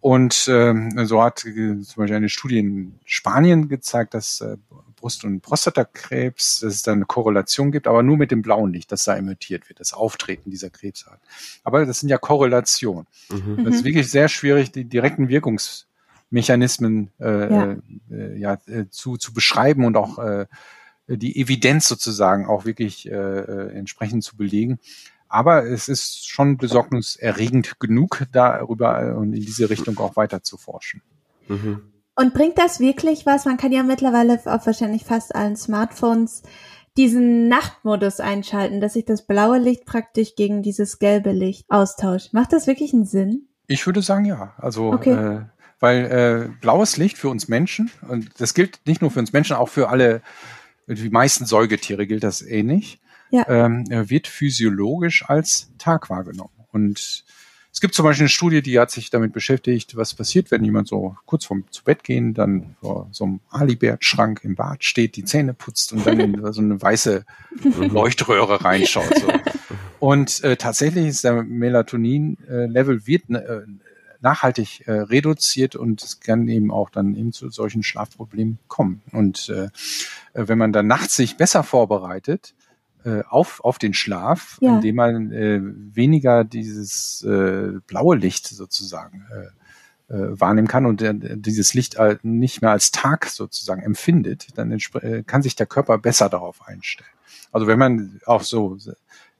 Und 0.00 0.46
ähm, 0.48 1.06
so 1.06 1.22
hat 1.22 1.44
äh, 1.44 1.80
zum 1.80 1.96
Beispiel 1.96 2.14
eine 2.14 2.28
Studie 2.28 2.58
in 2.58 2.94
Spanien 3.04 3.68
gezeigt, 3.68 4.14
dass 4.14 4.40
äh, 4.40 4.56
Brust- 4.94 5.24
und 5.24 5.40
Prostatakrebs, 5.40 6.60
dass 6.60 6.74
es 6.74 6.82
da 6.82 6.92
eine 6.92 7.04
Korrelation 7.04 7.70
gibt, 7.70 7.86
aber 7.86 8.02
nur 8.02 8.16
mit 8.16 8.30
dem 8.30 8.42
blauen 8.42 8.72
Licht, 8.72 8.92
das 8.92 9.04
da 9.04 9.16
emittiert 9.16 9.68
wird, 9.68 9.80
das 9.80 9.92
Auftreten 9.92 10.50
dieser 10.50 10.70
Krebsart. 10.70 11.20
Aber 11.64 11.84
das 11.84 12.00
sind 12.00 12.08
ja 12.08 12.18
Korrelationen. 12.18 13.06
Mhm. 13.30 13.64
Das 13.64 13.74
ist 13.74 13.80
mhm. 13.82 13.86
wirklich 13.86 14.10
sehr 14.10 14.28
schwierig, 14.28 14.72
die 14.72 14.84
direkten 14.84 15.28
Wirkungsmechanismen 15.28 17.10
äh, 17.20 17.52
ja. 17.52 17.76
Äh, 18.10 18.38
ja, 18.38 18.58
äh, 18.66 18.84
zu, 18.90 19.16
zu 19.16 19.32
beschreiben 19.32 19.84
und 19.84 19.96
auch 19.96 20.18
äh, 20.18 20.46
die 21.08 21.40
Evidenz 21.40 21.86
sozusagen 21.86 22.46
auch 22.46 22.64
wirklich 22.64 23.08
äh, 23.08 23.14
äh 23.14 23.72
entsprechend 23.76 24.24
zu 24.24 24.36
belegen. 24.36 24.80
Aber 25.36 25.66
es 25.66 25.88
ist 25.88 26.26
schon 26.26 26.56
besorgniserregend 26.56 27.78
genug, 27.78 28.22
darüber 28.32 29.16
und 29.18 29.34
in 29.34 29.42
diese 29.42 29.68
Richtung 29.68 29.98
auch 29.98 30.16
weiter 30.16 30.42
zu 30.42 30.56
forschen. 30.56 31.02
Mhm. 31.46 31.92
Und 32.14 32.32
bringt 32.32 32.56
das 32.56 32.80
wirklich 32.80 33.26
was? 33.26 33.44
Man 33.44 33.58
kann 33.58 33.70
ja 33.70 33.82
mittlerweile 33.82 34.40
auf 34.46 34.64
wahrscheinlich 34.64 35.04
fast 35.04 35.34
allen 35.34 35.54
Smartphones 35.54 36.42
diesen 36.96 37.48
Nachtmodus 37.48 38.18
einschalten, 38.18 38.80
dass 38.80 38.94
sich 38.94 39.04
das 39.04 39.26
blaue 39.26 39.58
Licht 39.58 39.84
praktisch 39.84 40.36
gegen 40.36 40.62
dieses 40.62 40.98
gelbe 40.98 41.32
Licht 41.32 41.66
austauscht. 41.68 42.32
Macht 42.32 42.54
das 42.54 42.66
wirklich 42.66 42.94
einen 42.94 43.04
Sinn? 43.04 43.46
Ich 43.66 43.84
würde 43.84 44.00
sagen 44.00 44.24
ja. 44.24 44.54
Also 44.56 44.90
okay. 44.90 45.12
äh, 45.12 45.40
weil 45.80 46.04
äh, 46.06 46.60
blaues 46.62 46.96
Licht 46.96 47.18
für 47.18 47.28
uns 47.28 47.48
Menschen, 47.48 47.90
und 48.08 48.40
das 48.40 48.54
gilt 48.54 48.80
nicht 48.86 49.02
nur 49.02 49.10
für 49.10 49.18
uns 49.18 49.34
Menschen, 49.34 49.56
auch 49.56 49.68
für 49.68 49.90
alle, 49.90 50.22
die 50.86 51.10
meisten 51.10 51.44
Säugetiere 51.44 52.06
gilt 52.06 52.24
das 52.24 52.40
ähnlich, 52.40 53.02
ja. 53.30 53.46
ähm, 53.48 53.84
wird 53.88 54.26
physiologisch 54.26 55.28
als 55.28 55.70
Tag 55.78 56.10
wahrgenommen. 56.10 56.50
Und 56.72 57.24
es 57.76 57.80
gibt 57.82 57.94
zum 57.94 58.04
Beispiel 58.04 58.22
eine 58.22 58.30
Studie, 58.30 58.62
die 58.62 58.78
hat 58.78 58.90
sich 58.90 59.10
damit 59.10 59.34
beschäftigt, 59.34 59.96
was 59.96 60.14
passiert, 60.14 60.50
wenn 60.50 60.64
jemand 60.64 60.88
so 60.88 61.14
kurz 61.26 61.44
vorm 61.44 61.64
zu 61.70 61.84
Bett 61.84 62.04
gehen, 62.04 62.32
dann 62.32 62.74
vor 62.80 63.08
so 63.12 63.24
einem 63.24 63.40
Alibert-Schrank 63.50 64.40
im 64.44 64.54
Bad 64.54 64.82
steht, 64.82 65.16
die 65.16 65.24
Zähne 65.24 65.52
putzt 65.52 65.92
und 65.92 66.06
dann 66.06 66.18
in 66.18 66.52
so 66.52 66.62
eine 66.62 66.80
weiße 66.80 67.26
Leuchtröhre 67.78 68.64
reinschaut. 68.64 69.14
So. 69.18 69.28
Und 69.98 70.42
äh, 70.42 70.56
tatsächlich 70.56 71.06
ist 71.06 71.24
der 71.24 71.42
Melatonin-Level 71.42 73.06
wird 73.06 73.28
äh, 73.28 73.62
nachhaltig 74.20 74.86
äh, 74.86 74.92
reduziert 74.92 75.76
und 75.76 76.02
es 76.02 76.20
kann 76.20 76.48
eben 76.48 76.70
auch 76.70 76.88
dann 76.88 77.14
eben 77.14 77.32
zu 77.32 77.50
solchen 77.50 77.82
Schlafproblemen 77.82 78.58
kommen. 78.68 79.02
Und 79.12 79.50
äh, 79.50 79.68
wenn 80.32 80.56
man 80.56 80.72
dann 80.72 80.86
nachts 80.86 81.16
sich 81.16 81.36
besser 81.36 81.62
vorbereitet, 81.62 82.54
äh, 83.06 83.22
auf, 83.28 83.64
auf 83.64 83.78
den 83.78 83.94
Schlaf, 83.94 84.58
ja. 84.60 84.76
indem 84.76 84.96
man 84.96 85.32
äh, 85.32 85.60
weniger 85.62 86.44
dieses 86.44 87.22
äh, 87.22 87.78
blaue 87.86 88.16
Licht 88.16 88.48
sozusagen 88.48 89.24
äh, 89.30 90.14
äh, 90.14 90.40
wahrnehmen 90.40 90.68
kann 90.68 90.86
und 90.86 91.00
äh, 91.02 91.14
dieses 91.14 91.72
Licht 91.72 91.94
äh, 91.96 92.18
nicht 92.22 92.62
mehr 92.62 92.72
als 92.72 92.90
Tag 92.90 93.26
sozusagen 93.26 93.82
empfindet, 93.82 94.48
dann 94.56 94.72
äh, 94.72 95.22
kann 95.24 95.42
sich 95.42 95.56
der 95.56 95.66
Körper 95.66 95.98
besser 95.98 96.28
darauf 96.28 96.66
einstellen. 96.66 97.08
Also 97.52 97.66
wenn 97.66 97.78
man 97.78 98.20
auch 98.26 98.42
so 98.42 98.76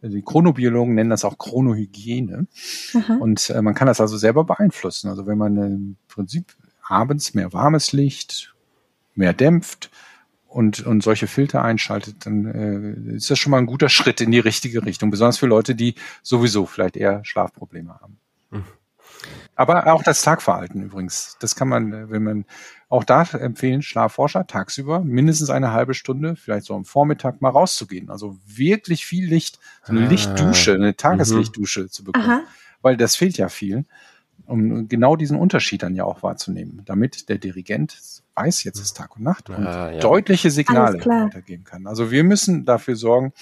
die 0.03 0.23
Chronobiologen 0.23 0.95
nennen 0.95 1.11
das 1.11 1.25
auch 1.25 1.39
Chronohygiene. 1.39 2.47
Aha. 2.95 3.17
Und 3.17 3.51
äh, 3.51 3.63
man 3.63 3.75
kann 3.75 3.89
das 3.89 4.01
also 4.01 4.17
selber 4.17 4.45
beeinflussen. 4.45 5.09
Also 5.09 5.27
wenn 5.27 5.39
man 5.39 5.57
äh, 5.57 5.67
im 5.67 5.97
Prinzip 6.09 6.55
abends 6.87 7.35
mehr 7.35 7.53
warmes 7.53 7.93
Licht, 7.93 8.55
mehr 9.15 9.33
dämpft, 9.33 9.91
und, 10.57 10.87
und 10.87 11.03
solche 11.03 11.27
Filter 11.27 11.63
einschaltet, 11.63 12.25
dann 12.25 12.47
äh, 12.47 13.17
ist 13.17 13.31
das 13.31 13.39
schon 13.39 13.51
mal 13.51 13.59
ein 13.59 13.67
guter 13.67 13.89
Schritt 13.91 14.23
in 14.23 14.31
die 14.31 14.39
richtige 14.39 14.87
Richtung, 14.87 15.11
besonders 15.11 15.37
für 15.37 15.47
Leute, 15.47 15.75
die 15.75 15.95
sowieso 16.23 16.65
vielleicht 16.65 16.97
eher 16.97 17.23
Schlafprobleme 17.25 18.01
haben. 18.01 18.19
Mhm. 18.51 18.65
Aber 19.55 19.87
auch 19.93 20.03
das 20.03 20.23
Tagverhalten 20.23 20.83
übrigens, 20.83 21.37
das 21.41 21.57
kann 21.57 21.69
man, 21.69 22.11
wenn 22.11 22.23
man 22.23 22.45
auch 22.89 23.05
da 23.05 23.23
empfehlen, 23.23 23.83
Schlafforscher 23.83 24.47
tagsüber 24.47 25.01
mindestens 25.01 25.51
eine 25.51 25.73
halbe 25.73 25.93
Stunde, 25.93 26.37
vielleicht 26.37 26.65
so 26.65 26.75
am 26.75 26.87
Vormittag 26.87 27.43
mal 27.43 27.51
rauszugehen. 27.51 28.09
Also 28.09 28.39
wirklich 28.47 29.05
viel 29.05 29.27
Licht, 29.27 29.59
so 29.83 29.93
eine 29.93 30.07
ah. 30.07 30.09
Lichtdusche, 30.09 30.75
eine 30.75 30.97
Tageslichtdusche 30.97 31.83
mhm. 31.83 31.91
zu 31.91 32.05
bekommen, 32.05 32.31
Aha. 32.31 32.43
weil 32.81 32.97
das 32.97 33.15
fehlt 33.15 33.37
ja 33.37 33.51
vielen 33.51 33.87
um 34.47 34.89
genau 34.89 35.17
diesen 35.17 35.39
Unterschied 35.39 35.83
dann 35.83 35.95
ja 35.95 36.05
auch 36.05 36.23
wahrzunehmen, 36.23 36.83
damit 36.85 37.29
der 37.29 37.39
Dirigent 37.39 37.99
weiß, 38.35 38.65
jetzt 38.65 38.79
ist 38.79 38.97
Tag 38.97 39.17
und 39.17 39.23
Nacht 39.23 39.51
und 39.51 39.67
ah, 39.67 39.93
ja. 39.93 40.01
deutliche 40.01 40.51
Signale 40.51 40.99
weitergeben 41.05 41.65
kann. 41.65 41.87
Also 41.87 42.11
wir 42.11 42.25
müssen 42.25 42.65
dafür 42.65 42.97
sorgen, 42.97 43.33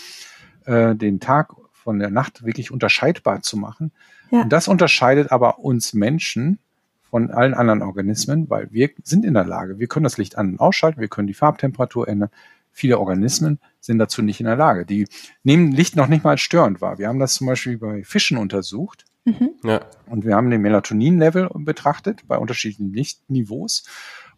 äh, 0.66 0.94
den 0.94 1.20
Tag 1.20 1.52
von 1.72 1.98
der 1.98 2.10
Nacht 2.10 2.44
wirklich 2.44 2.70
unterscheidbar 2.70 3.42
zu 3.42 3.56
machen. 3.56 3.92
Ja. 4.30 4.42
Und 4.42 4.52
das 4.52 4.68
unterscheidet 4.68 5.30
aber 5.32 5.58
uns 5.58 5.92
Menschen 5.92 6.58
von 7.02 7.30
allen 7.30 7.54
anderen 7.54 7.82
Organismen, 7.82 8.48
weil 8.50 8.68
wir 8.72 8.90
sind 9.02 9.24
in 9.24 9.34
der 9.34 9.44
Lage, 9.44 9.78
wir 9.78 9.86
können 9.86 10.04
das 10.04 10.18
Licht 10.18 10.38
an- 10.38 10.52
und 10.52 10.60
ausschalten, 10.60 11.00
wir 11.00 11.08
können 11.08 11.28
die 11.28 11.34
Farbtemperatur 11.34 12.08
ändern. 12.08 12.30
Viele 12.72 12.98
Organismen 12.98 13.60
sind 13.80 13.98
dazu 13.98 14.20
nicht 14.20 14.40
in 14.40 14.46
der 14.46 14.56
Lage. 14.56 14.84
Die 14.84 15.06
nehmen 15.44 15.70
Licht 15.70 15.94
noch 15.94 16.08
nicht 16.08 16.24
mal 16.24 16.30
als 16.30 16.40
störend 16.40 16.80
wahr. 16.80 16.98
Wir 16.98 17.06
haben 17.06 17.20
das 17.20 17.34
zum 17.34 17.46
Beispiel 17.46 17.78
bei 17.78 18.02
Fischen 18.02 18.36
untersucht. 18.36 19.04
Mhm. 19.24 19.50
Ja. 19.64 19.86
Und 20.06 20.24
wir 20.24 20.34
haben 20.34 20.50
den 20.50 20.60
Melatonin-Level 20.60 21.50
betrachtet 21.54 22.26
bei 22.26 22.36
unterschiedlichen 22.36 22.92
Lichtniveaus 22.92 23.84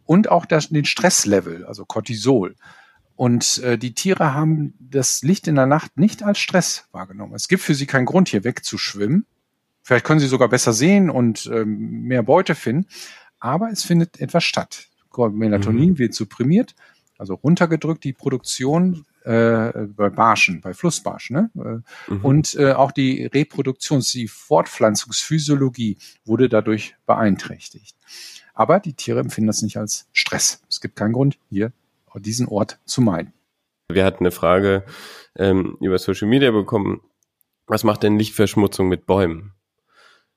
und 0.05 0.31
auch 0.31 0.47
das, 0.47 0.69
den 0.69 0.85
Stresslevel, 0.85 1.65
also 1.65 1.85
Cortisol. 1.85 2.55
Und 3.17 3.59
äh, 3.59 3.79
die 3.79 3.95
Tiere 3.95 4.35
haben 4.35 4.75
das 4.79 5.23
Licht 5.23 5.49
in 5.49 5.55
der 5.55 5.67
Nacht 5.67 5.97
nicht 5.97 6.23
als 6.23 6.39
Stress 6.39 6.87
wahrgenommen. 6.93 7.35
Es 7.35 7.49
gibt 7.49 7.63
für 7.63 7.75
sie 7.75 7.87
keinen 7.87 8.05
Grund, 8.05 8.29
hier 8.29 8.45
wegzuschwimmen. 8.45 9.27
Vielleicht 9.83 10.05
können 10.05 10.21
sie 10.21 10.27
sogar 10.27 10.49
besser 10.49 10.73
sehen 10.73 11.11
und 11.11 11.51
ähm, 11.53 12.03
mehr 12.03 12.23
Beute 12.23 12.55
finden. 12.55 12.87
Aber 13.39 13.71
es 13.71 13.85
findet 13.85 14.21
etwas 14.21 14.45
statt. 14.45 14.89
Melatonin 15.17 15.91
mhm. 15.91 15.99
wird 15.99 16.15
supprimiert, 16.15 16.75
also 17.17 17.35
runtergedrückt, 17.35 18.05
die 18.05 18.13
Produktion 18.13 19.07
äh, 19.27 19.73
bei 19.89 20.09
Barschen, 20.09 20.61
bei 20.61 20.73
Flussbarschen. 20.73 21.37
Ne? 21.37 21.83
Äh, 22.09 22.13
mhm. 22.13 22.25
Und 22.25 22.55
äh, 22.55 22.73
auch 22.73 22.93
die 22.93 23.27
Reproduktions-, 23.27 24.13
die 24.13 24.29
Fortpflanzungsphysiologie 24.29 25.99
wurde 26.25 26.49
dadurch 26.49 26.95
beeinträchtigt. 27.07 27.97
Aber 28.55 28.79
die 28.79 28.95
Tiere 28.95 29.21
empfinden 29.21 29.49
das 29.49 29.63
nicht 29.63 29.77
als 29.77 30.09
Stress. 30.13 30.63
Es 30.69 30.81
gibt 30.81 30.97
keinen 30.97 31.13
Grund, 31.13 31.39
hier 31.51 31.73
diesen 32.19 32.49
Ort 32.49 32.79
zu 32.87 33.03
meiden. 33.03 33.35
Wir 33.89 34.05
hatten 34.05 34.25
eine 34.25 34.31
Frage 34.31 34.85
ähm, 35.37 35.77
über 35.81 35.99
Social 35.99 36.29
Media 36.29 36.51
bekommen. 36.51 37.03
Was 37.67 37.85
macht 37.85 38.03
denn 38.03 38.19
Lichtverschmutzung 38.19 38.89
mit 38.89 39.07
Bäumen 39.07 39.53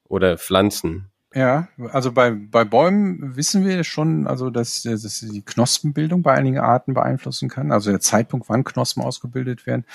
oder 0.03 0.37
Pflanzen? 0.37 1.08
Ja, 1.33 1.67
also 1.91 2.11
bei, 2.11 2.31
bei 2.31 2.63
Bäumen 2.63 3.35
wissen 3.35 3.63
wir 3.63 3.83
schon, 3.83 4.25
also 4.25 4.49
dass, 4.49 4.81
dass 4.81 5.19
die 5.19 5.43
Knospenbildung 5.43 6.23
bei 6.23 6.33
einigen 6.33 6.57
Arten 6.57 6.95
beeinflussen 6.95 7.49
kann. 7.49 7.71
Also 7.71 7.91
der 7.91 7.99
Zeitpunkt, 7.99 8.49
wann 8.49 8.63
Knospen 8.63 9.03
ausgebildet 9.03 9.67
werden, 9.67 9.85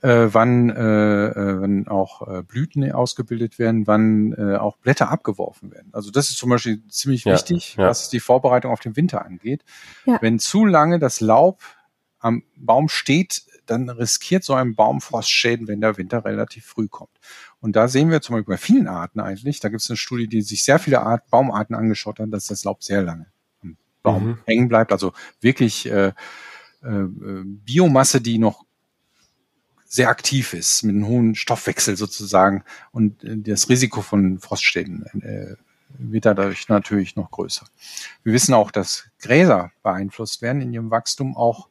äh, 0.00 0.28
wann, 0.32 0.70
äh, 0.70 1.26
äh, 1.26 1.60
wann 1.60 1.88
auch 1.88 2.26
äh, 2.26 2.42
Blüten 2.42 2.90
ausgebildet 2.90 3.58
werden, 3.58 3.86
wann 3.86 4.32
äh, 4.32 4.56
auch 4.56 4.78
Blätter 4.78 5.10
abgeworfen 5.10 5.72
werden. 5.72 5.90
Also 5.92 6.10
das 6.10 6.30
ist 6.30 6.38
zum 6.38 6.50
Beispiel 6.50 6.82
ziemlich 6.88 7.24
ja, 7.24 7.34
wichtig, 7.34 7.76
ja. 7.76 7.88
was 7.88 8.08
die 8.08 8.20
Vorbereitung 8.20 8.72
auf 8.72 8.80
den 8.80 8.96
Winter 8.96 9.26
angeht. 9.26 9.64
Ja. 10.06 10.18
Wenn 10.22 10.38
zu 10.38 10.64
lange 10.64 10.98
das 10.98 11.20
Laub 11.20 11.60
am 12.18 12.44
Baum 12.56 12.88
steht, 12.88 13.42
dann 13.66 13.90
riskiert 13.90 14.44
so 14.44 14.54
ein 14.54 14.74
Baum 14.74 15.00
Frostschäden, 15.00 15.68
wenn 15.68 15.80
der 15.80 15.98
Winter 15.98 16.24
relativ 16.24 16.64
früh 16.64 16.88
kommt. 16.88 17.18
Und 17.60 17.74
da 17.74 17.88
sehen 17.88 18.10
wir 18.10 18.20
zum 18.20 18.34
Beispiel 18.34 18.54
bei 18.54 18.58
vielen 18.58 18.86
Arten 18.86 19.20
eigentlich, 19.20 19.60
da 19.60 19.68
gibt 19.68 19.82
es 19.82 19.90
eine 19.90 19.96
Studie, 19.96 20.28
die 20.28 20.42
sich 20.42 20.62
sehr 20.64 20.78
viele 20.78 21.00
Art, 21.02 21.28
Baumarten 21.30 21.74
angeschaut 21.74 22.20
hat, 22.20 22.32
dass 22.32 22.46
das 22.46 22.64
Laub 22.64 22.82
sehr 22.84 23.02
lange 23.02 23.26
am 23.62 23.76
Baum 24.02 24.26
mhm. 24.26 24.38
hängen 24.46 24.68
bleibt. 24.68 24.92
Also 24.92 25.12
wirklich 25.40 25.86
äh, 25.90 26.12
äh, 26.82 27.06
Biomasse, 27.44 28.20
die 28.20 28.38
noch 28.38 28.64
sehr 29.84 30.10
aktiv 30.10 30.52
ist, 30.52 30.82
mit 30.84 30.94
einem 30.94 31.06
hohen 31.06 31.34
Stoffwechsel 31.34 31.96
sozusagen. 31.96 32.62
Und 32.92 33.24
äh, 33.24 33.38
das 33.38 33.68
Risiko 33.68 34.02
von 34.02 34.38
Frostschäden 34.38 35.06
äh, 35.22 35.56
wird 35.98 36.26
dadurch 36.26 36.68
natürlich 36.68 37.16
noch 37.16 37.30
größer. 37.30 37.66
Wir 38.22 38.32
wissen 38.32 38.54
auch, 38.54 38.70
dass 38.70 39.08
Gräser 39.18 39.72
beeinflusst 39.82 40.42
werden 40.42 40.62
in 40.62 40.72
ihrem 40.72 40.90
Wachstum 40.90 41.36
auch 41.36 41.68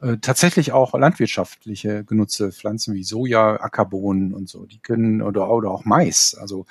äh, 0.00 0.18
tatsächlich 0.18 0.72
auch 0.72 0.92
landwirtschaftliche 0.92 2.04
genutzte 2.04 2.52
Pflanzen 2.52 2.94
wie 2.94 3.02
Soja, 3.02 3.60
Ackerbohnen 3.60 4.34
und 4.34 4.48
so, 4.48 4.66
die 4.66 4.78
können 4.78 5.22
oder, 5.22 5.50
oder 5.50 5.70
auch 5.70 5.84
Mais. 5.84 6.36
Also 6.38 6.66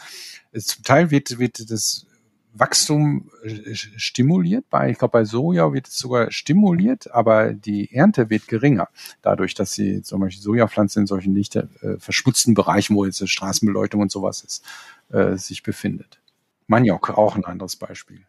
es, 0.51 0.67
zum 0.67 0.83
Teil 0.83 1.09
wird, 1.11 1.39
wird 1.39 1.71
das 1.71 2.05
Wachstum 2.53 3.31
äh, 3.43 3.73
stimuliert. 3.73 4.69
Bei, 4.69 4.91
ich 4.91 4.97
glaube, 4.97 5.13
bei 5.13 5.25
Soja 5.25 5.73
wird 5.73 5.87
es 5.87 5.97
sogar 5.97 6.31
stimuliert, 6.31 7.11
aber 7.11 7.53
die 7.53 7.91
Ernte 7.91 8.29
wird 8.29 8.47
geringer, 8.47 8.89
dadurch, 9.21 9.55
dass 9.55 9.73
sie 9.73 10.01
zum 10.03 10.21
Beispiel 10.21 10.43
Sojapflanzen 10.43 11.01
in 11.01 11.07
solchen 11.07 11.33
nicht 11.33 11.55
äh, 11.55 11.65
verschmutzten 11.97 12.53
Bereichen, 12.53 12.95
wo 12.95 13.05
jetzt 13.05 13.27
Straßenbeleuchtung 13.27 14.01
und 14.01 14.11
sowas 14.11 14.43
ist, 14.43 14.63
äh, 15.09 15.35
sich 15.35 15.63
befindet. 15.63 16.21
Maniok, 16.67 17.17
auch 17.17 17.35
ein 17.35 17.45
anderes 17.45 17.75
Beispiel. 17.75 18.21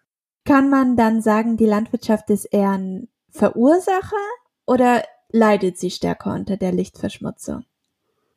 Kann 0.46 0.70
man 0.70 0.96
dann 0.96 1.22
sagen, 1.22 1.56
die 1.56 1.66
Landwirtschaft 1.66 2.30
ist 2.30 2.46
eher 2.46 2.70
ein 2.70 3.08
Verursacher 3.30 4.16
oder 4.66 5.02
leidet 5.30 5.78
sie 5.78 5.90
stärker 5.90 6.34
unter 6.34 6.56
der 6.56 6.72
Lichtverschmutzung? 6.72 7.64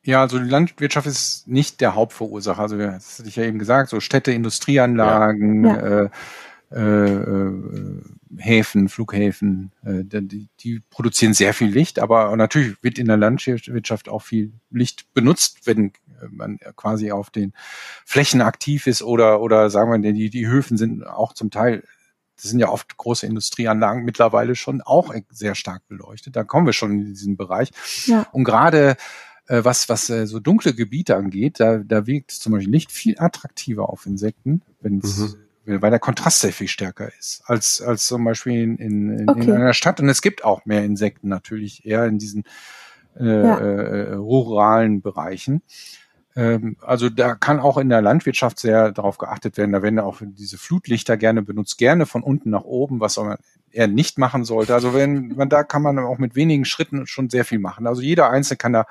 Ja, 0.04 0.22
also 0.22 0.40
die 0.40 0.50
Landwirtschaft 0.50 1.08
ist 1.08 1.48
nicht 1.48 1.82
der 1.82 1.96
Hauptverursacher. 1.96 2.62
Also 2.62 2.78
das 2.78 3.20
hatte 3.20 3.30
ich 3.30 3.36
ja 3.36 3.44
eben 3.44 3.60
gesagt, 3.60 3.90
so 3.90 4.00
Städte, 4.00 4.32
Industrieanlagen, 4.32 5.66
ja. 5.66 6.04
Äh, 6.04 6.10
äh, 6.72 6.82
äh, 6.82 8.02
Häfen, 8.38 8.90
Flughäfen, 8.90 9.72
äh, 9.84 10.04
die, 10.04 10.50
die 10.60 10.82
produzieren 10.92 11.34
sehr 11.34 11.56
viel 11.56 11.70
Licht, 11.70 11.98
aber 11.98 12.36
natürlich 12.38 12.84
wird 12.84 13.00
in 13.00 13.08
der 13.08 13.18
Landwirtschaft 13.18 14.08
auch 14.08 14.22
viel 14.22 14.54
Licht 14.70 15.12
benutzt, 15.16 15.66
wenn 15.66 15.88
äh, 15.88 16.28
man 16.30 16.60
quasi 16.76 17.12
auf 17.12 17.32
den 17.32 17.54
Flächen 18.06 18.42
aktiv 18.42 18.86
ist 18.86 19.02
oder 19.02 19.42
oder 19.42 19.72
sagen 19.72 20.04
wir, 20.04 20.14
die, 20.14 20.30
die 20.30 20.48
Höfen 20.48 20.78
sind 20.78 21.08
auch 21.08 21.34
zum 21.34 21.50
Teil 21.50 21.84
das 22.42 22.52
sind 22.52 22.60
ja 22.60 22.70
oft 22.70 22.98
große 22.98 23.26
Industrieanlagen 23.26 24.04
mittlerweile 24.04 24.56
schon 24.56 24.82
auch 24.82 25.14
sehr 25.30 25.56
stark 25.56 25.88
beleuchtet. 25.88 26.36
Da 26.36 26.44
kommen 26.44 26.66
wir 26.66 26.74
schon 26.74 26.92
in 26.92 27.06
diesen 27.06 27.38
Bereich. 27.38 27.72
Ja. 28.06 28.28
Und 28.32 28.44
gerade 28.44 28.96
äh, 29.48 29.64
was, 29.64 29.90
was 29.90 30.10
äh, 30.10 30.26
so 30.28 30.40
dunkle 30.40 30.74
Gebiete 30.74 31.16
angeht, 31.16 31.60
da, 31.60 31.78
da 31.80 32.08
wirkt 32.08 32.32
zum 32.32 32.54
Beispiel 32.54 32.72
Licht 32.72 32.92
viel 32.92 33.20
attraktiver 33.20 33.90
auf 33.90 34.06
Insekten, 34.06 34.62
wenn 34.82 35.00
es 35.00 35.18
mhm 35.18 35.36
weil 35.78 35.92
der 35.92 36.00
Kontrast 36.00 36.40
sehr 36.40 36.54
viel 36.54 36.68
stärker 36.68 37.12
ist 37.20 37.44
als 37.46 37.82
als 37.82 38.08
zum 38.08 38.24
Beispiel 38.24 38.54
in, 38.54 38.78
in, 38.78 39.20
in, 39.20 39.30
okay. 39.30 39.44
in 39.44 39.52
einer 39.52 39.74
Stadt. 39.74 40.00
Und 40.00 40.10
es 40.10 40.22
gibt 40.22 40.44
auch 40.44 40.66
mehr 40.66 40.84
Insekten 40.84 41.28
natürlich 41.28 41.86
eher 41.86 42.06
in 42.06 42.18
diesen 42.18 42.44
äh, 43.20 43.26
ja. 43.26 43.58
äh, 43.58 44.14
ruralen 44.16 45.02
Bereichen. 45.02 45.62
Ähm, 46.36 46.78
also 46.82 47.10
da 47.10 47.36
kann 47.36 47.60
auch 47.60 47.78
in 47.78 47.90
der 47.90 48.02
Landwirtschaft 48.02 48.60
sehr 48.60 48.92
darauf 48.92 49.18
geachtet 49.18 49.58
werden. 49.58 49.72
Da 49.72 49.82
werden 49.82 50.00
auch 50.00 50.22
diese 50.22 50.58
Flutlichter 50.58 51.18
gerne 51.18 51.42
benutzt, 51.42 51.78
gerne 51.78 52.06
von 52.06 52.24
unten 52.24 52.50
nach 52.50 52.64
oben, 52.64 53.00
was 53.00 53.18
man 53.18 53.38
eher 53.72 53.88
nicht 53.88 54.18
machen 54.18 54.46
sollte. 54.46 54.74
Also 54.74 54.94
wenn 54.94 55.36
man 55.36 55.50
da 55.50 55.64
kann 55.64 55.82
man 55.82 56.00
auch 56.00 56.18
mit 56.18 56.36
wenigen 56.36 56.66
Schritten 56.66 57.08
schon 57.08 57.30
sehr 57.30 57.46
viel 57.46 57.60
machen. 57.60 57.88
Also 57.88 58.02
jeder 58.02 58.30
Einzelne 58.30 58.58
kann 58.58 58.74
da 58.74 58.86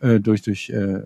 äh, 0.00 0.20
durch 0.20 0.42
durch 0.42 0.70
äh, 0.70 1.00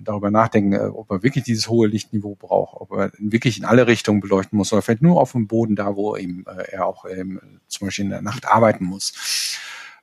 darüber 0.00 0.30
nachdenken, 0.30 0.72
äh, 0.72 0.78
ob 0.78 1.10
er 1.10 1.22
wirklich 1.22 1.44
dieses 1.44 1.68
hohe 1.68 1.88
Lichtniveau 1.88 2.36
braucht, 2.36 2.80
ob 2.80 2.92
er 2.92 3.12
wirklich 3.18 3.58
in 3.58 3.64
alle 3.64 3.86
Richtungen 3.86 4.20
beleuchten 4.20 4.56
muss 4.56 4.72
oder 4.72 4.82
vielleicht 4.82 5.02
nur 5.02 5.20
auf 5.20 5.32
dem 5.32 5.48
Boden 5.48 5.74
da, 5.74 5.96
wo 5.96 6.16
eben, 6.16 6.44
äh, 6.46 6.70
er 6.70 6.86
auch 6.86 7.04
ähm, 7.04 7.40
zum 7.66 7.88
Beispiel 7.88 8.04
in 8.04 8.10
der 8.10 8.22
Nacht 8.22 8.46
arbeiten 8.46 8.84
muss. 8.84 9.58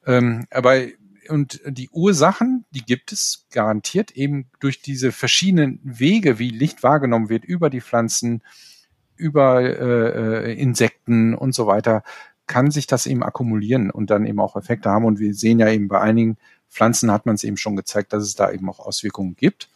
Ähm, 0.05 0.45
aber 0.51 0.81
und 1.29 1.61
die 1.65 1.89
Ursachen, 1.89 2.65
die 2.71 2.83
gibt 2.83 3.11
es 3.11 3.45
garantiert 3.51 4.11
eben 4.11 4.47
durch 4.59 4.81
diese 4.81 5.11
verschiedenen 5.11 5.79
Wege, 5.83 6.39
wie 6.39 6.49
Licht 6.49 6.83
wahrgenommen 6.83 7.29
wird, 7.29 7.45
über 7.45 7.69
die 7.69 7.81
Pflanzen, 7.81 8.41
über 9.15 9.61
äh, 9.61 10.51
äh, 10.51 10.53
Insekten 10.53 11.33
und 11.33 11.53
so 11.53 11.67
weiter, 11.67 12.03
kann 12.47 12.71
sich 12.71 12.87
das 12.87 13.07
eben 13.07 13.23
akkumulieren 13.23 13.89
und 13.89 14.09
dann 14.09 14.25
eben 14.25 14.39
auch 14.39 14.55
Effekte 14.55 14.89
haben. 14.89 15.05
Und 15.05 15.19
wir 15.19 15.33
sehen 15.33 15.59
ja 15.59 15.69
eben 15.69 15.87
bei 15.87 15.99
einigen 15.99 16.37
Pflanzen 16.69 17.11
hat 17.11 17.25
man 17.25 17.35
es 17.35 17.43
eben 17.43 17.57
schon 17.57 17.75
gezeigt, 17.75 18.11
dass 18.13 18.23
es 18.23 18.35
da 18.35 18.51
eben 18.51 18.69
auch 18.69 18.79
Auswirkungen 18.79 19.35
gibt. 19.35 19.69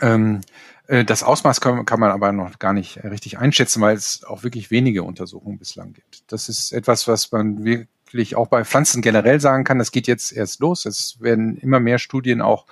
Ähm, 0.00 0.40
äh, 0.81 0.81
das 0.92 1.22
Ausmaß 1.22 1.62
kann, 1.62 1.86
kann, 1.86 2.00
man 2.00 2.10
aber 2.10 2.32
noch 2.32 2.58
gar 2.58 2.74
nicht 2.74 3.02
richtig 3.02 3.38
einschätzen, 3.38 3.80
weil 3.80 3.96
es 3.96 4.24
auch 4.24 4.42
wirklich 4.42 4.70
wenige 4.70 5.04
Untersuchungen 5.04 5.58
bislang 5.58 5.94
gibt. 5.94 6.30
Das 6.30 6.50
ist 6.50 6.72
etwas, 6.72 7.08
was 7.08 7.32
man 7.32 7.64
wirklich 7.64 8.36
auch 8.36 8.48
bei 8.48 8.62
Pflanzen 8.64 9.00
generell 9.00 9.40
sagen 9.40 9.64
kann. 9.64 9.78
Das 9.78 9.90
geht 9.90 10.06
jetzt 10.06 10.32
erst 10.32 10.60
los. 10.60 10.84
Es 10.84 11.18
werden 11.20 11.56
immer 11.56 11.80
mehr 11.80 11.98
Studien 11.98 12.42
auch 12.42 12.66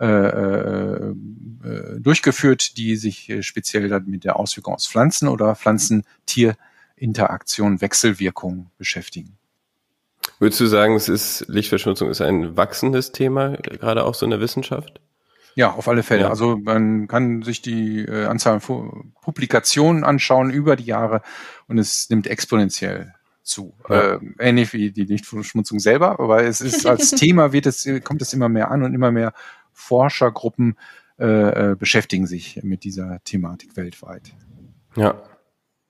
äh, 0.00 0.06
äh, 0.06 1.14
durchgeführt, 1.98 2.78
die 2.78 2.96
sich 2.96 3.30
speziell 3.42 3.90
dann 3.90 4.06
mit 4.06 4.24
der 4.24 4.36
Auswirkung 4.36 4.74
aus 4.74 4.86
Pflanzen 4.86 5.28
oder 5.28 5.54
Pflanzen-Tier-Interaktion, 5.54 7.82
Wechselwirkung 7.82 8.70
beschäftigen. 8.78 9.36
Würdest 10.38 10.60
du 10.60 10.66
sagen, 10.66 10.94
es 10.94 11.10
ist 11.10 11.44
Lichtverschmutzung 11.48 12.08
ist 12.08 12.22
ein 12.22 12.56
wachsendes 12.56 13.12
Thema, 13.12 13.58
gerade 13.58 14.06
auch 14.06 14.14
so 14.14 14.24
in 14.24 14.30
der 14.30 14.40
Wissenschaft? 14.40 15.02
Ja, 15.60 15.72
auf 15.72 15.88
alle 15.88 16.02
Fälle. 16.02 16.22
Ja. 16.22 16.30
Also 16.30 16.56
man 16.56 17.06
kann 17.06 17.42
sich 17.42 17.60
die 17.60 17.98
äh, 18.06 18.24
Anzahl 18.24 18.60
von 18.60 19.12
Publikationen 19.20 20.04
anschauen 20.04 20.48
über 20.50 20.74
die 20.74 20.86
Jahre 20.86 21.20
und 21.68 21.76
es 21.76 22.08
nimmt 22.08 22.26
exponentiell 22.26 23.12
zu. 23.42 23.74
Ja. 23.90 24.14
Äh, 24.14 24.20
ähnlich 24.38 24.72
wie 24.72 24.90
die 24.90 25.04
Lichtverschmutzung 25.04 25.78
selber, 25.78 26.18
aber 26.18 26.44
es 26.44 26.62
ist 26.62 26.86
als 26.86 27.10
Thema 27.10 27.52
wird 27.52 27.66
es, 27.66 27.86
kommt 28.04 28.22
es 28.22 28.32
immer 28.32 28.48
mehr 28.48 28.70
an 28.70 28.82
und 28.82 28.94
immer 28.94 29.10
mehr 29.10 29.34
Forschergruppen 29.74 30.78
äh, 31.18 31.72
äh, 31.72 31.76
beschäftigen 31.76 32.26
sich 32.26 32.60
mit 32.62 32.82
dieser 32.82 33.22
Thematik 33.24 33.76
weltweit. 33.76 34.32
Ja, 34.96 35.22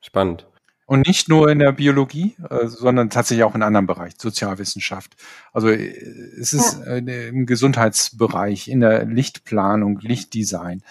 spannend. 0.00 0.48
Und 0.90 1.06
nicht 1.06 1.28
nur 1.28 1.48
in 1.48 1.60
der 1.60 1.70
Biologie, 1.70 2.34
äh, 2.50 2.66
sondern 2.66 3.10
tatsächlich 3.10 3.44
auch 3.44 3.54
in 3.54 3.62
anderen 3.62 3.86
Bereichen, 3.86 4.18
Sozialwissenschaft. 4.18 5.14
Also 5.52 5.68
äh, 5.68 5.86
es 5.86 6.52
ist 6.52 6.80
ja. 6.84 6.96
äh, 6.96 7.28
im 7.28 7.46
Gesundheitsbereich, 7.46 8.66
in 8.66 8.80
der 8.80 9.04
Lichtplanung, 9.04 10.00
Lichtdesign. 10.00 10.82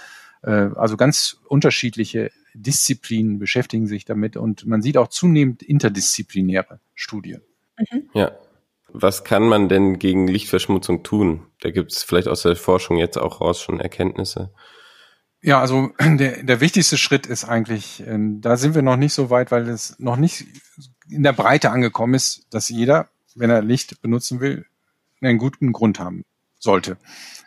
Äh, 0.41 0.69
also 0.77 0.95
ganz 0.95 1.41
unterschiedliche 1.49 2.31
Disziplinen 2.53 3.39
beschäftigen 3.39 3.87
sich 3.87 4.05
damit 4.05 4.37
und 4.37 4.65
man 4.65 4.81
sieht 4.81 4.95
auch 4.95 5.09
zunehmend 5.09 5.63
interdisziplinäre 5.63 6.79
Studien. 6.95 7.41
Mhm. 7.77 8.09
Ja. 8.13 8.31
Was 8.93 9.25
kann 9.25 9.49
man 9.49 9.67
denn 9.67 9.99
gegen 9.99 10.29
Lichtverschmutzung 10.29 11.03
tun? 11.03 11.41
Da 11.59 11.71
gibt 11.71 11.91
es 11.91 12.03
vielleicht 12.03 12.29
aus 12.29 12.43
der 12.43 12.55
Forschung 12.55 12.95
jetzt 12.95 13.17
auch 13.17 13.41
raus 13.41 13.59
schon 13.59 13.81
Erkenntnisse. 13.81 14.53
Ja, 15.41 15.59
also 15.59 15.91
der, 15.99 16.43
der 16.43 16.61
wichtigste 16.61 16.97
Schritt 16.97 17.25
ist 17.25 17.45
eigentlich, 17.45 18.05
äh, 18.05 18.17
da 18.17 18.57
sind 18.57 18.75
wir 18.75 18.81
noch 18.81 18.97
nicht 18.97 19.13
so 19.13 19.29
weit, 19.29 19.51
weil 19.51 19.67
es 19.69 19.97
noch 19.99 20.17
nicht 20.17 20.45
in 21.09 21.23
der 21.23 21.33
Breite 21.33 21.71
angekommen 21.71 22.13
ist, 22.13 22.45
dass 22.51 22.69
jeder, 22.69 23.09
wenn 23.35 23.49
er 23.49 23.61
Licht 23.61 24.01
benutzen 24.01 24.39
will, 24.39 24.65
einen 25.21 25.37
guten 25.37 25.71
Grund 25.71 25.99
haben 25.99 26.23
sollte. 26.59 26.97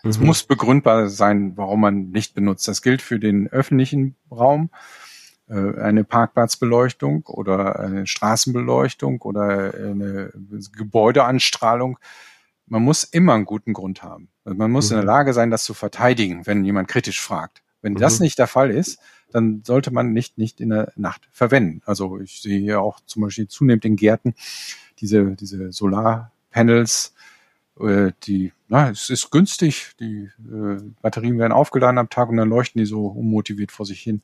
Mhm. 0.02 0.10
Es 0.10 0.18
muss 0.18 0.44
begründbar 0.44 1.08
sein, 1.08 1.56
warum 1.56 1.80
man 1.80 2.12
Licht 2.12 2.34
benutzt. 2.34 2.66
Das 2.68 2.82
gilt 2.82 3.02
für 3.02 3.18
den 3.18 3.48
öffentlichen 3.48 4.16
Raum, 4.30 4.70
äh, 5.48 5.80
eine 5.80 6.04
Parkplatzbeleuchtung 6.04 7.26
oder 7.26 7.78
eine 7.78 8.06
Straßenbeleuchtung 8.06 9.20
oder 9.22 9.74
eine 9.74 10.32
Gebäudeanstrahlung. 10.76 11.98
Man 12.66 12.82
muss 12.82 13.04
immer 13.04 13.34
einen 13.34 13.44
guten 13.44 13.74
Grund 13.74 14.02
haben. 14.02 14.28
Also 14.44 14.56
man 14.56 14.70
muss 14.70 14.90
mhm. 14.90 14.92
in 14.92 14.96
der 14.96 15.04
mhm. 15.04 15.18
Lage 15.18 15.32
sein, 15.34 15.50
das 15.50 15.64
zu 15.64 15.74
verteidigen, 15.74 16.46
wenn 16.46 16.64
jemand 16.64 16.88
kritisch 16.88 17.20
fragt. 17.20 17.61
Wenn 17.82 17.94
mhm. 17.94 17.98
das 17.98 18.20
nicht 18.20 18.38
der 18.38 18.46
Fall 18.46 18.70
ist, 18.70 19.00
dann 19.30 19.62
sollte 19.64 19.90
man 19.90 20.12
nicht 20.12 20.38
nicht 20.38 20.60
in 20.60 20.70
der 20.70 20.92
Nacht 20.96 21.28
verwenden. 21.32 21.82
Also 21.84 22.18
ich 22.20 22.40
sehe 22.40 22.58
hier 22.58 22.80
auch 22.80 23.00
zum 23.06 23.22
Beispiel 23.22 23.48
zunehmend 23.48 23.84
in 23.84 23.96
Gärten 23.96 24.34
diese 25.00 25.32
diese 25.32 25.72
Solarpanels, 25.72 27.14
äh, 27.80 28.12
die 28.24 28.52
na, 28.68 28.90
es 28.90 29.10
ist 29.10 29.30
günstig, 29.30 29.92
die 30.00 30.30
äh, 30.50 30.80
Batterien 31.02 31.38
werden 31.38 31.52
aufgeladen 31.52 31.98
am 31.98 32.08
Tag 32.08 32.28
und 32.28 32.38
dann 32.38 32.48
leuchten 32.48 32.78
die 32.78 32.86
so 32.86 33.06
unmotiviert 33.06 33.72
vor 33.72 33.84
sich 33.84 34.00
hin 34.00 34.22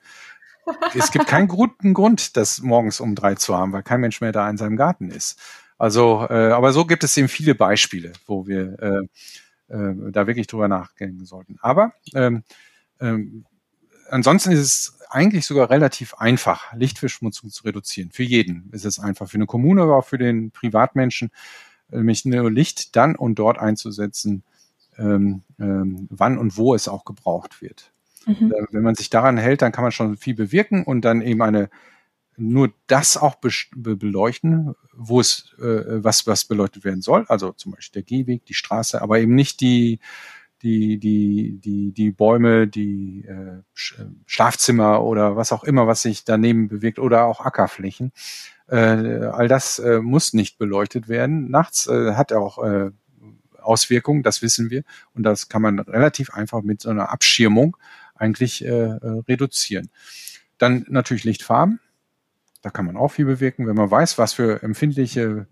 es 0.94 1.10
gibt 1.10 1.26
keinen 1.26 1.48
guten 1.48 1.94
Grund, 1.94 2.36
das 2.36 2.60
morgens 2.60 3.00
um 3.00 3.14
drei 3.14 3.34
zu 3.34 3.56
haben, 3.56 3.72
weil 3.72 3.82
kein 3.82 4.00
Mensch 4.00 4.20
mehr 4.20 4.32
da 4.32 4.48
in 4.48 4.56
seinem 4.56 4.76
Garten 4.76 5.10
ist. 5.10 5.40
Also, 5.78 6.26
äh, 6.28 6.50
aber 6.50 6.72
so 6.72 6.84
gibt 6.84 7.04
es 7.04 7.16
eben 7.16 7.28
viele 7.28 7.54
Beispiele, 7.54 8.12
wo 8.26 8.46
wir 8.46 8.78
äh, 8.80 9.74
äh, 9.74 9.94
da 10.10 10.26
wirklich 10.26 10.46
drüber 10.46 10.68
nachdenken 10.68 11.24
sollten. 11.24 11.58
Aber 11.60 11.92
ähm, 12.14 12.42
ähm, 13.00 13.44
ansonsten 14.10 14.52
ist 14.52 14.60
es 14.60 14.98
eigentlich 15.10 15.46
sogar 15.46 15.70
relativ 15.70 16.14
einfach, 16.14 16.72
Lichtverschmutzung 16.74 17.50
zu 17.50 17.64
reduzieren. 17.64 18.10
Für 18.10 18.22
jeden 18.22 18.68
ist 18.72 18.84
es 18.84 18.98
einfach. 18.98 19.28
Für 19.28 19.36
eine 19.36 19.46
Kommune, 19.46 19.82
aber 19.82 19.96
auch 19.96 20.04
für 20.04 20.18
den 20.18 20.50
Privatmenschen, 20.50 21.30
nämlich 21.90 22.24
nur 22.24 22.50
Licht 22.50 22.96
dann 22.96 23.16
und 23.16 23.36
dort 23.38 23.58
einzusetzen, 23.58 24.42
ähm, 24.98 25.42
ähm, 25.58 26.08
wann 26.10 26.38
und 26.38 26.56
wo 26.56 26.74
es 26.74 26.88
auch 26.88 27.04
gebraucht 27.04 27.62
wird. 27.62 27.90
Mhm. 28.26 28.52
Äh, 28.52 28.66
wenn 28.72 28.82
man 28.82 28.94
sich 28.94 29.10
daran 29.10 29.38
hält, 29.38 29.62
dann 29.62 29.72
kann 29.72 29.82
man 29.82 29.92
schon 29.92 30.16
viel 30.16 30.34
bewirken 30.34 30.84
und 30.84 31.02
dann 31.02 31.22
eben 31.22 31.42
eine 31.42 31.70
nur 32.40 32.72
das 32.86 33.16
auch 33.16 33.34
be 33.36 33.50
beleuchten, 33.74 34.76
wo 34.92 35.18
es 35.18 35.52
äh, 35.58 36.04
was 36.04 36.26
was 36.26 36.44
beleuchtet 36.44 36.84
werden 36.84 37.02
soll, 37.02 37.24
also 37.28 37.52
zum 37.52 37.72
Beispiel 37.72 38.02
der 38.02 38.06
Gehweg, 38.06 38.46
die 38.46 38.54
Straße, 38.54 39.02
aber 39.02 39.18
eben 39.18 39.34
nicht 39.34 39.60
die 39.60 39.98
die 40.62 40.98
die 40.98 41.60
die 41.62 41.92
die 41.92 42.10
Bäume, 42.10 42.66
die 42.66 43.24
äh, 43.26 43.62
Schlafzimmer 43.74 45.02
oder 45.02 45.36
was 45.36 45.52
auch 45.52 45.64
immer, 45.64 45.86
was 45.86 46.02
sich 46.02 46.24
daneben 46.24 46.68
bewegt 46.68 46.98
oder 46.98 47.24
auch 47.24 47.40
Ackerflächen. 47.40 48.12
Äh, 48.68 48.76
all 48.76 49.48
das 49.48 49.78
äh, 49.78 50.00
muss 50.00 50.32
nicht 50.34 50.58
beleuchtet 50.58 51.08
werden. 51.08 51.50
Nachts 51.50 51.86
äh, 51.86 52.14
hat 52.14 52.32
auch 52.32 52.62
äh, 52.62 52.90
Auswirkungen, 53.60 54.22
das 54.22 54.42
wissen 54.42 54.70
wir, 54.70 54.82
und 55.14 55.22
das 55.22 55.48
kann 55.48 55.62
man 55.62 55.78
relativ 55.78 56.32
einfach 56.32 56.62
mit 56.62 56.82
so 56.82 56.90
einer 56.90 57.10
Abschirmung 57.10 57.76
eigentlich 58.14 58.64
äh, 58.64 58.68
äh, 58.68 59.22
reduzieren. 59.28 59.90
Dann 60.58 60.86
natürlich 60.88 61.24
Lichtfarben. 61.24 61.80
Da 62.62 62.70
kann 62.70 62.86
man 62.86 62.96
auch 62.96 63.08
viel 63.08 63.26
bewirken, 63.26 63.66
wenn 63.66 63.76
man 63.76 63.90
weiß, 63.90 64.18
was 64.18 64.32
für 64.32 64.62
empfindliche, 64.62 65.46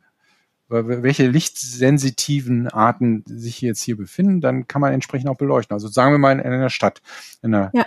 welche 0.68 1.26
lichtsensitiven 1.28 2.68
Arten 2.68 3.22
sich 3.26 3.60
jetzt 3.60 3.82
hier 3.82 3.96
befinden, 3.96 4.40
dann 4.40 4.66
kann 4.66 4.80
man 4.80 4.92
entsprechend 4.92 5.28
auch 5.28 5.36
beleuchten. 5.36 5.74
Also 5.74 5.88
sagen 5.88 6.12
wir 6.12 6.18
mal 6.18 6.32
in 6.32 6.40
einer 6.40 6.70
Stadt, 6.70 7.02
in 7.42 7.54
einer 7.54 7.70
ja. 7.72 7.86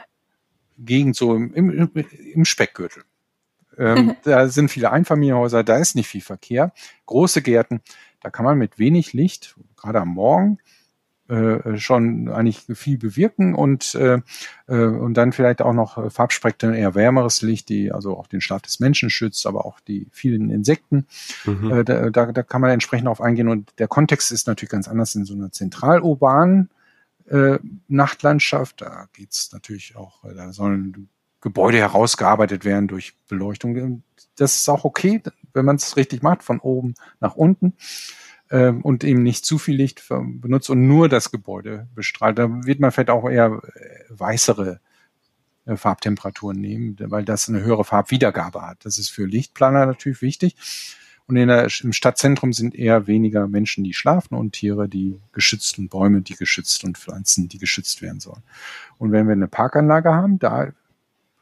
Gegend 0.77 1.15
so 1.15 1.35
im, 1.35 1.53
im, 1.53 1.91
im 2.33 2.45
Speckgürtel. 2.45 3.03
Ähm, 3.77 4.15
da 4.23 4.47
sind 4.47 4.69
viele 4.69 4.91
Einfamilienhäuser, 4.91 5.63
da 5.63 5.77
ist 5.77 5.95
nicht 5.95 6.07
viel 6.07 6.21
Verkehr. 6.21 6.71
Große 7.05 7.41
Gärten, 7.41 7.81
da 8.21 8.29
kann 8.29 8.45
man 8.45 8.57
mit 8.57 8.79
wenig 8.79 9.13
Licht, 9.13 9.55
gerade 9.75 9.99
am 9.99 10.09
Morgen, 10.09 10.59
äh, 11.29 11.77
schon 11.77 12.27
eigentlich 12.27 12.65
viel 12.73 12.97
bewirken 12.97 13.53
und, 13.53 13.93
äh, 13.95 14.19
äh, 14.67 14.83
und 14.83 15.13
dann 15.13 15.31
vielleicht 15.31 15.61
auch 15.61 15.73
noch 15.73 16.11
Farbspektren, 16.11 16.73
eher 16.73 16.95
wärmeres 16.95 17.41
Licht, 17.43 17.69
die 17.69 17.91
also 17.91 18.17
auch 18.17 18.27
den 18.27 18.41
Schlaf 18.41 18.63
des 18.63 18.79
Menschen 18.79 19.09
schützt, 19.09 19.45
aber 19.45 19.65
auch 19.65 19.79
die 19.79 20.07
vielen 20.11 20.49
Insekten. 20.49 21.05
Mhm. 21.45 21.71
Äh, 21.71 21.83
da, 21.83 22.09
da, 22.09 22.31
da 22.31 22.43
kann 22.43 22.61
man 22.61 22.71
entsprechend 22.71 23.07
auf 23.07 23.21
eingehen 23.21 23.47
und 23.47 23.71
der 23.77 23.87
Kontext 23.87 24.31
ist 24.31 24.47
natürlich 24.47 24.71
ganz 24.71 24.87
anders 24.87 25.13
in 25.13 25.25
so 25.25 25.35
einer 25.35 25.51
zentralurbanen 25.51 26.69
äh, 27.29 27.59
Nachtlandschaft. 27.87 28.81
Da 28.81 29.05
geht's 29.13 29.51
natürlich 29.53 29.95
auch, 29.95 30.23
äh, 30.25 30.33
da 30.33 30.51
sollen 30.51 31.09
Gebäude 31.41 31.77
herausgearbeitet 31.77 32.65
werden 32.65 32.87
durch 32.87 33.15
Beleuchtung. 33.27 34.03
Das 34.35 34.55
ist 34.55 34.67
auch 34.67 34.83
okay, 34.83 35.21
wenn 35.53 35.65
man 35.65 35.75
es 35.75 35.95
richtig 35.95 36.21
macht, 36.21 36.43
von 36.43 36.59
oben 36.59 36.95
nach 37.19 37.35
unten 37.35 37.75
ähm, 38.51 38.81
und 38.81 39.03
eben 39.03 39.23
nicht 39.23 39.45
zu 39.45 39.57
viel 39.57 39.75
Licht 39.75 40.03
benutzt 40.09 40.69
und 40.69 40.87
nur 40.87 41.09
das 41.09 41.31
Gebäude 41.31 41.87
bestrahlt. 41.95 42.37
Da 42.37 42.49
wird 42.65 42.79
man 42.79 42.91
vielleicht 42.91 43.09
auch 43.09 43.29
eher 43.29 43.61
äh, 43.75 44.03
weißere 44.09 44.79
äh, 45.65 45.75
Farbtemperaturen 45.75 46.59
nehmen, 46.59 46.95
weil 46.99 47.25
das 47.25 47.49
eine 47.49 47.61
höhere 47.61 47.85
Farbwiedergabe 47.85 48.61
hat. 48.61 48.85
Das 48.85 48.97
ist 48.97 49.09
für 49.09 49.25
Lichtplaner 49.25 49.85
natürlich 49.85 50.21
wichtig. 50.21 50.55
Und 51.27 51.35
der, 51.35 51.67
im 51.83 51.93
Stadtzentrum 51.93 52.53
sind 52.53 52.73
eher 52.73 53.05
weniger 53.05 53.47
Menschen, 53.47 53.83
die 53.83 53.93
schlafen 53.93 54.33
und 54.33 54.53
Tiere, 54.53 54.89
die 54.89 55.19
geschützt 55.31 55.77
und 55.77 55.89
Bäume, 55.89 56.21
die 56.21 56.33
geschützt 56.33 56.83
und 56.83 56.97
Pflanzen, 56.97 57.47
die 57.47 57.59
geschützt 57.59 58.01
werden 58.01 58.19
sollen. 58.19 58.41
Und 58.97 59.11
wenn 59.11 59.27
wir 59.27 59.33
eine 59.33 59.47
Parkanlage 59.47 60.11
haben, 60.11 60.39
da 60.39 60.71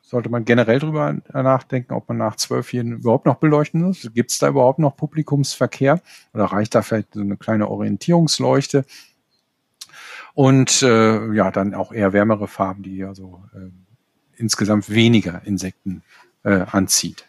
sollte 0.08 0.30
man 0.30 0.46
generell 0.46 0.80
drüber 0.80 1.18
nachdenken, 1.34 1.94
ob 1.94 2.08
man 2.08 2.18
nach 2.18 2.38
zwölf 2.38 2.72
Jahren 2.72 2.94
überhaupt 2.94 3.26
noch 3.26 3.36
beleuchten 3.36 3.82
muss. 3.82 4.10
Gibt 4.14 4.32
es 4.32 4.40
da 4.40 4.48
überhaupt 4.48 4.80
noch 4.80 4.96
Publikumsverkehr? 4.96 6.02
Oder 6.34 6.46
reicht 6.46 6.76
da 6.76 6.82
vielleicht 6.82 7.14
so 7.14 7.20
eine 7.20 7.36
kleine 7.36 7.68
Orientierungsleuchte? 7.68 8.86
Und 10.34 10.82
äh, 10.82 11.34
ja, 11.34 11.52
dann 11.52 11.74
auch 11.74 11.92
eher 11.92 12.14
wärmere 12.14 12.48
Farben, 12.48 12.84
die 12.84 13.04
also 13.04 13.44
äh, 13.54 13.70
insgesamt 14.38 14.90
weniger 14.90 15.42
Insekten 15.46 16.04
äh, 16.44 16.62
anzieht. 16.72 17.28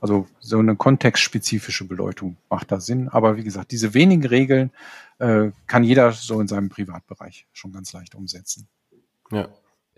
Also 0.00 0.28
so 0.38 0.60
eine 0.60 0.76
kontextspezifische 0.76 1.84
Beleuchtung 1.84 2.36
macht 2.48 2.70
da 2.70 2.78
Sinn. 2.78 3.08
Aber 3.08 3.36
wie 3.36 3.42
gesagt, 3.42 3.72
diese 3.72 3.92
wenigen 3.92 4.24
Regeln 4.24 4.70
äh, 5.18 5.50
kann 5.66 5.82
jeder 5.82 6.12
so 6.12 6.40
in 6.40 6.46
seinem 6.46 6.68
Privatbereich 6.68 7.48
schon 7.52 7.72
ganz 7.72 7.92
leicht 7.92 8.14
umsetzen. 8.14 8.68
Ja. 9.32 9.48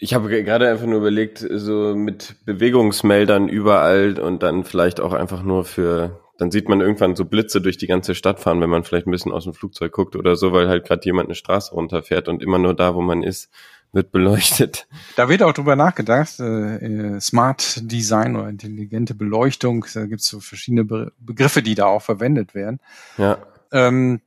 Ich 0.03 0.15
habe 0.15 0.29
gerade 0.43 0.69
einfach 0.69 0.87
nur 0.87 0.99
überlegt, 0.99 1.47
so 1.49 1.95
mit 1.95 2.37
Bewegungsmeldern 2.47 3.49
überall 3.49 4.19
und 4.19 4.43
dann 4.43 4.65
vielleicht 4.65 4.99
auch 4.99 5.13
einfach 5.13 5.43
nur 5.43 5.67
für, 5.67 6.21
dann 6.39 6.51
sieht 6.51 6.71
man 6.71 6.81
irgendwann 6.81 7.17
so 7.17 7.27
Blitze 7.27 7.61
durch 7.61 7.77
die 7.77 7.87
ganze 7.87 8.15
Stadt 8.15 8.41
fahren, 8.41 8.63
wenn 8.63 8.71
man 8.71 8.83
vielleicht 8.83 9.07
ein 9.07 9.11
bisschen 9.11 9.31
aus 9.31 9.45
dem 9.45 9.53
Flugzeug 9.53 9.93
guckt 9.93 10.17
oder 10.17 10.37
so, 10.37 10.53
weil 10.53 10.69
halt 10.69 10.87
gerade 10.87 11.05
jemand 11.05 11.29
eine 11.29 11.35
Straße 11.35 11.75
runterfährt 11.75 12.29
und 12.29 12.43
immer 12.43 12.59
nur 12.59 12.75
da, 12.75 12.95
wo 12.95 13.03
man 13.03 13.23
ist, 13.23 13.51
wird 13.93 14.11
beleuchtet. 14.11 14.87
Da 15.17 15.29
wird 15.29 15.43
auch 15.43 15.53
drüber 15.53 15.77
nachgedacht, 15.77 16.41
äh, 16.41 16.77
äh, 16.77 17.21
Smart 17.21 17.81
Design 17.83 18.37
oder 18.37 18.49
intelligente 18.49 19.15
Beleuchtung, 19.15 19.85
da 19.93 20.07
gibt 20.07 20.23
es 20.23 20.29
so 20.29 20.41
verschiedene 20.41 20.85
Be 20.85 21.13
Begriffe, 21.19 21.63
die 21.63 21.75
da 21.75 21.87
auch 21.87 22.03
verwendet 22.03 22.55
werden. 22.55 22.81
Ja. 23.19 23.39
Ähm, 23.71 24.23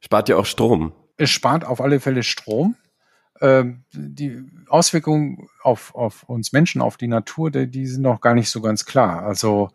spart 0.00 0.28
ja 0.28 0.36
auch 0.36 0.46
Strom. 0.46 0.92
Es 1.16 1.30
spart 1.30 1.64
auf 1.64 1.80
alle 1.80 2.00
Fälle 2.00 2.22
Strom. 2.22 2.76
Ähm, 3.40 3.84
die 3.92 4.42
Auswirkungen 4.68 5.48
auf, 5.62 5.94
auf 5.94 6.24
uns 6.24 6.52
Menschen, 6.52 6.82
auf 6.82 6.98
die 6.98 7.08
Natur, 7.08 7.50
die, 7.50 7.66
die 7.66 7.86
sind 7.86 8.02
noch 8.02 8.20
gar 8.20 8.34
nicht 8.34 8.50
so 8.50 8.60
ganz 8.60 8.84
klar. 8.84 9.22
Also 9.22 9.70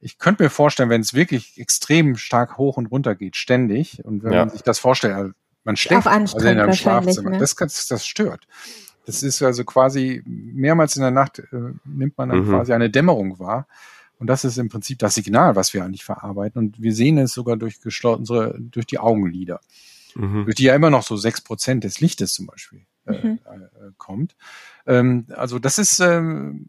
ich 0.00 0.18
könnte 0.18 0.42
mir 0.42 0.50
vorstellen, 0.50 0.88
wenn 0.88 1.02
es 1.02 1.12
wirklich 1.12 1.58
extrem 1.60 2.16
stark 2.16 2.56
hoch 2.56 2.76
und 2.76 2.86
runter 2.86 3.14
geht, 3.14 3.36
ständig, 3.36 4.04
und 4.04 4.24
wenn 4.24 4.32
ja. 4.32 4.38
man 4.40 4.50
sich 4.50 4.62
das 4.62 4.78
vorstellt, 4.78 5.34
man 5.64 5.76
schläft 5.76 6.06
also 6.06 6.38
in 6.38 6.58
einem 6.58 6.72
Schlafzimmer. 6.72 7.30
Ne? 7.30 7.38
Das, 7.38 7.54
das, 7.54 7.86
das 7.86 8.06
stört. 8.06 8.48
Das 9.04 9.22
ist 9.22 9.42
also 9.42 9.64
quasi 9.64 10.22
mehrmals 10.24 10.96
in 10.96 11.02
der 11.02 11.10
Nacht 11.10 11.38
äh, 11.38 11.74
nimmt 11.84 12.16
man 12.16 12.30
dann 12.30 12.46
mhm. 12.46 12.48
quasi 12.48 12.72
eine 12.72 12.90
Dämmerung 12.90 13.38
wahr. 13.38 13.66
Und 14.18 14.28
das 14.28 14.44
ist 14.44 14.56
im 14.56 14.68
Prinzip 14.68 15.00
das 15.00 15.14
Signal, 15.14 15.54
was 15.54 15.74
wir 15.74 15.84
eigentlich 15.84 16.04
verarbeiten. 16.04 16.58
Und 16.58 16.80
wir 16.80 16.94
sehen 16.94 17.18
es 17.18 17.32
sogar 17.32 17.56
durch 17.56 17.78
unsere, 18.04 18.56
durch 18.58 18.86
die 18.86 18.98
Augenlider. 18.98 19.60
Mhm. 20.14 20.44
Durch 20.44 20.56
die 20.56 20.64
ja 20.64 20.74
immer 20.74 20.90
noch 20.90 21.02
so 21.02 21.16
sechs 21.16 21.40
Prozent 21.40 21.84
des 21.84 22.00
Lichtes 22.00 22.32
zum 22.34 22.46
Beispiel 22.46 22.86
mhm. 23.04 23.38
äh, 23.44 23.90
kommt. 23.98 24.36
Ähm, 24.86 25.26
also 25.34 25.58
das 25.58 25.78
ist 25.78 26.00
ähm, 26.00 26.68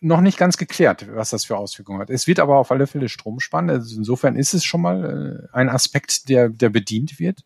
noch 0.00 0.20
nicht 0.20 0.38
ganz 0.38 0.56
geklärt, 0.56 1.06
was 1.14 1.30
das 1.30 1.44
für 1.44 1.56
Auswirkungen 1.56 2.00
hat. 2.00 2.10
Es 2.10 2.26
wird 2.26 2.40
aber 2.40 2.56
auf 2.56 2.70
alle 2.70 2.86
Fälle 2.86 3.08
Strom 3.08 3.40
sparen. 3.40 3.68
Also 3.70 3.96
insofern 3.96 4.36
ist 4.36 4.54
es 4.54 4.64
schon 4.64 4.80
mal 4.80 5.48
äh, 5.52 5.56
ein 5.56 5.68
Aspekt, 5.68 6.28
der, 6.28 6.48
der 6.48 6.70
bedient 6.70 7.18
wird. 7.20 7.44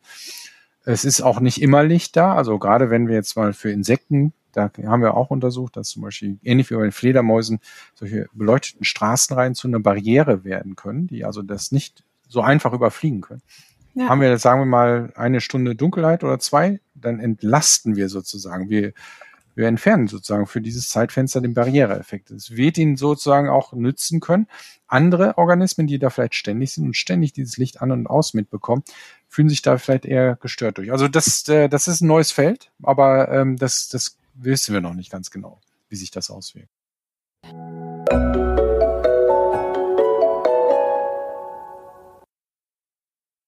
Es 0.85 1.05
ist 1.05 1.21
auch 1.23 1.41
nicht 1.41 1.61
immer 1.61 1.83
Licht 1.83 2.17
da. 2.17 2.35
Also 2.35 2.59
gerade 2.59 2.91
wenn 2.91 3.09
wir 3.09 3.15
jetzt 3.15 3.37
mal 3.37 3.53
für 3.53 3.71
Insekten, 3.71 4.33
da 4.53 4.71
haben 4.87 5.03
wir 5.03 5.15
auch 5.15 5.31
untersucht, 5.31 5.77
dass 5.77 5.89
zum 5.89 6.03
Beispiel 6.03 6.39
ähnlich 6.43 6.71
wie 6.71 6.75
bei 6.77 6.83
den 6.83 6.93
Fledermäusen 6.93 7.59
solche 7.95 8.29
beleuchteten 8.33 8.85
Straßenreihen 8.85 9.57
zu 9.57 9.67
einer 9.67 9.81
Barriere 9.81 10.45
werden 10.45 10.77
können, 10.77 11.09
die 11.09 11.25
also 11.25 11.43
das 11.43 11.73
nicht 11.73 12.05
so 12.29 12.41
einfach 12.41 12.73
überfliegen 12.73 13.21
können. 13.21 13.43
Ja. 13.95 14.09
Haben 14.09 14.21
wir, 14.21 14.39
sagen 14.39 14.61
wir 14.61 14.67
mal, 14.67 15.13
eine 15.17 15.41
Stunde 15.41 15.75
Dunkelheit 15.75 16.23
oder 16.23 16.39
zwei, 16.39 16.81
dann 17.05 17.21
entlasten 17.21 17.97
wir 17.97 18.09
sozusagen. 18.09 18.69
Wir, 18.71 18.93
wir 19.55 19.69
entfernen 19.69 20.09
sozusagen 20.09 20.47
für 20.47 20.61
dieses 20.61 20.89
Zeitfenster 20.89 21.41
den 21.41 21.55
Barriereeffekt. 21.55 22.31
Es 22.31 22.57
wird 22.57 22.77
ihnen 22.79 22.97
sozusagen 22.97 23.49
auch 23.49 23.73
nützen 23.73 24.21
können. 24.21 24.49
Andere 24.89 25.39
Organismen, 25.39 25.87
die 25.87 25.99
da 25.99 26.11
vielleicht 26.11 26.35
ständig 26.35 26.73
sind 26.73 26.87
und 26.87 26.97
ständig 26.97 27.33
dieses 27.33 27.57
Licht 27.57 27.81
an 27.81 27.93
und 27.93 28.07
aus 28.07 28.35
mitbekommen, 28.35 28.83
fühlen 29.29 29.49
sich 29.49 29.63
da 29.63 29.79
vielleicht 29.79 30.07
eher 30.07 30.37
gestört 30.37 30.79
durch. 30.79 30.93
Also 30.93 31.09
das, 31.09 31.49
äh, 31.49 31.69
das 31.69 31.89
ist 31.89 32.01
ein 32.01 32.09
neues 32.09 32.33
Feld, 32.33 32.71
aber 32.83 33.29
ähm, 33.31 33.57
das, 33.57 33.89
das 33.89 34.19
wissen 34.35 34.75
wir 34.75 34.81
noch 34.81 34.95
nicht 34.95 35.11
ganz 35.11 35.31
genau, 35.31 35.61
wie 35.89 35.97
sich 35.97 36.11
das 36.11 36.31
auswirkt. 36.31 36.71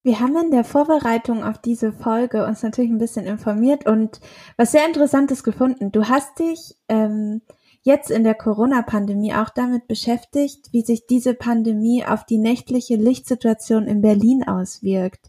Wir 0.07 0.21
haben 0.21 0.37
in 0.37 0.53
der 0.53 0.63
Vorbereitung 0.63 1.43
auf 1.43 1.59
diese 1.59 1.93
Folge 1.93 2.47
uns 2.47 2.63
natürlich 2.63 2.93
ein 2.93 2.99
bisschen 2.99 3.27
informiert 3.27 3.87
und 3.87 4.21
was 4.57 4.71
sehr 4.71 4.87
Interessantes 4.87 5.43
gefunden. 5.43 5.91
Du 5.91 6.09
hast 6.09 6.39
dich 6.39 6.77
ähm, 6.89 7.43
jetzt 7.83 8.13
in 8.13 8.23
der 8.23 8.37
Corona-Pandemie 8.37 9.35
auch 9.35 9.51
damit 9.51 9.89
beschäftigt, 9.89 10.69
wie 10.71 10.83
sich 10.83 11.09
diese 11.09 11.35
Pandemie 11.35 12.05
auf 12.05 12.25
die 12.25 12.39
nächtliche 12.39 12.95
Lichtsituation 12.95 13.89
in 13.89 14.01
Berlin 14.01 14.45
auswirkt. 14.47 15.29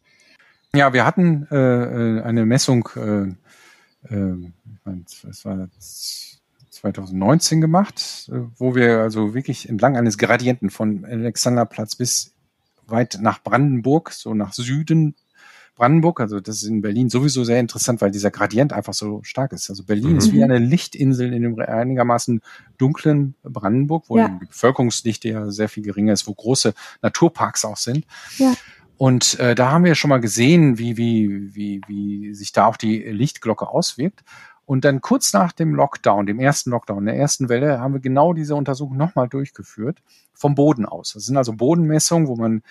Ja, 0.76 0.94
wir 0.94 1.08
hatten 1.08 1.48
äh, 1.50 2.22
eine 2.22 2.46
Messung, 2.46 2.88
äh, 2.98 4.14
äh, 4.14 4.52
es 5.28 5.44
war 5.44 5.70
2019 6.70 7.62
gemacht, 7.62 8.30
äh, 8.32 8.42
wo 8.58 8.76
wir 8.76 9.00
also 9.00 9.34
wirklich 9.34 9.70
entlang 9.70 9.98
eines 9.98 10.20
Gradienten 10.20 10.70
von 10.70 11.04
Alexanderplatz 11.04 11.96
bis 11.96 12.37
weit 12.88 13.20
nach 13.22 13.44
Brandenburg, 13.44 14.12
so 14.12 14.34
nach 14.34 14.54
Süden 14.54 15.16
Brandenburg, 15.78 16.20
also 16.20 16.40
das 16.40 16.64
ist 16.64 16.70
in 16.70 16.82
Berlin 16.82 17.10
sowieso 17.10 17.44
sehr 17.44 17.60
interessant, 17.60 18.02
weil 18.02 18.10
dieser 18.10 18.32
Gradient 18.32 18.74
einfach 18.74 18.96
so 18.96 19.22
stark 19.24 19.54
ist. 19.54 19.70
Also 19.70 19.84
Berlin 19.84 20.14
mhm. 20.14 20.18
ist 20.18 20.34
wie 20.34 20.44
eine 20.44 20.58
Lichtinsel 20.58 21.32
in 21.32 21.44
dem 21.44 21.60
einigermaßen 21.60 22.42
dunklen 22.80 23.36
Brandenburg, 23.44 24.06
wo 24.08 24.18
ja. 24.18 24.28
die 24.28 24.48
Bevölkerungsdichte 24.48 25.30
ja 25.30 25.52
sehr 25.52 25.70
viel 25.70 25.84
geringer 25.84 26.14
ist, 26.14 26.28
wo 26.28 26.34
große 26.34 26.74
Naturparks 27.04 27.64
auch 27.64 27.78
sind. 27.78 28.06
Ja. 28.38 28.56
Und 28.98 29.40
äh, 29.40 29.54
da 29.54 29.70
haben 29.70 29.84
wir 29.84 29.94
schon 29.94 30.10
mal 30.10 30.20
gesehen, 30.20 30.80
wie, 30.80 30.98
wie, 30.98 31.54
wie, 31.54 31.82
wie 31.88 32.34
sich 32.34 32.52
da 32.52 32.66
auch 32.66 32.78
die 32.78 32.98
Lichtglocke 32.98 33.68
auswirkt. 33.68 34.24
Und 34.68 34.84
dann 34.84 35.00
kurz 35.00 35.32
nach 35.32 35.54
dem 35.54 35.74
Lockdown, 35.74 36.26
dem 36.26 36.42
ersten 36.42 36.72
Lockdown, 36.72 37.06
der 37.06 37.16
ersten 37.16 37.48
Welle, 37.48 37.80
haben 37.80 37.94
wir 37.94 38.02
genau 38.02 38.34
diese 38.34 38.54
Untersuchung 38.54 38.98
nochmal 38.98 39.30
durchgeführt, 39.30 40.04
vom 40.34 40.56
Boden 40.56 40.86
aus. 40.86 41.14
Das 41.14 41.26
sind 41.26 41.38
also 41.38 41.54
Bodenmessungen, 41.54 42.28
wo 42.28 42.36
man 42.36 42.62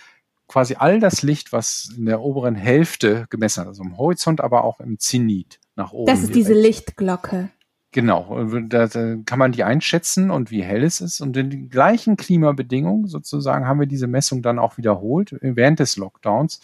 quasi 0.46 0.76
all 0.78 1.00
das 1.00 1.22
Licht, 1.22 1.54
was 1.54 1.90
in 1.96 2.04
der 2.04 2.20
oberen 2.20 2.54
Hälfte 2.54 3.24
gemessen 3.30 3.62
hat, 3.62 3.68
also 3.68 3.82
im 3.82 3.96
Horizont, 3.96 4.42
aber 4.42 4.62
auch 4.62 4.78
im 4.78 4.98
Zenit 4.98 5.58
nach 5.74 5.92
oben. 5.92 6.04
Das 6.04 6.22
ist 6.22 6.34
diese 6.34 6.52
Lichtglocke. 6.52 7.48
Genau, 7.92 8.44
da, 8.44 8.88
da 8.88 9.16
kann 9.24 9.38
man 9.38 9.52
die 9.52 9.64
einschätzen 9.64 10.30
und 10.30 10.50
wie 10.50 10.62
hell 10.62 10.84
es 10.84 11.00
ist. 11.00 11.22
Und 11.22 11.34
in 11.38 11.48
den 11.48 11.70
gleichen 11.70 12.18
Klimabedingungen 12.18 13.06
sozusagen 13.06 13.66
haben 13.66 13.80
wir 13.80 13.86
diese 13.86 14.06
Messung 14.06 14.42
dann 14.42 14.58
auch 14.58 14.76
wiederholt 14.76 15.34
während 15.40 15.80
des 15.80 15.96
Lockdowns. 15.96 16.60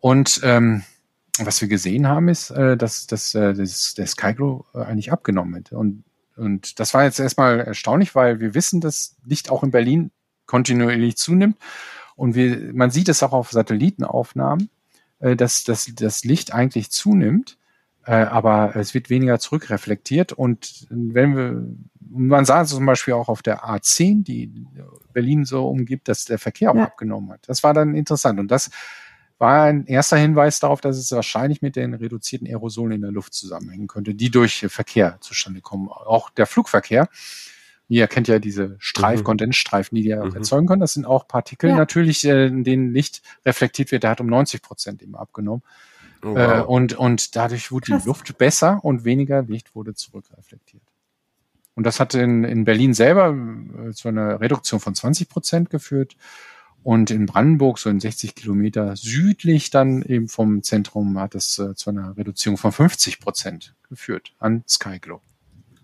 Und 0.00 0.42
ähm, 0.44 0.82
was 1.38 1.60
wir 1.60 1.68
gesehen 1.68 2.06
haben, 2.06 2.28
ist, 2.28 2.50
äh, 2.50 2.76
dass, 2.76 3.06
dass 3.06 3.34
äh, 3.34 3.54
das, 3.54 3.94
der 3.94 4.06
Skyglow 4.06 4.64
äh, 4.74 4.78
eigentlich 4.78 5.12
abgenommen 5.12 5.54
hätte. 5.54 5.76
Und, 5.76 6.04
und 6.36 6.78
das 6.78 6.94
war 6.94 7.04
jetzt 7.04 7.18
erstmal 7.18 7.60
erstaunlich, 7.60 8.14
weil 8.14 8.40
wir 8.40 8.54
wissen, 8.54 8.80
dass 8.80 9.16
Licht 9.24 9.50
auch 9.50 9.62
in 9.62 9.70
Berlin 9.70 10.10
kontinuierlich 10.46 11.16
zunimmt. 11.16 11.56
Und 12.16 12.34
wir, 12.34 12.72
man 12.72 12.90
sieht 12.90 13.08
es 13.08 13.22
auch 13.22 13.32
auf 13.32 13.50
Satellitenaufnahmen, 13.50 14.70
äh, 15.18 15.36
dass, 15.36 15.64
dass 15.64 15.90
das 15.94 16.24
Licht 16.24 16.52
eigentlich 16.54 16.90
zunimmt. 16.90 17.58
Äh, 18.06 18.12
aber 18.12 18.76
es 18.76 18.94
wird 18.94 19.10
weniger 19.10 19.38
zurückreflektiert 19.38 20.32
und 20.32 20.86
wenn 20.90 21.36
wir, 21.36 21.64
man 22.00 22.44
sah 22.44 22.64
zum 22.66 22.84
Beispiel 22.84 23.14
auch 23.14 23.30
auf 23.30 23.40
der 23.40 23.64
A10, 23.64 24.24
die 24.24 24.66
Berlin 25.14 25.46
so 25.46 25.66
umgibt, 25.68 26.08
dass 26.08 26.26
der 26.26 26.38
Verkehr 26.38 26.70
auch 26.70 26.76
ja. 26.76 26.84
abgenommen 26.84 27.32
hat. 27.32 27.40
Das 27.46 27.62
war 27.62 27.72
dann 27.72 27.94
interessant 27.94 28.38
und 28.38 28.50
das 28.50 28.70
war 29.44 29.64
ein 29.64 29.84
erster 29.84 30.16
Hinweis 30.16 30.58
darauf, 30.58 30.80
dass 30.80 30.96
es 30.96 31.12
wahrscheinlich 31.12 31.60
mit 31.60 31.76
den 31.76 31.92
reduzierten 31.92 32.46
Aerosolen 32.48 32.92
in 32.92 33.02
der 33.02 33.12
Luft 33.12 33.34
zusammenhängen 33.34 33.88
könnte, 33.88 34.14
die 34.14 34.30
durch 34.30 34.64
Verkehr 34.70 35.18
zustande 35.20 35.60
kommen. 35.60 35.88
Auch 35.90 36.30
der 36.30 36.46
Flugverkehr. 36.46 37.10
Ihr 37.88 38.08
kennt 38.08 38.26
ja 38.26 38.38
diese 38.38 38.76
Streif, 38.78 39.20
mhm. 39.20 39.24
Kondensstreifen, 39.24 39.94
die 39.96 40.02
die 40.02 40.14
mhm. 40.14 40.34
erzeugen 40.34 40.66
können. 40.66 40.80
Das 40.80 40.94
sind 40.94 41.04
auch 41.04 41.28
Partikel 41.28 41.68
ja. 41.68 41.76
natürlich, 41.76 42.24
äh, 42.24 42.46
in 42.46 42.64
denen 42.64 42.94
Licht 42.94 43.20
reflektiert 43.44 43.92
wird. 43.92 44.04
Der 44.04 44.10
hat 44.12 44.22
um 44.22 44.28
90 44.28 44.62
Prozent 44.62 45.02
eben 45.02 45.14
abgenommen. 45.14 45.62
Oh, 46.24 46.34
äh, 46.34 46.60
wow. 46.60 46.66
und, 46.66 46.94
und 46.94 47.36
dadurch 47.36 47.70
wurde 47.70 47.92
Krass. 47.92 48.02
die 48.02 48.08
Luft 48.08 48.38
besser 48.38 48.82
und 48.82 49.04
weniger 49.04 49.42
Licht 49.42 49.74
wurde 49.74 49.92
zurückreflektiert. 49.92 50.82
Und 51.74 51.84
das 51.84 52.00
hat 52.00 52.14
in, 52.14 52.44
in 52.44 52.64
Berlin 52.64 52.94
selber 52.94 53.36
äh, 53.88 53.92
zu 53.92 54.08
einer 54.08 54.40
Reduktion 54.40 54.80
von 54.80 54.94
20 54.94 55.28
Prozent 55.28 55.68
geführt. 55.68 56.16
Und 56.84 57.10
in 57.10 57.24
Brandenburg, 57.24 57.78
so 57.78 57.88
in 57.88 57.98
60 57.98 58.34
Kilometer 58.34 58.94
südlich 58.94 59.70
dann 59.70 60.02
eben 60.02 60.28
vom 60.28 60.62
Zentrum, 60.62 61.18
hat 61.18 61.34
es 61.34 61.58
äh, 61.58 61.74
zu 61.74 61.88
einer 61.88 62.14
Reduzierung 62.14 62.58
von 62.58 62.72
50 62.72 63.20
Prozent 63.20 63.74
geführt 63.88 64.34
an 64.38 64.64
Skyglow. 64.68 65.22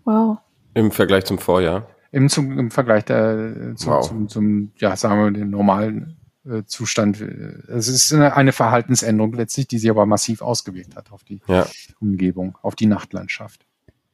Wow. 0.05 0.38
Im 0.74 0.90
Vergleich 0.90 1.24
zum 1.24 1.38
Vorjahr? 1.38 1.88
Im, 2.12 2.28
zum, 2.28 2.59
im 2.59 2.70
Vergleich 2.70 3.07
der, 3.07 3.74
zum, 3.76 3.92
wow. 3.92 4.07
zum, 4.07 4.28
zum, 4.28 4.72
ja, 4.76 4.94
sagen 4.94 5.24
wir, 5.24 5.30
den 5.30 5.48
normalen 5.48 6.18
äh, 6.44 6.64
Zustand. 6.66 7.18
Es 7.20 7.88
ist 7.88 8.12
eine 8.12 8.53
Verhaltensänderung 8.53 9.32
letztlich, 9.32 9.68
die 9.68 9.78
sich 9.78 9.88
aber 9.88 10.05
massiv 10.05 10.42
ausgewirkt 10.42 10.96
hat 10.96 11.12
auf 11.12 11.24
die 11.24 11.40
ja. 11.46 11.66
Umgebung, 12.01 12.59
auf 12.61 12.76
die 12.76 12.86
Nachtlandschaft. 12.86 13.64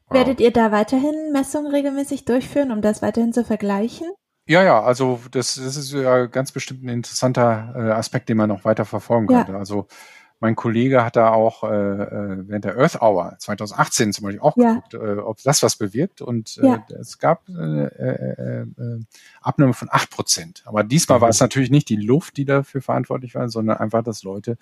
Wow. 0.07 0.19
Werdet 0.19 0.41
ihr 0.41 0.53
da 0.53 0.71
weiterhin 0.71 1.33
Messungen 1.33 1.73
regelmäßig 1.73 2.25
durchführen, 2.27 2.71
um 2.71 2.81
das 2.81 3.03
weiterhin 3.03 3.33
zu 3.33 3.45
vergleichen? 3.45 4.07
Ja, 4.47 4.63
ja, 4.63 4.81
also 4.81 5.21
das, 5.31 5.57
das 5.57 5.77
ist 5.77 5.93
ja 5.93 6.27
ganz 6.27 6.53
bestimmt 6.53 6.85
ein 6.85 6.89
interessanter 6.89 7.75
äh, 7.77 7.91
Aspekt, 7.93 8.29
den 8.29 8.37
man 8.37 8.49
noch 8.49 8.65
weiter 8.65 8.85
verfolgen 8.85 9.31
ja. 9.31 9.43
könnte. 9.43 9.59
Also 9.59 9.89
mein 10.39 10.55
Kollege 10.55 11.05
hat 11.05 11.17
da 11.17 11.31
auch 11.31 11.65
äh, 11.65 11.67
äh 11.67 12.49
während 12.49 12.65
der 12.65 12.77
Earth 12.77 13.01
Hour 13.01 13.37
2018 13.39 14.13
zum 14.13 14.25
Beispiel 14.25 14.41
auch 14.41 14.57
ja. 14.57 14.75
geguckt, 14.75 14.95
äh, 14.95 15.19
ob 15.19 15.43
das 15.43 15.63
was 15.63 15.77
bewirkt. 15.77 16.21
Und 16.21 16.59
äh, 16.63 16.67
ja. 16.67 16.87
es 17.01 17.19
gab 17.19 17.49
äh, 17.49 17.53
äh, 17.53 18.63
äh, 18.63 18.67
Abnahme 19.41 19.75
von 19.75 19.89
acht 19.91 20.11
Prozent. 20.11 20.63
Aber 20.67 20.85
diesmal 20.85 21.19
mhm. 21.19 21.23
war 21.23 21.29
es 21.31 21.41
natürlich 21.41 21.71
nicht 21.71 21.89
die 21.89 21.97
Luft, 21.97 22.37
die 22.37 22.45
dafür 22.45 22.83
verantwortlich 22.83 23.35
war, 23.35 23.49
sondern 23.49 23.79
einfach, 23.79 24.05
dass 24.05 24.23
Leute 24.23 24.59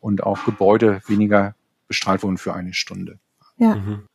und 0.00 0.24
auch 0.24 0.44
Gebäude 0.44 1.02
weniger 1.06 1.54
bestrahlt 1.86 2.22
wurden 2.22 2.38
für 2.38 2.54
eine 2.54 2.74
Stunde. 2.74 3.18
Ja. 3.58 3.76
Mhm. 3.76 4.06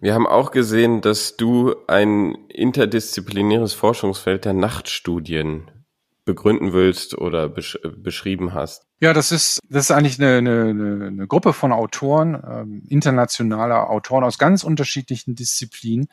Wir 0.00 0.14
haben 0.14 0.26
auch 0.26 0.50
gesehen, 0.50 1.00
dass 1.00 1.36
du 1.36 1.74
ein 1.86 2.34
interdisziplinäres 2.48 3.72
Forschungsfeld 3.72 4.44
der 4.44 4.52
Nachtstudien 4.52 5.70
begründen 6.24 6.72
willst 6.72 7.16
oder 7.16 7.48
besch 7.48 7.78
beschrieben 7.96 8.52
hast. 8.52 8.84
Ja, 9.00 9.12
das 9.12 9.30
ist, 9.30 9.60
das 9.68 9.84
ist 9.84 9.90
eigentlich 9.92 10.20
eine, 10.20 10.38
eine, 10.38 11.06
eine 11.06 11.26
Gruppe 11.26 11.52
von 11.52 11.72
Autoren, 11.72 12.34
ähm, 12.34 12.82
internationaler 12.88 13.88
Autoren 13.90 14.24
aus 14.24 14.38
ganz 14.38 14.64
unterschiedlichen 14.64 15.34
Disziplinen, 15.34 16.08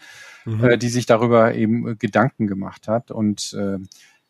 mhm. 0.46 0.64
äh, 0.64 0.78
die 0.78 0.90
sich 0.90 1.06
darüber 1.06 1.56
eben 1.56 1.88
äh, 1.88 1.96
Gedanken 1.96 2.48
gemacht 2.48 2.88
hat. 2.88 3.10
Und 3.10 3.54
äh, 3.54 3.80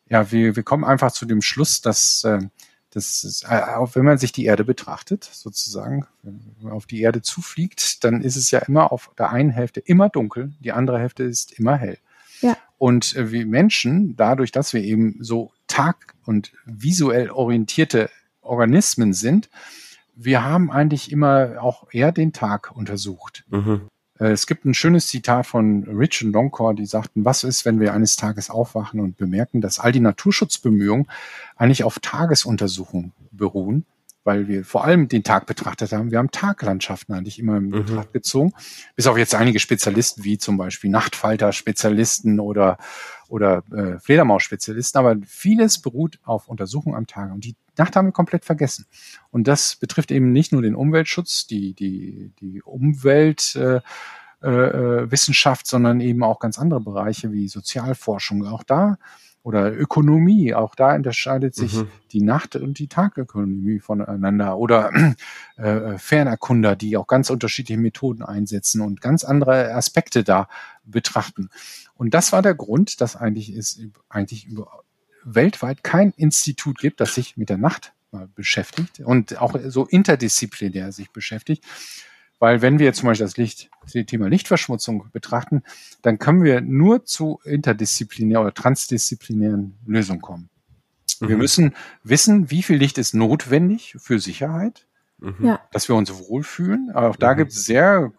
ja, 0.09 0.31
wir, 0.31 0.55
wir 0.55 0.63
kommen 0.63 0.85
einfach 0.85 1.11
zu 1.11 1.25
dem 1.25 1.41
Schluss, 1.41 1.81
dass, 1.81 2.23
äh, 2.23 2.39
dass 2.95 3.23
ist, 3.23 3.43
äh, 3.43 3.61
auch 3.75 3.95
wenn 3.95 4.05
man 4.05 4.17
sich 4.17 4.31
die 4.31 4.45
Erde 4.45 4.63
betrachtet, 4.63 5.23
sozusagen, 5.23 6.05
wenn 6.21 6.41
man 6.61 6.73
auf 6.73 6.85
die 6.85 7.01
Erde 7.01 7.21
zufliegt, 7.21 8.03
dann 8.03 8.21
ist 8.21 8.35
es 8.35 8.51
ja 8.51 8.59
immer 8.59 8.91
auf 8.91 9.11
der 9.17 9.31
einen 9.31 9.49
Hälfte 9.49 9.79
immer 9.79 10.09
dunkel, 10.09 10.53
die 10.59 10.71
andere 10.71 10.99
Hälfte 10.99 11.23
ist 11.23 11.57
immer 11.59 11.75
hell. 11.75 11.97
Ja. 12.41 12.57
Und 12.77 13.15
äh, 13.15 13.31
wir 13.31 13.45
Menschen, 13.45 14.15
dadurch, 14.15 14.51
dass 14.51 14.73
wir 14.73 14.81
eben 14.81 15.17
so 15.21 15.51
tag- 15.67 16.13
und 16.25 16.53
visuell 16.65 17.29
orientierte 17.31 18.09
Organismen 18.41 19.13
sind, 19.13 19.49
wir 20.15 20.43
haben 20.43 20.69
eigentlich 20.71 21.11
immer 21.11 21.61
auch 21.61 21.87
eher 21.91 22.11
den 22.11 22.33
Tag 22.33 22.75
untersucht. 22.75 23.45
Mhm. 23.49 23.89
Äh, 24.19 24.31
es 24.31 24.47
gibt 24.47 24.65
ein 24.65 24.73
schönes 24.73 25.07
Zitat 25.07 25.45
von 25.45 25.83
Rich 25.83 26.23
und 26.23 26.31
Longcore, 26.33 26.75
die 26.75 26.85
sagten, 26.85 27.25
was 27.25 27.43
ist, 27.43 27.65
wenn 27.65 27.79
wir 27.79 27.93
eines 27.93 28.15
Tages 28.15 28.49
aufwachen 28.49 28.99
und 28.99 29.17
bemerken, 29.17 29.61
dass 29.61 29.79
all 29.79 29.91
die 29.91 29.99
Naturschutzbemühungen 29.99 31.07
eigentlich 31.55 31.83
auf 31.83 31.99
Tagesuntersuchungen 31.99 33.13
beruhen 33.31 33.85
weil 34.23 34.47
wir 34.47 34.63
vor 34.63 34.85
allem 34.85 35.07
den 35.07 35.23
Tag 35.23 35.45
betrachtet 35.45 35.91
haben. 35.91 36.11
Wir 36.11 36.19
haben 36.19 36.31
Taglandschaften 36.31 37.13
eigentlich 37.13 37.39
immer 37.39 37.57
in 37.57 37.65
mhm. 37.65 37.71
Betracht 37.71 38.13
gezogen, 38.13 38.53
bis 38.95 39.07
auf 39.07 39.17
jetzt 39.17 39.35
einige 39.35 39.59
Spezialisten 39.59 40.23
wie 40.23 40.37
zum 40.37 40.57
Beispiel 40.57 40.89
Nachtfalter-Spezialisten 40.89 42.39
oder 42.39 42.77
oder 43.29 43.63
äh, 43.71 43.99
Fledermaus-Spezialisten, 43.99 44.99
aber 44.99 45.15
vieles 45.25 45.81
beruht 45.81 46.19
auf 46.23 46.47
Untersuchungen 46.47 46.95
am 46.95 47.07
Tag 47.07 47.31
und 47.31 47.45
die 47.45 47.55
Nacht 47.77 47.95
haben 47.95 48.07
wir 48.07 48.11
komplett 48.11 48.45
vergessen. 48.45 48.85
Und 49.31 49.47
das 49.47 49.75
betrifft 49.75 50.11
eben 50.11 50.31
nicht 50.31 50.51
nur 50.51 50.61
den 50.61 50.75
Umweltschutz, 50.75 51.47
die 51.47 51.73
die 51.73 52.31
die 52.39 52.61
Umwelt 52.61 53.55
äh, 53.55 53.81
äh, 54.43 55.09
Wissenschaft, 55.09 55.67
sondern 55.67 55.99
eben 56.01 56.23
auch 56.23 56.39
ganz 56.39 56.59
andere 56.59 56.81
Bereiche 56.81 57.31
wie 57.31 57.47
Sozialforschung. 57.47 58.45
Auch 58.45 58.63
da 58.63 58.97
oder 59.43 59.73
Ökonomie, 59.73 60.53
auch 60.53 60.73
da 60.73 60.95
unterscheidet 60.95 61.53
sich 61.53 61.73
mhm. 61.73 61.89
die 62.13 62.21
Nacht- 62.21 62.55
und 62.55 62.79
die 62.79 62.87
Tagökonomie 62.87 63.79
voneinander. 63.79 64.57
Oder 64.57 64.89
äh, 65.57 65.97
Fernerkunder, 65.97 66.77
die 66.77 66.95
auch 66.95 67.07
ganz 67.07 67.29
unterschiedliche 67.29 67.79
Methoden 67.79 68.23
einsetzen 68.23 68.79
und 68.81 69.01
ganz 69.01 69.25
andere 69.25 69.73
Aspekte 69.73 70.23
da 70.23 70.47
betrachten. 70.85 71.49
Und 71.95 72.13
das 72.13 72.31
war 72.31 72.41
der 72.41 72.55
Grund, 72.55 73.01
dass 73.01 73.17
eigentlich 73.17 73.49
es 73.49 73.81
eigentlich 74.09 74.47
über, 74.47 74.83
weltweit 75.25 75.83
kein 75.83 76.11
Institut 76.11 76.79
gibt, 76.79 77.01
das 77.01 77.15
sich 77.15 77.37
mit 77.37 77.49
der 77.49 77.57
Nacht 77.57 77.93
mal 78.11 78.27
beschäftigt 78.27 78.99
und 78.99 79.39
auch 79.39 79.55
so 79.67 79.85
interdisziplinär 79.85 80.91
sich 80.91 81.11
beschäftigt. 81.11 81.63
Weil 82.43 82.61
wenn 82.61 82.77
wir 82.77 82.91
zum 82.91 83.07
Beispiel 83.07 83.25
das 83.25 83.37
Licht, 83.37 83.71
das 83.83 83.93
Thema 84.05 84.27
Lichtverschmutzung 84.27 85.09
betrachten, 85.13 85.63
dann 86.01 86.19
können 86.19 86.43
wir 86.43 86.59
nur 86.59 87.05
zu 87.05 87.39
interdisziplinär 87.45 88.41
oder 88.41 88.53
transdisziplinären 88.53 89.77
Lösungen 89.85 90.19
kommen. 90.19 90.49
Mhm. 91.21 91.29
Wir 91.29 91.37
müssen 91.37 91.73
wissen, 92.03 92.51
wie 92.51 92.61
viel 92.61 92.75
Licht 92.75 92.97
ist 92.97 93.13
notwendig 93.13 93.95
für 93.97 94.19
Sicherheit 94.19 94.87
mhm. 95.19 95.35
ja. 95.45 95.59
dass 95.71 95.87
wir 95.87 95.95
uns 95.95 96.11
wohlfühlen. 96.11 96.91
Auch 96.93 97.15
da 97.15 97.33
mhm. 97.33 97.37
gibt 97.37 97.51
es 97.51 97.65
sehr, 97.65 98.11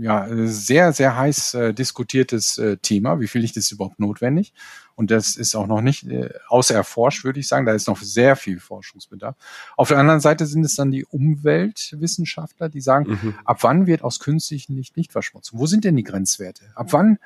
ja, 0.00 0.26
sehr, 0.30 0.92
sehr 0.92 1.16
heiß 1.16 1.54
äh, 1.54 1.74
diskutiertes 1.74 2.58
äh, 2.58 2.76
Thema. 2.78 3.20
Wie 3.20 3.28
viel 3.28 3.40
Licht 3.40 3.56
ist 3.56 3.70
überhaupt 3.72 4.00
notwendig? 4.00 4.52
Und 4.94 5.10
das 5.10 5.36
ist 5.36 5.54
auch 5.54 5.66
noch 5.66 5.80
nicht 5.80 6.06
äh, 6.08 6.30
außer 6.48 6.74
erforscht, 6.74 7.24
würde 7.24 7.40
ich 7.40 7.46
sagen. 7.48 7.66
Da 7.66 7.72
ist 7.72 7.86
noch 7.86 8.00
sehr 8.00 8.34
viel 8.34 8.58
Forschungsbedarf. 8.58 9.36
Auf 9.76 9.88
der 9.88 9.98
anderen 9.98 10.20
Seite 10.20 10.46
sind 10.46 10.64
es 10.64 10.74
dann 10.74 10.90
die 10.90 11.04
Umweltwissenschaftler, 11.04 12.68
die 12.68 12.80
sagen, 12.80 13.10
mhm. 13.10 13.34
ab 13.44 13.58
wann 13.62 13.86
wird 13.86 14.02
aus 14.02 14.18
künstlichem 14.18 14.76
Licht 14.76 14.96
Lichtverschmutzung? 14.96 15.58
Wo 15.60 15.66
sind 15.66 15.84
denn 15.84 15.96
die 15.96 16.04
Grenzwerte? 16.04 16.64
Ab 16.74 16.88
wann, 16.90 17.18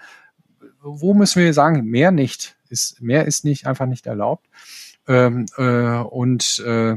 wo 0.83 1.15
müssen 1.15 1.43
wir 1.43 1.55
sagen, 1.55 1.85
mehr 1.85 2.11
nicht, 2.11 2.57
ist, 2.69 3.01
mehr 3.01 3.27
ist 3.27 3.45
nicht, 3.45 3.67
einfach 3.67 3.87
nicht 3.87 4.07
erlaubt. 4.07 4.47
Ähm, 5.09 5.47
äh, 5.57 5.99
und 5.99 6.59
äh, 6.61 6.97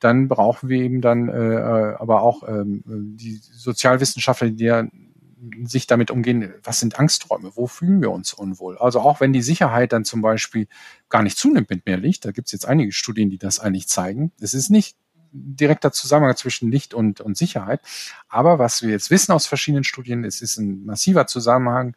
dann 0.00 0.28
brauchen 0.28 0.68
wir 0.68 0.80
eben 0.80 1.00
dann 1.00 1.28
äh, 1.28 1.32
äh, 1.32 1.94
aber 1.96 2.22
auch 2.22 2.46
ähm, 2.48 2.82
die 2.86 3.40
Sozialwissenschaftler, 3.52 4.50
die 4.50 4.64
ja 4.64 4.86
sich 5.64 5.86
damit 5.86 6.10
umgehen, 6.10 6.52
was 6.64 6.80
sind 6.80 6.98
Angsträume, 6.98 7.52
wo 7.54 7.66
fühlen 7.66 8.00
wir 8.00 8.10
uns 8.10 8.32
unwohl? 8.32 8.76
Also 8.78 9.00
auch 9.00 9.20
wenn 9.20 9.32
die 9.32 9.42
Sicherheit 9.42 9.92
dann 9.92 10.04
zum 10.04 10.20
Beispiel 10.20 10.66
gar 11.08 11.22
nicht 11.22 11.38
zunimmt 11.38 11.70
mit 11.70 11.86
mehr 11.86 11.96
Licht, 11.96 12.24
da 12.24 12.32
gibt 12.32 12.48
es 12.48 12.52
jetzt 12.52 12.66
einige 12.66 12.92
Studien, 12.92 13.30
die 13.30 13.38
das 13.38 13.60
eigentlich 13.60 13.88
zeigen. 13.88 14.32
Es 14.40 14.54
ist 14.54 14.70
nicht 14.70 14.96
direkter 15.32 15.92
Zusammenhang 15.92 16.36
zwischen 16.36 16.70
Licht 16.70 16.94
und, 16.94 17.20
und 17.20 17.36
Sicherheit. 17.36 17.80
Aber 18.28 18.58
was 18.58 18.82
wir 18.82 18.90
jetzt 18.90 19.10
wissen 19.10 19.32
aus 19.32 19.46
verschiedenen 19.46 19.84
Studien, 19.84 20.24
es 20.24 20.40
ist 20.40 20.56
ein 20.58 20.84
massiver 20.84 21.26
Zusammenhang 21.26 21.94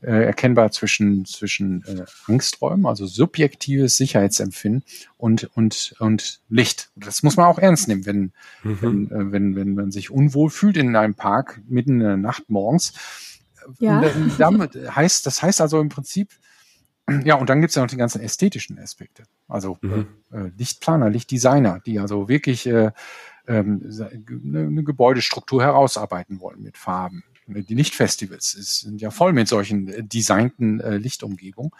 äh, 0.00 0.24
erkennbar 0.26 0.70
zwischen, 0.70 1.24
zwischen 1.24 1.84
äh, 1.84 2.04
Angsträumen, 2.26 2.86
also 2.86 3.06
subjektives 3.06 3.96
Sicherheitsempfinden 3.96 4.84
und, 5.16 5.44
und, 5.56 5.94
und 5.98 6.40
Licht. 6.48 6.90
Das 6.94 7.22
muss 7.22 7.36
man 7.36 7.46
auch 7.46 7.58
ernst 7.58 7.88
nehmen, 7.88 8.06
wenn, 8.06 8.32
mhm. 8.62 8.78
wenn, 8.80 9.10
äh, 9.10 9.32
wenn, 9.32 9.56
wenn 9.56 9.74
man 9.74 9.90
sich 9.90 10.10
unwohl 10.10 10.50
fühlt 10.50 10.76
in 10.76 10.94
einem 10.94 11.14
Park 11.14 11.60
mitten 11.68 12.00
in 12.00 12.06
der 12.06 12.16
Nacht 12.16 12.44
morgens. 12.48 12.92
Ja. 13.80 14.02
Damit 14.38 14.74
heißt, 14.74 15.26
das 15.26 15.42
heißt 15.42 15.60
also 15.60 15.80
im 15.80 15.88
Prinzip, 15.88 16.30
ja, 17.24 17.36
und 17.36 17.48
dann 17.48 17.60
gibt's 17.60 17.74
ja 17.74 17.82
noch 17.82 17.90
die 17.90 17.96
ganzen 17.96 18.20
ästhetischen 18.20 18.78
Aspekte. 18.78 19.24
Also 19.48 19.78
mhm. 19.80 20.06
äh, 20.30 20.50
Lichtplaner, 20.56 21.10
Lichtdesigner, 21.10 21.80
die 21.84 21.98
also 21.98 22.28
wirklich 22.28 22.66
äh, 22.66 22.92
ähm, 23.46 23.90
eine 24.44 24.84
Gebäudestruktur 24.84 25.62
herausarbeiten 25.62 26.40
wollen 26.40 26.62
mit 26.62 26.76
Farben, 26.76 27.24
die 27.48 27.74
Lichtfestivals 27.74 28.52
sind 28.52 29.00
ja 29.00 29.10
voll 29.10 29.32
mit 29.32 29.48
solchen 29.48 29.88
äh, 29.88 30.02
designten 30.02 30.80
äh, 30.80 30.96
Lichtumgebungen. 30.96 31.72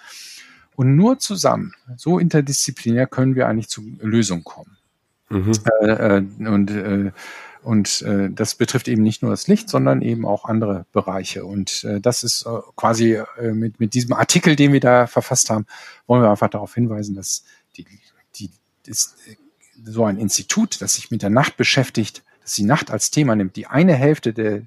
Und 0.74 0.94
nur 0.94 1.18
zusammen, 1.18 1.74
so 1.96 2.18
interdisziplinär 2.18 3.06
können 3.06 3.34
wir 3.34 3.48
eigentlich 3.48 3.68
zu 3.68 3.82
Lösungen 4.00 4.44
kommen. 4.44 4.76
Mhm. 5.28 5.52
Äh, 5.82 5.86
äh, 5.86 6.24
und 6.46 6.70
äh, 6.70 7.10
und 7.62 8.02
äh, 8.02 8.30
das 8.30 8.54
betrifft 8.54 8.88
eben 8.88 9.02
nicht 9.02 9.20
nur 9.20 9.30
das 9.30 9.48
Licht, 9.48 9.68
sondern 9.68 10.00
eben 10.00 10.24
auch 10.24 10.44
andere 10.44 10.86
Bereiche. 10.92 11.44
Und 11.44 11.84
äh, 11.84 12.00
das 12.00 12.22
ist 12.22 12.46
äh, 12.46 12.60
quasi 12.76 13.20
äh, 13.38 13.52
mit, 13.52 13.80
mit 13.80 13.94
diesem 13.94 14.12
Artikel, 14.12 14.56
den 14.56 14.72
wir 14.72 14.80
da 14.80 15.06
verfasst 15.06 15.50
haben, 15.50 15.66
wollen 16.06 16.22
wir 16.22 16.30
einfach 16.30 16.48
darauf 16.48 16.74
hinweisen, 16.74 17.14
dass 17.14 17.44
die, 17.76 17.84
die 18.36 18.50
ist 18.86 19.16
so 19.84 20.04
ein 20.04 20.18
Institut, 20.18 20.80
das 20.80 20.94
sich 20.94 21.10
mit 21.10 21.22
der 21.22 21.30
Nacht 21.30 21.56
beschäftigt, 21.56 22.22
das 22.42 22.54
die 22.54 22.64
Nacht 22.64 22.90
als 22.90 23.10
Thema 23.10 23.36
nimmt, 23.36 23.56
die 23.56 23.66
eine 23.66 23.94
Hälfte 23.94 24.32
der, 24.32 24.54
äh, 24.54 24.62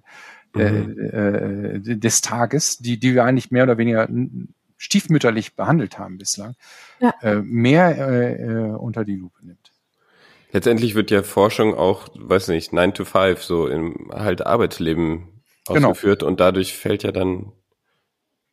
mhm. 0.54 1.86
äh, 1.92 1.98
des 1.98 2.22
Tages, 2.22 2.78
die, 2.78 3.00
die 3.00 3.14
wir 3.14 3.24
eigentlich 3.24 3.52
mehr 3.52 3.64
oder 3.64 3.78
weniger 3.78 4.08
stiefmütterlich 4.78 5.56
behandelt 5.56 6.00
haben 6.00 6.18
bislang, 6.18 6.56
ja. 7.00 7.14
äh, 7.22 7.36
mehr 7.36 7.98
äh, 7.98 8.34
äh, 8.34 8.76
unter 8.76 9.06
die 9.06 9.16
Lupe 9.16 9.46
nimmt. 9.46 9.72
Letztendlich 10.52 10.96
wird 10.96 11.12
ja 11.12 11.24
Forschung 11.24 11.76
auch, 11.76 12.10
weiß 12.16 12.50
nicht, 12.50 12.74
9 12.74 12.94
to 12.94 13.06
5 13.06 13.42
so 13.42 13.68
im 13.68 14.10
halt 14.12 14.46
Arbeitsleben 14.46 15.42
genau. 15.68 15.92
ausgeführt 15.92 16.20
genau. 16.20 16.32
und 16.32 16.40
dadurch 16.40 16.76
fällt 16.76 17.04
ja 17.04 17.12
dann 17.12 17.54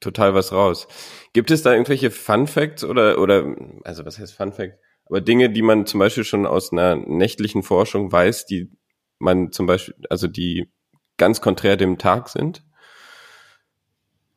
total 0.00 0.34
was 0.34 0.52
raus. 0.52 0.86
Gibt 1.32 1.50
es 1.50 1.62
da 1.62 1.72
irgendwelche 1.72 2.10
Fun 2.10 2.46
Facts 2.46 2.84
oder, 2.84 3.18
oder, 3.18 3.56
also 3.84 4.04
was 4.04 4.18
heißt 4.18 4.34
Fun 4.34 4.52
Fact? 4.52 4.78
Aber 5.06 5.20
Dinge, 5.20 5.50
die 5.50 5.62
man 5.62 5.86
zum 5.86 5.98
Beispiel 5.98 6.24
schon 6.24 6.46
aus 6.46 6.72
einer 6.72 6.94
nächtlichen 6.94 7.62
Forschung 7.62 8.12
weiß, 8.12 8.46
die 8.46 8.70
man 9.18 9.50
zum 9.50 9.66
Beispiel, 9.66 9.94
also 10.10 10.28
die 10.28 10.70
ganz 11.18 11.40
konträr 11.40 11.76
dem 11.76 11.98
Tag 11.98 12.28
sind? 12.28 12.62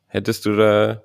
Hättest 0.08 0.46
du 0.46 0.58
da 0.58 1.04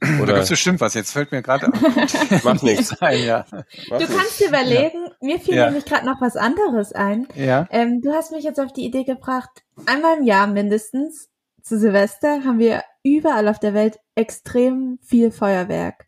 Oder 0.00 0.26
da 0.26 0.32
gibt's 0.34 0.48
bestimmt 0.48 0.80
was. 0.80 0.94
Jetzt 0.94 1.12
fällt 1.12 1.32
mir 1.32 1.42
gerade 1.42 1.68
Macht 2.44 2.62
nichts 2.62 2.98
ein, 3.02 3.24
ja. 3.24 3.44
Du 3.52 3.98
kannst 3.98 4.40
dir 4.40 4.48
überlegen, 4.48 5.04
ja. 5.04 5.12
mir 5.20 5.38
fiel 5.38 5.56
ja. 5.56 5.66
nämlich 5.66 5.84
gerade 5.84 6.06
noch 6.06 6.20
was 6.20 6.36
anderes 6.36 6.92
ein. 6.92 7.28
Ja. 7.34 7.68
Ähm, 7.70 8.00
du 8.00 8.12
hast 8.12 8.32
mich 8.32 8.44
jetzt 8.44 8.58
auf 8.58 8.72
die 8.72 8.86
Idee 8.86 9.04
gebracht, 9.04 9.50
einmal 9.84 10.18
im 10.18 10.24
Jahr 10.24 10.46
mindestens 10.46 11.28
zu 11.62 11.78
Silvester 11.78 12.44
haben 12.44 12.58
wir 12.58 12.82
überall 13.02 13.48
auf 13.48 13.58
der 13.58 13.74
Welt 13.74 13.98
extrem 14.14 14.98
viel 15.02 15.30
Feuerwerk. 15.30 16.06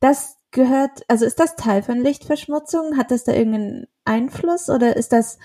Das 0.00 0.36
gehört, 0.50 1.02
also 1.08 1.24
ist 1.24 1.38
das 1.38 1.56
Teil 1.56 1.82
von 1.82 2.00
Lichtverschmutzung? 2.00 2.96
Hat 2.96 3.10
das 3.10 3.24
da 3.24 3.32
irgendeinen 3.32 3.86
Einfluss 4.04 4.70
oder 4.70 4.96
ist 4.96 5.12
das 5.12 5.38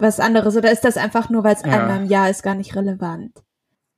was 0.00 0.20
anderes 0.20 0.56
oder 0.56 0.70
ist 0.70 0.84
das 0.84 0.96
einfach 0.96 1.30
nur, 1.30 1.44
weil 1.44 1.54
es 1.54 1.62
ja. 1.62 1.72
einmal 1.72 2.02
im 2.02 2.08
Jahr 2.08 2.30
ist, 2.30 2.42
gar 2.42 2.54
nicht 2.54 2.74
relevant? 2.76 3.32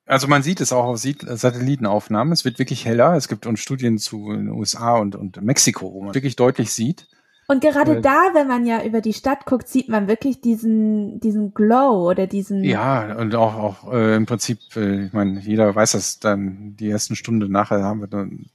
Also 0.05 0.26
man 0.26 0.42
sieht 0.42 0.61
es 0.61 0.72
auch 0.72 0.84
auf 0.84 0.98
Satellitenaufnahmen. 0.98 2.32
Es 2.32 2.44
wird 2.44 2.59
wirklich 2.59 2.84
heller. 2.84 3.14
Es 3.14 3.28
gibt 3.28 3.46
Studien 3.59 3.98
zu 3.98 4.32
den 4.32 4.50
USA 4.50 4.96
und, 4.96 5.14
und 5.14 5.40
Mexiko, 5.40 5.92
wo 5.92 6.03
man 6.03 6.14
wirklich 6.14 6.36
deutlich 6.36 6.72
sieht. 6.72 7.09
Und 7.48 7.61
gerade 7.61 8.00
da, 8.00 8.30
wenn 8.34 8.46
man 8.46 8.66
ja 8.66 8.82
über 8.82 9.00
die 9.00 9.12
Stadt 9.12 9.46
guckt, 9.46 9.68
sieht 9.68 9.88
man 9.88 10.09
wirklich 10.09 10.40
diesen, 10.40 11.20
diesen 11.20 11.53
Glow 11.53 12.09
oder 12.09 12.26
diesen. 12.26 12.64
Ja, 12.64 13.16
und 13.16 13.34
auch, 13.34 13.55
auch 13.55 13.92
äh, 13.92 14.16
im 14.16 14.26
Prinzip, 14.26 14.59
äh, 14.76 15.07
ich 15.07 15.12
meine, 15.12 15.40
jeder 15.40 15.74
weiß 15.74 15.92
das 15.92 16.18
dann 16.18 16.76
die 16.76 16.88
ersten 16.88 17.16
Stunde 17.16 17.50
nachher 17.50 17.82
haben 17.82 18.00
wir 18.00 18.07
dann 18.07 18.46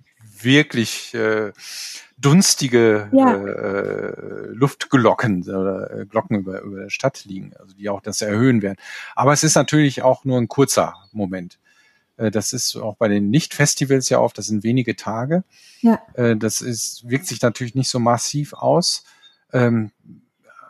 wirklich 0.43 1.13
äh, 1.13 1.51
dunstige 2.17 3.09
ja. 3.11 3.35
äh, 3.35 4.47
Luftglocken 4.51 5.43
oder 5.43 5.91
äh, 5.91 6.05
Glocken 6.05 6.39
über, 6.39 6.61
über 6.61 6.79
der 6.81 6.89
Stadt 6.89 7.25
liegen, 7.25 7.53
also 7.59 7.75
die 7.75 7.89
auch 7.89 8.01
das 8.01 8.21
erhöhen 8.21 8.61
werden. 8.61 8.77
Aber 9.15 9.33
es 9.33 9.43
ist 9.43 9.55
natürlich 9.55 10.01
auch 10.01 10.25
nur 10.25 10.39
ein 10.39 10.47
kurzer 10.47 10.95
Moment. 11.11 11.59
Äh, 12.17 12.31
das 12.31 12.53
ist 12.53 12.75
auch 12.75 12.97
bei 12.97 13.07
den 13.07 13.29
Nicht-Festivals 13.29 14.09
ja 14.09 14.19
oft, 14.19 14.37
das 14.37 14.47
sind 14.47 14.63
wenige 14.63 14.95
Tage. 14.95 15.43
Ja. 15.81 16.01
Äh, 16.15 16.35
das 16.35 16.61
ist, 16.61 17.07
wirkt 17.07 17.27
sich 17.27 17.41
natürlich 17.41 17.75
nicht 17.75 17.89
so 17.89 17.99
massiv 17.99 18.53
aus. 18.53 19.03
Ähm, 19.53 19.91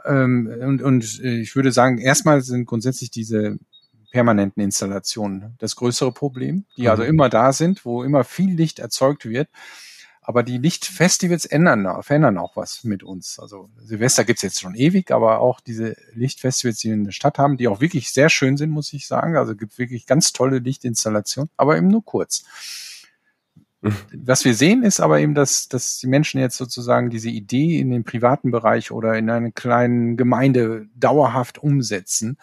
ähm, 0.05 0.53
und, 0.61 0.81
und 0.81 1.19
ich 1.23 1.55
würde 1.55 1.71
sagen, 1.71 1.97
erstmal 1.97 2.41
sind 2.41 2.65
grundsätzlich 2.65 3.09
diese 3.09 3.57
permanenten 4.11 4.61
Installationen 4.61 5.55
das 5.59 5.75
größere 5.75 6.11
Problem, 6.11 6.65
die 6.77 6.83
mhm. 6.83 6.89
also 6.89 7.03
immer 7.03 7.29
da 7.29 7.53
sind, 7.53 7.85
wo 7.85 8.03
immer 8.03 8.23
viel 8.23 8.53
Licht 8.53 8.79
erzeugt 8.79 9.25
wird. 9.25 9.49
Aber 10.21 10.43
die 10.43 10.57
Lichtfestivals 10.57 11.45
ändern, 11.45 12.03
verändern 12.03 12.37
auch 12.37 12.57
was 12.57 12.83
mit 12.83 13.01
uns. 13.01 13.39
Also 13.39 13.69
Silvester 13.77 14.25
gibt's 14.25 14.41
jetzt 14.41 14.59
schon 14.59 14.75
ewig, 14.75 15.11
aber 15.11 15.39
auch 15.39 15.61
diese 15.61 15.95
Lichtfestivals, 16.13 16.79
die 16.79 16.89
wir 16.89 16.95
in 16.95 17.05
der 17.05 17.13
Stadt 17.13 17.37
haben, 17.37 17.55
die 17.55 17.69
auch 17.69 17.79
wirklich 17.79 18.11
sehr 18.11 18.27
schön 18.27 18.57
sind, 18.57 18.69
muss 18.69 18.91
ich 18.91 19.07
sagen. 19.07 19.37
Also 19.37 19.55
gibt 19.55 19.77
wirklich 19.77 20.05
ganz 20.05 20.33
tolle 20.33 20.59
Lichtinstallationen, 20.59 21.49
aber 21.55 21.77
eben 21.77 21.87
nur 21.87 22.03
kurz. 22.03 22.43
Was 24.11 24.43
wir 24.43 24.55
sehen, 24.55 24.83
ist 24.83 24.99
aber 24.99 25.19
eben, 25.19 25.35
dass, 25.35 25.67
dass 25.67 25.99
die 25.99 26.07
Menschen 26.07 26.39
jetzt 26.41 26.57
sozusagen 26.57 27.09
diese 27.09 27.29
Idee 27.29 27.79
in 27.79 27.91
den 27.91 28.03
privaten 28.03 28.51
Bereich 28.51 28.91
oder 28.91 29.15
in 29.17 29.29
einer 29.29 29.51
kleinen 29.51 30.17
Gemeinde 30.17 30.87
dauerhaft 30.95 31.59
umsetzen. 31.59 32.37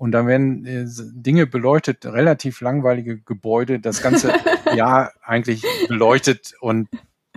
Und 0.00 0.12
dann 0.12 0.26
werden 0.26 0.64
äh, 0.64 0.86
Dinge 0.88 1.46
beleuchtet, 1.46 2.06
relativ 2.06 2.62
langweilige 2.62 3.18
Gebäude, 3.18 3.80
das 3.80 4.00
ganze 4.00 4.32
Jahr 4.74 5.12
eigentlich 5.22 5.62
beleuchtet 5.88 6.54
und 6.58 6.88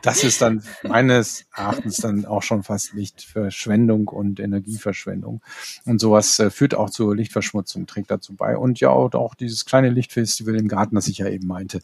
das 0.02 0.24
ist 0.24 0.42
dann 0.42 0.64
meines 0.84 1.46
Erachtens 1.54 1.98
dann 1.98 2.26
auch 2.26 2.42
schon 2.42 2.64
fast 2.64 2.94
Lichtverschwendung 2.94 4.08
und 4.08 4.40
Energieverschwendung. 4.40 5.42
Und 5.86 6.00
sowas 6.00 6.40
äh, 6.40 6.50
führt 6.50 6.74
auch 6.76 6.90
zur 6.90 7.16
Lichtverschmutzung, 7.16 7.86
trägt 7.86 8.12
dazu 8.12 8.34
bei. 8.34 8.58
Und 8.58 8.80
ja, 8.80 8.90
auch 8.90 9.36
dieses 9.36 9.66
kleine 9.66 9.90
Lichtfestival 9.90 10.56
im 10.56 10.68
Garten, 10.68 10.96
das 10.96 11.08
ich 11.08 11.20
ja 11.20 11.28
eben 11.28 11.48
meinte, 11.48 11.80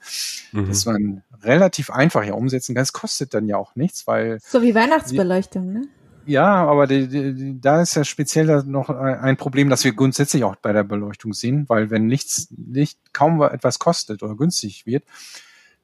mhm. 0.51 0.67
das 0.67 0.85
man 0.85 1.23
relativ 1.43 1.89
einfach 1.89 2.25
ja 2.25 2.33
umsetzen 2.33 2.75
kann. 2.75 2.83
Es 2.83 2.93
kostet 2.93 3.33
dann 3.33 3.47
ja 3.47 3.57
auch 3.57 3.75
nichts, 3.75 4.05
weil. 4.05 4.39
So 4.45 4.61
wie 4.61 4.75
Weihnachtsbeleuchtung, 4.75 5.71
ne? 5.71 5.87
Ja, 6.29 6.67
aber 6.67 6.85
die, 6.85 7.07
die, 7.07 7.59
da 7.59 7.81
ist 7.81 7.95
ja 7.95 8.03
speziell 8.03 8.63
noch 8.63 8.89
ein 8.89 9.35
Problem, 9.35 9.69
dass 9.69 9.83
wir 9.83 9.93
grundsätzlich 9.93 10.43
auch 10.43 10.55
bei 10.57 10.71
der 10.73 10.83
Beleuchtung 10.83 11.33
sehen, 11.33 11.65
weil 11.67 11.89
wenn 11.89 12.05
nichts, 12.05 12.53
Licht 12.55 12.99
kaum 13.13 13.41
etwas 13.41 13.79
kostet 13.79 14.21
oder 14.21 14.35
günstig 14.35 14.85
wird, 14.85 15.03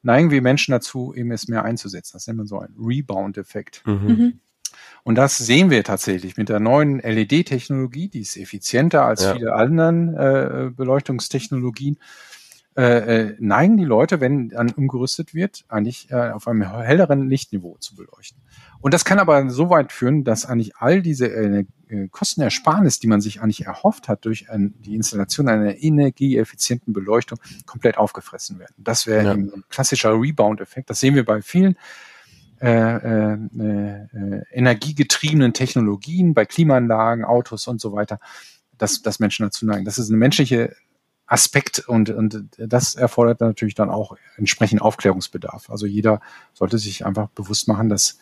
neigen 0.02 0.30
wir 0.30 0.42
Menschen 0.42 0.70
dazu, 0.70 1.12
eben 1.14 1.32
es 1.32 1.48
mehr 1.48 1.64
einzusetzen. 1.64 2.12
Das 2.12 2.28
nennt 2.28 2.36
man 2.36 2.46
so 2.46 2.60
ein 2.60 2.74
Rebound-Effekt. 2.78 3.82
Mhm. 3.86 3.92
mhm. 3.92 4.40
Und 5.02 5.14
das 5.14 5.38
sehen 5.38 5.70
wir 5.70 5.84
tatsächlich 5.84 6.36
mit 6.36 6.48
der 6.48 6.60
neuen 6.60 6.98
LED-Technologie, 6.98 8.08
die 8.08 8.20
ist 8.20 8.36
effizienter 8.36 9.04
als 9.04 9.22
ja. 9.22 9.34
viele 9.34 9.54
anderen 9.54 10.14
äh, 10.14 10.70
Beleuchtungstechnologien. 10.74 11.98
Äh, 12.76 12.82
äh, 12.82 13.36
neigen 13.38 13.78
die 13.78 13.84
Leute, 13.84 14.20
wenn 14.20 14.50
dann 14.50 14.70
umgerüstet 14.70 15.32
wird, 15.32 15.64
eigentlich 15.68 16.10
äh, 16.10 16.30
auf 16.30 16.46
einem 16.46 16.62
helleren 16.62 17.30
Lichtniveau 17.30 17.78
zu 17.78 17.94
beleuchten. 17.94 18.42
Und 18.86 18.94
das 18.94 19.04
kann 19.04 19.18
aber 19.18 19.50
so 19.50 19.68
weit 19.68 19.90
führen, 19.90 20.22
dass 20.22 20.46
eigentlich 20.46 20.76
all 20.76 21.02
diese 21.02 21.26
äh, 21.26 21.64
äh, 21.88 22.06
Kostenersparnis, 22.06 23.00
die 23.00 23.08
man 23.08 23.20
sich 23.20 23.40
eigentlich 23.40 23.66
erhofft 23.66 24.06
hat 24.06 24.24
durch 24.24 24.48
ein, 24.48 24.74
die 24.78 24.94
Installation 24.94 25.48
einer 25.48 25.82
energieeffizienten 25.82 26.92
Beleuchtung, 26.92 27.40
komplett 27.66 27.98
aufgefressen 27.98 28.60
werden. 28.60 28.76
Das 28.78 29.08
wäre 29.08 29.24
ja. 29.24 29.32
ein 29.32 29.64
klassischer 29.70 30.12
Rebound-Effekt. 30.12 30.88
Das 30.88 31.00
sehen 31.00 31.16
wir 31.16 31.24
bei 31.24 31.42
vielen 31.42 31.76
äh, 32.60 32.68
äh, 32.68 33.32
äh, 33.34 34.42
energiegetriebenen 34.52 35.52
Technologien, 35.52 36.32
bei 36.32 36.44
Klimaanlagen, 36.44 37.24
Autos 37.24 37.66
und 37.66 37.80
so 37.80 37.92
weiter, 37.92 38.20
dass, 38.78 39.02
dass 39.02 39.18
Menschen 39.18 39.46
dazu 39.46 39.66
neigen. 39.66 39.84
Das 39.84 39.98
ist 39.98 40.10
eine 40.10 40.16
menschliche 40.16 40.76
Aspekt 41.26 41.80
und, 41.80 42.10
und 42.10 42.44
das 42.56 42.94
erfordert 42.94 43.40
natürlich 43.40 43.74
dann 43.74 43.90
auch 43.90 44.16
entsprechend 44.36 44.80
Aufklärungsbedarf. 44.80 45.70
Also 45.70 45.86
jeder 45.86 46.20
sollte 46.54 46.78
sich 46.78 47.04
einfach 47.04 47.30
bewusst 47.30 47.66
machen, 47.66 47.88
dass 47.88 48.20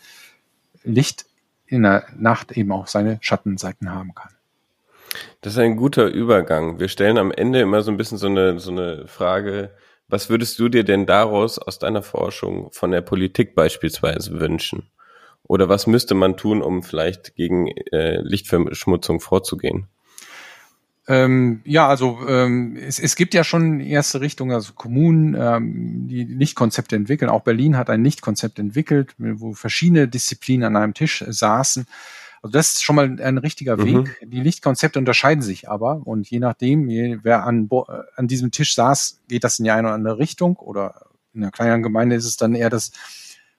Licht 0.85 1.27
in 1.67 1.83
der 1.83 2.07
Nacht 2.17 2.53
eben 2.53 2.73
auch 2.73 2.87
seine 2.87 3.19
Schattenseiten 3.21 3.91
haben 3.91 4.15
kann. 4.15 4.31
Das 5.41 5.55
ist 5.55 5.59
ein 5.59 5.77
guter 5.77 6.07
Übergang. 6.07 6.79
Wir 6.79 6.89
stellen 6.89 7.19
am 7.19 7.31
Ende 7.33 7.61
immer 7.61 7.83
so 7.83 7.91
ein 7.91 7.97
bisschen 7.97 8.19
so 8.19 8.27
eine, 8.27 8.59
so 8.59 8.71
eine 8.71 9.07
Frage, 9.07 9.71
was 10.09 10.29
würdest 10.29 10.59
du 10.59 10.69
dir 10.69 10.85
denn 10.85 11.07
daraus 11.07 11.59
aus 11.59 11.79
deiner 11.79 12.03
Forschung 12.03 12.71
von 12.73 12.91
der 12.91 13.01
Politik 13.01 13.55
beispielsweise 13.55 14.39
wünschen? 14.39 14.91
Oder 15.43 15.69
was 15.69 15.87
müsste 15.87 16.15
man 16.15 16.37
tun, 16.37 16.63
um 16.63 16.83
vielleicht 16.83 17.37
gegen 17.37 17.69
äh, 17.93 18.21
Lichtverschmutzung 18.21 19.21
vorzugehen? 19.21 19.89
Ähm, 21.07 21.61
ja, 21.65 21.87
also 21.87 22.19
ähm, 22.27 22.77
es, 22.77 22.99
es 22.99 23.15
gibt 23.15 23.35
ja 23.35 23.45
schon 23.45 23.81
erste 23.81 24.21
Richtungen, 24.21 24.53
also 24.53 24.73
Kommunen, 24.73 25.37
ähm, 25.39 26.09
die 26.09 26.25
Lichtkonzepte 26.25 26.97
entwickeln. 26.97 27.31
Auch 27.31 27.43
Berlin 27.43 27.77
hat 27.77 27.91
ein 27.91 28.03
Lichtkonzept 28.03 28.59
entwickelt, 28.59 29.15
wo 29.19 29.53
verschiedene 29.53 30.09
Disziplinen 30.09 30.65
an 30.65 30.77
einem 30.77 30.95
Tisch 30.95 31.23
saßen. 31.27 31.87
Also 32.43 32.53
das 32.53 32.75
ist 32.75 32.85
schon 32.85 32.97
mal 32.97 33.21
ein 33.21 33.39
richtiger 33.39 33.77
mhm. 33.77 33.85
Weg. 33.85 34.19
Die 34.23 34.41
Lichtkonzepte 34.41 34.99
unterscheiden 34.99 35.43
sich 35.43 35.69
aber 35.69 36.01
und 36.07 36.29
je 36.31 36.39
nachdem, 36.39 36.89
wer 37.23 37.45
an, 37.45 37.69
an 38.17 38.27
diesem 38.27 38.51
Tisch 38.51 38.75
saß, 38.75 39.21
geht 39.29 39.45
das 39.45 39.59
in 39.59 39.65
die 39.65 39.71
eine 39.71 39.89
oder 39.89 39.95
andere 39.95 40.19
Richtung 40.19 40.57
oder 40.57 41.07
in 41.35 41.43
einer 41.43 41.53
kleinen 41.53 41.83
Gemeinde 41.83 42.17
ist 42.17 42.27
es 42.27 42.37
dann 42.37 42.55
eher 42.55 42.71
das 42.71 42.93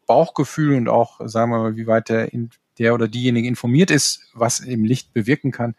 Bauchgefühl 0.07 0.77
und 0.77 0.87
auch, 0.87 1.19
sagen 1.25 1.51
wir 1.51 1.59
mal, 1.59 1.75
wie 1.75 1.87
weit 1.87 2.09
der, 2.09 2.29
der 2.77 2.93
oder 2.93 3.07
diejenige 3.07 3.47
informiert 3.47 3.91
ist, 3.91 4.21
was 4.33 4.59
im 4.59 4.83
Licht 4.83 5.13
bewirken 5.13 5.51
kann, 5.51 5.75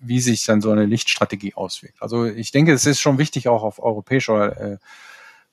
wie 0.00 0.20
sich 0.20 0.44
dann 0.44 0.60
so 0.60 0.70
eine 0.70 0.86
Lichtstrategie 0.86 1.54
auswirkt. 1.54 2.00
Also 2.00 2.24
ich 2.24 2.52
denke, 2.52 2.72
es 2.72 2.86
ist 2.86 3.00
schon 3.00 3.18
wichtig, 3.18 3.48
auch 3.48 3.62
auf 3.62 3.82
europäischer 3.82 4.74
äh, 4.74 4.78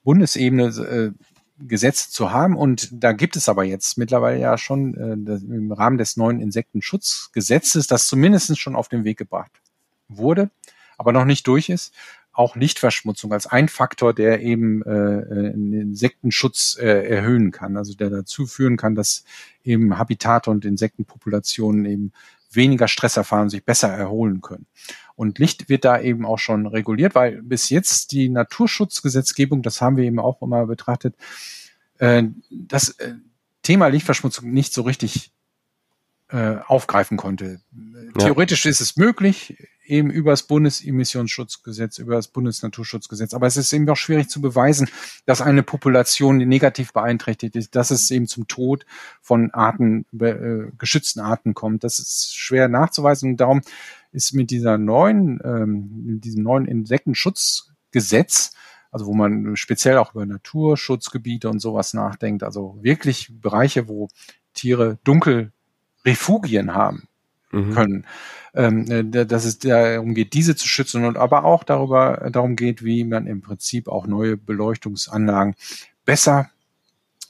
Bundesebene 0.03 0.65
äh, 0.67 1.11
Gesetze 1.59 2.09
zu 2.11 2.31
haben. 2.31 2.55
Und 2.55 2.89
da 2.91 3.13
gibt 3.13 3.35
es 3.35 3.49
aber 3.49 3.63
jetzt 3.63 3.97
mittlerweile 3.97 4.39
ja 4.39 4.57
schon 4.57 4.93
äh, 4.95 5.35
im 5.35 5.71
Rahmen 5.71 5.97
des 5.97 6.17
neuen 6.17 6.39
Insektenschutzgesetzes, 6.39 7.87
das 7.87 8.07
zumindest 8.07 8.59
schon 8.59 8.75
auf 8.75 8.89
den 8.89 9.03
Weg 9.03 9.17
gebracht 9.17 9.51
wurde, 10.07 10.49
aber 10.97 11.11
noch 11.11 11.25
nicht 11.25 11.47
durch 11.47 11.69
ist, 11.69 11.93
auch 12.35 12.57
Lichtverschmutzung 12.57 13.31
als 13.31 13.47
ein 13.47 13.69
Faktor, 13.69 14.13
der 14.13 14.41
eben 14.41 14.83
äh, 14.83 15.51
Insektenschutz 15.51 16.77
äh, 16.77 17.07
erhöhen 17.07 17.51
kann, 17.51 17.77
also 17.77 17.93
der 17.95 18.09
dazu 18.09 18.45
führen 18.45 18.75
kann, 18.75 18.93
dass 18.93 19.23
eben 19.63 19.97
Habitate 19.97 20.51
und 20.51 20.65
Insektenpopulationen 20.65 21.85
eben 21.85 22.11
weniger 22.55 22.87
Stress 22.87 23.17
erfahren, 23.17 23.49
sich 23.49 23.65
besser 23.65 23.89
erholen 23.89 24.41
können. 24.41 24.67
Und 25.15 25.39
Licht 25.39 25.69
wird 25.69 25.85
da 25.85 25.99
eben 25.99 26.25
auch 26.25 26.39
schon 26.39 26.67
reguliert, 26.67 27.15
weil 27.15 27.41
bis 27.41 27.69
jetzt 27.69 28.11
die 28.11 28.29
Naturschutzgesetzgebung, 28.29 29.61
das 29.61 29.81
haben 29.81 29.97
wir 29.97 30.03
eben 30.03 30.19
auch 30.19 30.41
immer 30.41 30.65
betrachtet, 30.65 31.15
äh, 31.99 32.23
das 32.51 32.89
äh, 32.99 33.15
Thema 33.61 33.87
Lichtverschmutzung 33.87 34.51
nicht 34.51 34.73
so 34.73 34.83
richtig 34.83 35.31
äh, 36.35 36.57
aufgreifen 36.67 37.15
konnte. 37.15 37.61
Ja. 37.71 38.25
Theoretisch 38.25 38.65
ist 38.65 38.81
es 38.81 38.97
möglich, 38.97 39.55
eben 39.85 40.09
über 40.09 40.31
das 40.31 40.43
Bundesemissionsschutzgesetz, 40.43 41.97
über 41.97 42.15
das 42.15 42.27
Bundesnaturschutzgesetz. 42.27 43.33
Aber 43.33 43.47
es 43.47 43.55
ist 43.55 43.71
eben 43.71 43.87
auch 43.89 43.95
schwierig 43.95 44.27
zu 44.27 44.41
beweisen, 44.41 44.89
dass 45.25 45.41
eine 45.41 45.63
Population 45.63 46.37
negativ 46.37 46.91
beeinträchtigt 46.91 47.55
ist, 47.55 47.75
dass 47.75 47.89
es 47.89 48.11
eben 48.11 48.27
zum 48.27 48.49
Tod 48.49 48.85
von 49.21 49.51
Arten, 49.51 50.05
äh, 50.19 50.71
geschützten 50.77 51.21
Arten 51.21 51.53
kommt. 51.53 51.85
Das 51.85 51.99
ist 51.99 52.35
schwer 52.35 52.67
nachzuweisen. 52.67 53.31
Und 53.31 53.37
darum 53.37 53.61
ist 54.11 54.33
mit 54.33 54.51
dieser 54.51 54.77
neuen, 54.77 55.39
ähm, 55.41 56.03
mit 56.05 56.25
diesem 56.25 56.43
neuen 56.43 56.65
Insektenschutzgesetz 56.65 58.51
also 58.91 59.07
wo 59.07 59.13
man 59.13 59.57
speziell 59.57 59.97
auch 59.97 60.13
über 60.13 60.25
Naturschutzgebiete 60.25 61.49
und 61.49 61.59
sowas 61.59 61.93
nachdenkt, 61.93 62.43
also 62.43 62.77
wirklich 62.81 63.29
Bereiche, 63.41 63.89
wo 63.89 64.07
Tiere 64.53 64.99
dunkel 65.03 65.51
Refugien 66.05 66.73
haben 66.73 67.07
mhm. 67.51 67.73
können. 67.73 68.05
Ähm, 68.53 68.89
äh, 68.89 69.25
dass 69.25 69.43
es 69.43 69.59
darum 69.59 70.13
geht, 70.13 70.33
diese 70.33 70.55
zu 70.55 70.67
schützen 70.67 71.03
und 71.03 71.17
aber 71.17 71.43
auch 71.43 71.63
darüber 71.63 72.29
darum 72.31 72.55
geht, 72.55 72.85
wie 72.85 73.03
man 73.03 73.27
im 73.27 73.41
Prinzip 73.41 73.89
auch 73.89 74.07
neue 74.07 74.37
Beleuchtungsanlagen 74.37 75.55
besser 76.05 76.49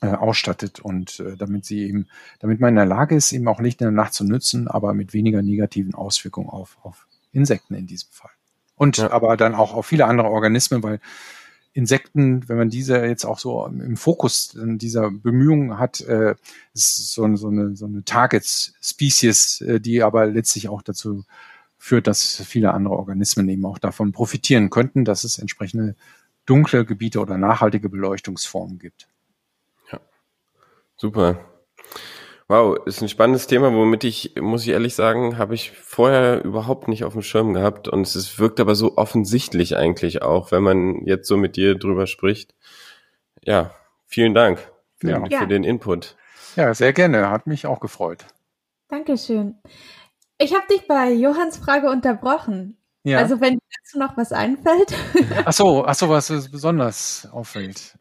äh, 0.02 0.08
ausstattet 0.08 0.80
und 0.80 1.20
äh, 1.20 1.36
damit 1.36 1.66
sie 1.66 1.88
eben, 1.88 2.08
damit 2.40 2.60
man 2.60 2.70
in 2.70 2.76
der 2.76 2.86
Lage 2.86 3.16
ist, 3.16 3.32
eben 3.32 3.48
auch 3.48 3.60
Licht 3.60 3.82
in 3.82 3.86
der 3.86 3.92
Nacht 3.92 4.14
zu 4.14 4.24
nutzen, 4.24 4.68
aber 4.68 4.94
mit 4.94 5.14
weniger 5.14 5.42
negativen 5.42 5.96
Auswirkungen 5.96 6.50
auf, 6.50 6.78
auf 6.84 7.08
Insekten 7.32 7.74
in 7.74 7.88
diesem 7.88 8.10
Fall. 8.12 8.32
Und 8.76 8.98
ja. 8.98 9.10
aber 9.12 9.36
dann 9.38 9.56
auch 9.56 9.74
auf 9.74 9.88
viele 9.88 10.06
andere 10.06 10.30
Organismen, 10.30 10.84
weil 10.84 11.00
Insekten, 11.76 12.48
wenn 12.48 12.56
man 12.56 12.70
diese 12.70 13.06
jetzt 13.06 13.26
auch 13.26 13.38
so 13.38 13.66
im 13.66 13.98
Fokus 13.98 14.58
dieser 14.58 15.12
Bemühungen 15.12 15.78
hat, 15.78 16.00
äh, 16.00 16.36
ist 16.74 17.12
so, 17.12 17.36
so 17.36 17.50
eine, 17.50 17.76
so 17.76 17.86
eine 17.86 18.06
Target-Species, 18.06 19.60
äh, 19.60 19.82
die 19.82 20.02
aber 20.02 20.26
letztlich 20.26 20.70
auch 20.70 20.82
dazu 20.82 21.26
führt, 21.78 22.08
dass 22.08 22.42
viele 22.48 22.74
andere 22.74 22.96
Organismen 22.96 23.50
eben 23.50 23.66
auch 23.66 23.78
davon 23.78 24.14
profitieren 24.14 24.70
könnten, 24.70 25.04
dass 25.04 25.26
es 25.26 25.38
entsprechende 25.38 25.98
dunkle 26.46 26.86
Gebiete 26.86 27.20
oder 27.20 27.38
nachhaltige 27.38 27.90
Beleuchtungsformen 27.90 28.80
gibt. 28.80 29.10
Ja, 29.92 30.00
super. 30.96 31.44
Wow, 32.48 32.78
ist 32.86 33.02
ein 33.02 33.10
spannendes 33.10 33.48
Thema, 33.48 33.74
womit 33.74 34.04
ich, 34.04 34.36
muss 34.40 34.62
ich 34.64 34.70
ehrlich 34.70 34.94
sagen, 34.94 35.40
habe 35.40 35.56
ich 35.56 35.72
vorher 35.72 36.44
überhaupt 36.44 36.88
nicht 36.88 37.04
auf 37.04 37.14
dem 37.14 37.24
Schirm 37.24 37.54
gehabt 37.54 37.88
und 37.88 38.06
es 38.06 38.38
wirkt 38.38 38.60
aber 38.60 38.76
so 38.76 38.98
offensichtlich 38.98 39.76
eigentlich 39.78 40.22
auch, 40.22 40.52
wenn 40.52 40.62
man 40.62 41.04
jetzt 41.06 41.28
so 41.28 41.38
mit 41.38 41.56
dir 41.56 41.74
drüber 41.74 42.06
spricht. 42.06 42.54
Ja, 43.42 43.74
vielen 44.06 44.36
Dank 44.36 44.60
für, 44.98 45.10
ja. 45.10 45.40
für 45.40 45.48
den 45.48 45.64
Input. 45.64 46.16
Ja, 46.56 46.72
sehr 46.76 46.94
gerne, 46.94 47.32
hat 47.32 47.48
mich 47.48 47.66
auch 47.66 47.80
gefreut. 47.80 48.26
Dankeschön. 48.90 49.56
Ich 50.38 50.54
habe 50.54 50.68
dich 50.70 50.88
bei 50.88 51.12
Johanns 51.12 51.58
Frage 51.58 51.90
unterbrochen. 51.90 52.78
Ja. 53.04 53.18
Also 53.20 53.42
wenn 53.42 53.58
dazu 53.78 53.98
noch 53.98 54.18
was 54.18 54.32
einfällt. 54.32 54.94
Ach 55.46 55.54
so, 55.54 55.84
ach 55.86 55.96
so, 55.96 56.10
was 56.10 56.28
besonders 56.52 57.28
auffällt. 57.32 57.98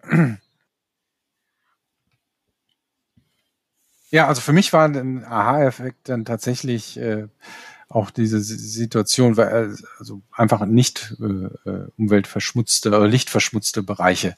Ja, 4.14 4.28
also 4.28 4.40
für 4.40 4.52
mich 4.52 4.72
war 4.72 4.84
ein 4.84 5.24
Aha-Effekt 5.24 6.08
dann 6.08 6.24
tatsächlich 6.24 6.96
äh, 7.00 7.26
auch 7.88 8.12
diese 8.12 8.38
Situation, 8.38 9.36
weil 9.36 9.72
äh, 9.72 9.76
also 9.98 10.22
einfach 10.30 10.64
nicht 10.66 11.16
äh, 11.20 11.68
äh, 11.68 11.88
umweltverschmutzte 11.98 12.90
oder 12.90 13.08
lichtverschmutzte 13.08 13.82
Bereiche 13.82 14.36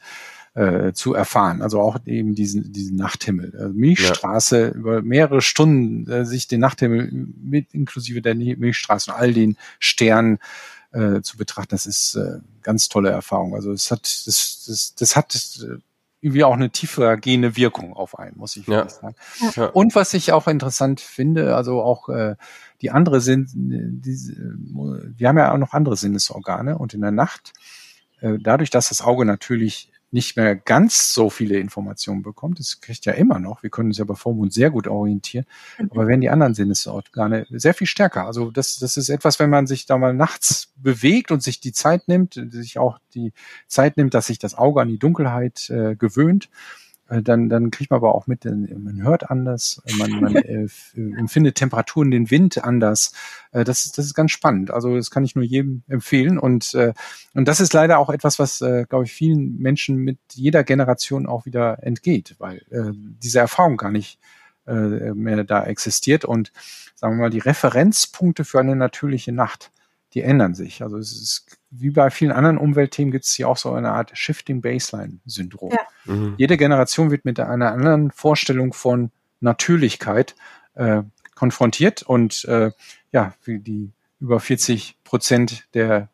äh, 0.54 0.94
zu 0.94 1.12
erfahren. 1.12 1.60
Also 1.60 1.78
auch 1.82 1.98
eben 2.06 2.34
diesen, 2.34 2.72
diesen 2.72 2.96
Nachthimmel. 2.96 3.54
Also 3.54 3.74
Milchstraße 3.74 4.60
ja. 4.62 4.70
über 4.70 5.02
mehrere 5.02 5.42
Stunden 5.42 6.10
äh, 6.10 6.24
sich 6.24 6.48
den 6.48 6.60
Nachthimmel 6.60 7.12
mit 7.12 7.74
inklusive 7.74 8.22
der 8.22 8.34
Milchstraße 8.34 9.10
und 9.10 9.18
all 9.18 9.34
den 9.34 9.58
Sternen 9.78 10.38
äh, 10.92 11.20
zu 11.20 11.36
betrachten, 11.36 11.72
das 11.72 11.84
ist 11.84 12.14
äh, 12.14 12.38
ganz 12.62 12.88
tolle 12.88 13.10
Erfahrung. 13.10 13.54
Also 13.54 13.72
es 13.72 13.90
hat 13.90 14.04
das, 14.26 14.64
das, 14.66 14.94
das 14.94 15.16
hat 15.16 15.34
äh, 15.34 15.76
irgendwie 16.26 16.42
auch 16.42 16.54
eine 16.54 16.70
tiefer 16.70 17.16
gehende 17.16 17.56
Wirkung 17.56 17.94
auf 17.94 18.18
einen, 18.18 18.36
muss 18.36 18.56
ich 18.56 18.66
ja. 18.66 18.88
sagen. 18.88 19.14
Ja. 19.54 19.66
Und 19.66 19.94
was 19.94 20.12
ich 20.12 20.32
auch 20.32 20.48
interessant 20.48 21.00
finde, 21.00 21.54
also 21.54 21.80
auch 21.80 22.08
äh, 22.08 22.34
die 22.82 22.90
andere 22.90 23.20
sind, 23.20 23.50
die, 23.54 24.36
wir 25.16 25.28
haben 25.28 25.38
ja 25.38 25.52
auch 25.52 25.58
noch 25.58 25.72
andere 25.72 25.96
Sinnesorgane 25.96 26.78
und 26.78 26.94
in 26.94 27.00
der 27.00 27.12
Nacht, 27.12 27.52
äh, 28.18 28.38
dadurch, 28.40 28.70
dass 28.70 28.88
das 28.88 29.02
Auge 29.02 29.24
natürlich 29.24 29.92
nicht 30.10 30.36
mehr 30.36 30.54
ganz 30.54 31.12
so 31.12 31.30
viele 31.30 31.58
Informationen 31.58 32.22
bekommt. 32.22 32.58
Das 32.58 32.80
kriegt 32.80 33.04
ja 33.06 33.12
immer 33.12 33.38
noch. 33.38 33.62
Wir 33.62 33.70
können 33.70 33.90
uns 33.90 33.98
ja 33.98 34.04
bei 34.04 34.14
Vormund 34.14 34.52
sehr 34.52 34.70
gut 34.70 34.86
orientieren. 34.86 35.46
Mhm. 35.78 35.90
Aber 35.90 36.06
werden 36.06 36.20
die 36.20 36.30
anderen 36.30 36.54
Sinnesorgane 36.54 37.46
sehr 37.50 37.74
viel 37.74 37.86
stärker. 37.86 38.26
Also 38.26 38.50
das, 38.50 38.78
das 38.78 38.96
ist 38.96 39.08
etwas, 39.08 39.38
wenn 39.40 39.50
man 39.50 39.66
sich 39.66 39.86
da 39.86 39.98
mal 39.98 40.14
nachts 40.14 40.72
bewegt 40.76 41.32
und 41.32 41.42
sich 41.42 41.60
die 41.60 41.72
Zeit 41.72 42.08
nimmt, 42.08 42.34
sich 42.50 42.78
auch 42.78 42.98
die 43.14 43.32
Zeit 43.66 43.96
nimmt, 43.96 44.14
dass 44.14 44.26
sich 44.26 44.38
das 44.38 44.54
Auge 44.54 44.80
an 44.80 44.88
die 44.88 44.98
Dunkelheit 44.98 45.68
äh, 45.70 45.96
gewöhnt 45.96 46.48
dann, 47.08 47.48
dann 47.48 47.70
kriegt 47.70 47.90
man 47.90 47.98
aber 47.98 48.14
auch 48.14 48.26
mit, 48.26 48.44
man 48.44 49.02
hört 49.02 49.30
anders, 49.30 49.80
man, 49.96 50.10
man 50.20 50.36
äh, 50.36 50.66
empfindet 50.94 51.54
Temperaturen, 51.54 52.10
den 52.10 52.30
Wind 52.30 52.62
anders. 52.64 53.12
Äh, 53.52 53.64
das, 53.64 53.92
das 53.92 54.06
ist 54.06 54.14
ganz 54.14 54.32
spannend. 54.32 54.70
Also 54.70 54.96
das 54.96 55.10
kann 55.10 55.24
ich 55.24 55.36
nur 55.36 55.44
jedem 55.44 55.82
empfehlen. 55.88 56.38
Und, 56.38 56.74
äh, 56.74 56.94
und 57.34 57.46
das 57.46 57.60
ist 57.60 57.72
leider 57.72 57.98
auch 57.98 58.10
etwas, 58.10 58.38
was, 58.38 58.60
äh, 58.60 58.86
glaube 58.88 59.04
ich, 59.04 59.12
vielen 59.12 59.58
Menschen 59.58 59.96
mit 59.96 60.18
jeder 60.32 60.64
Generation 60.64 61.26
auch 61.26 61.46
wieder 61.46 61.82
entgeht, 61.82 62.34
weil 62.38 62.58
äh, 62.70 62.92
diese 62.92 63.38
Erfahrung 63.38 63.76
gar 63.76 63.92
nicht 63.92 64.18
äh, 64.66 65.14
mehr 65.14 65.44
da 65.44 65.64
existiert. 65.64 66.24
Und 66.24 66.52
sagen 66.96 67.16
wir 67.16 67.22
mal, 67.22 67.30
die 67.30 67.38
Referenzpunkte 67.38 68.44
für 68.44 68.58
eine 68.58 68.74
natürliche 68.74 69.32
Nacht, 69.32 69.70
die 70.16 70.22
ändern 70.22 70.54
sich. 70.54 70.82
Also 70.82 70.96
es 70.96 71.12
ist 71.12 71.58
wie 71.70 71.90
bei 71.90 72.08
vielen 72.08 72.32
anderen 72.32 72.56
Umweltthemen 72.56 73.12
gibt 73.12 73.26
es 73.26 73.32
hier 73.34 73.50
auch 73.50 73.58
so 73.58 73.72
eine 73.72 73.90
Art 73.90 74.16
Shifting 74.16 74.62
Baseline 74.62 75.18
Syndrom. 75.26 75.72
Ja. 75.72 75.80
Mhm. 76.12 76.34
Jede 76.38 76.56
Generation 76.56 77.10
wird 77.10 77.26
mit 77.26 77.38
einer 77.38 77.70
anderen 77.70 78.10
Vorstellung 78.12 78.72
von 78.72 79.10
Natürlichkeit 79.40 80.34
äh, 80.74 81.02
konfrontiert 81.34 82.02
und 82.02 82.46
äh, 82.46 82.70
ja, 83.12 83.34
wie 83.44 83.58
die 83.58 83.92
über 84.18 84.40
40 84.40 84.96
Prozent 85.04 85.66
der 85.74 86.08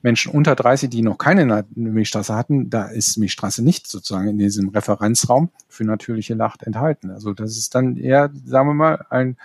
Menschen 0.00 0.32
unter 0.32 0.54
30, 0.54 0.88
die 0.88 1.02
noch 1.02 1.18
keine 1.18 1.66
Milchstraße 1.74 2.34
hatten, 2.34 2.70
da 2.70 2.86
ist 2.86 3.18
Milchstraße 3.18 3.62
nicht 3.62 3.86
sozusagen 3.86 4.28
in 4.28 4.38
diesem 4.38 4.70
Referenzraum 4.70 5.50
für 5.68 5.84
natürliche 5.84 6.36
Nacht 6.36 6.62
enthalten. 6.62 7.10
Also 7.10 7.34
das 7.34 7.58
ist 7.58 7.74
dann 7.74 7.98
eher, 7.98 8.30
sagen 8.46 8.68
wir 8.68 8.74
mal, 8.74 9.04
ein 9.10 9.36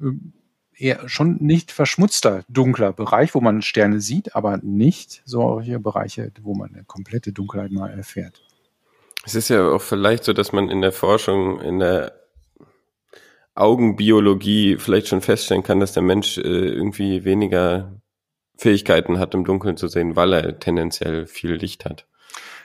äh, 0.00 0.12
eher 0.76 1.08
schon 1.08 1.36
nicht 1.40 1.72
verschmutzter, 1.72 2.44
dunkler 2.48 2.92
Bereich, 2.92 3.34
wo 3.34 3.40
man 3.40 3.62
Sterne 3.62 4.00
sieht, 4.00 4.34
aber 4.34 4.58
nicht 4.58 5.22
solche 5.24 5.78
Bereiche, 5.78 6.30
wo 6.42 6.54
man 6.54 6.74
eine 6.74 6.84
komplette 6.84 7.32
Dunkelheit 7.32 7.70
mal 7.70 7.90
erfährt. 7.90 8.42
Es 9.24 9.34
ist 9.34 9.48
ja 9.48 9.68
auch 9.68 9.82
vielleicht 9.82 10.24
so, 10.24 10.32
dass 10.32 10.52
man 10.52 10.68
in 10.68 10.82
der 10.82 10.92
Forschung, 10.92 11.60
in 11.60 11.78
der 11.78 12.12
Augenbiologie 13.54 14.76
vielleicht 14.78 15.08
schon 15.08 15.20
feststellen 15.20 15.62
kann, 15.62 15.80
dass 15.80 15.92
der 15.92 16.02
Mensch 16.02 16.38
äh, 16.38 16.40
irgendwie 16.42 17.24
weniger 17.24 18.00
Fähigkeiten 18.56 19.18
hat, 19.18 19.34
im 19.34 19.44
Dunkeln 19.44 19.76
zu 19.76 19.88
sehen, 19.88 20.16
weil 20.16 20.32
er 20.32 20.58
tendenziell 20.58 21.26
viel 21.26 21.52
Licht 21.52 21.84
hat. 21.84 22.06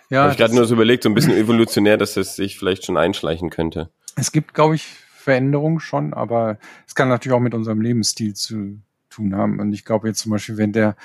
Ja, 0.10 0.24
Habe 0.24 0.32
ich 0.32 0.38
gerade 0.38 0.56
nur 0.56 0.66
so 0.66 0.74
überlegt, 0.74 1.04
so 1.04 1.10
ein 1.10 1.14
bisschen 1.14 1.38
evolutionär, 1.38 1.98
dass 1.98 2.18
es 2.18 2.36
sich 2.36 2.58
vielleicht 2.58 2.86
schon 2.86 2.98
einschleichen 2.98 3.52
könnte. 3.52 3.90
Es 4.16 4.32
gibt, 4.32 4.56
glaube 4.56 4.76
ich, 4.76 4.88
Veränderung 5.20 5.80
schon, 5.80 6.14
aber 6.14 6.58
es 6.88 6.96
kann 6.96 7.10
natürlich 7.10 7.36
auch 7.36 7.42
mit 7.42 7.54
unserem 7.54 7.82
Lebensstil 7.82 8.36
zu 8.36 8.80
tun 9.10 9.36
haben. 9.36 9.60
Und 9.60 9.74
ich 9.74 9.84
glaube 9.84 10.08
jetzt 10.08 10.20
zum 10.20 10.32
Beispiel, 10.32 10.58
wenn 10.58 10.72
der 10.72 10.96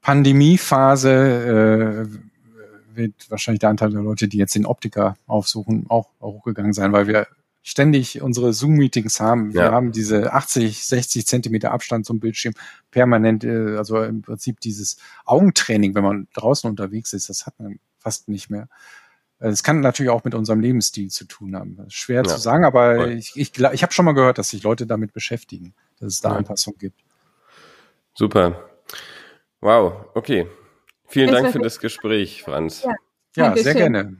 Pandemiephase 0.00 2.08
äh, 2.08 2.96
wird 2.96 3.30
wahrscheinlich 3.30 3.60
der 3.60 3.68
Anteil 3.68 3.90
der 3.90 4.00
Leute, 4.00 4.28
die 4.28 4.38
jetzt 4.38 4.54
den 4.54 4.66
Optiker 4.66 5.16
aufsuchen, 5.26 5.86
auch 5.88 6.08
hochgegangen 6.20 6.72
sein, 6.72 6.92
weil 6.92 7.06
wir 7.06 7.26
ständig 7.62 8.22
unsere 8.22 8.54
Zoom-Meetings 8.54 9.20
haben. 9.20 9.52
Wir 9.52 9.64
ja. 9.64 9.72
haben 9.72 9.92
diese 9.92 10.32
80, 10.32 10.86
60 10.86 11.26
Zentimeter 11.26 11.70
Abstand 11.70 12.06
zum 12.06 12.20
Bildschirm 12.20 12.54
permanent, 12.90 13.44
äh, 13.44 13.76
also 13.76 14.02
im 14.02 14.22
Prinzip 14.22 14.60
dieses 14.60 14.96
Augentraining, 15.26 15.94
wenn 15.94 16.04
man 16.04 16.28
draußen 16.32 16.68
unterwegs 16.68 17.12
ist, 17.12 17.28
das 17.28 17.44
hat 17.44 17.60
man 17.60 17.78
fast 17.98 18.28
nicht 18.28 18.48
mehr. 18.48 18.68
Äh, 19.40 19.48
es 19.48 19.62
kann 19.62 19.80
natürlich 19.80 20.10
auch 20.10 20.24
mit 20.24 20.34
unserem 20.34 20.60
Lebensstil 20.60 21.10
zu 21.10 21.24
tun 21.24 21.56
haben. 21.56 21.78
Schwer 21.88 22.22
ja. 22.22 22.24
zu 22.24 22.38
sagen, 22.38 22.64
aber 22.64 22.96
Voll. 22.96 23.12
ich, 23.12 23.32
ich, 23.36 23.58
ich 23.58 23.82
habe 23.82 23.92
schon 23.92 24.04
mal 24.04 24.12
gehört, 24.12 24.38
dass 24.38 24.50
sich 24.50 24.62
Leute 24.62 24.86
damit 24.86 25.12
beschäftigen, 25.12 25.74
dass 26.00 26.14
es 26.14 26.20
da 26.20 26.30
ja. 26.30 26.36
Anpassungen 26.36 26.78
gibt. 26.78 27.00
Super. 28.14 28.68
Wow, 29.60 30.06
okay. 30.14 30.48
Vielen 31.06 31.32
Dank 31.32 31.52
für 31.52 31.58
das 31.58 31.80
Gespräch, 31.80 32.42
Franz. 32.42 32.82
Ja, 32.82 32.94
ja 33.36 33.56
sehr 33.56 33.72
schön. 33.72 33.92
gerne. 33.92 34.16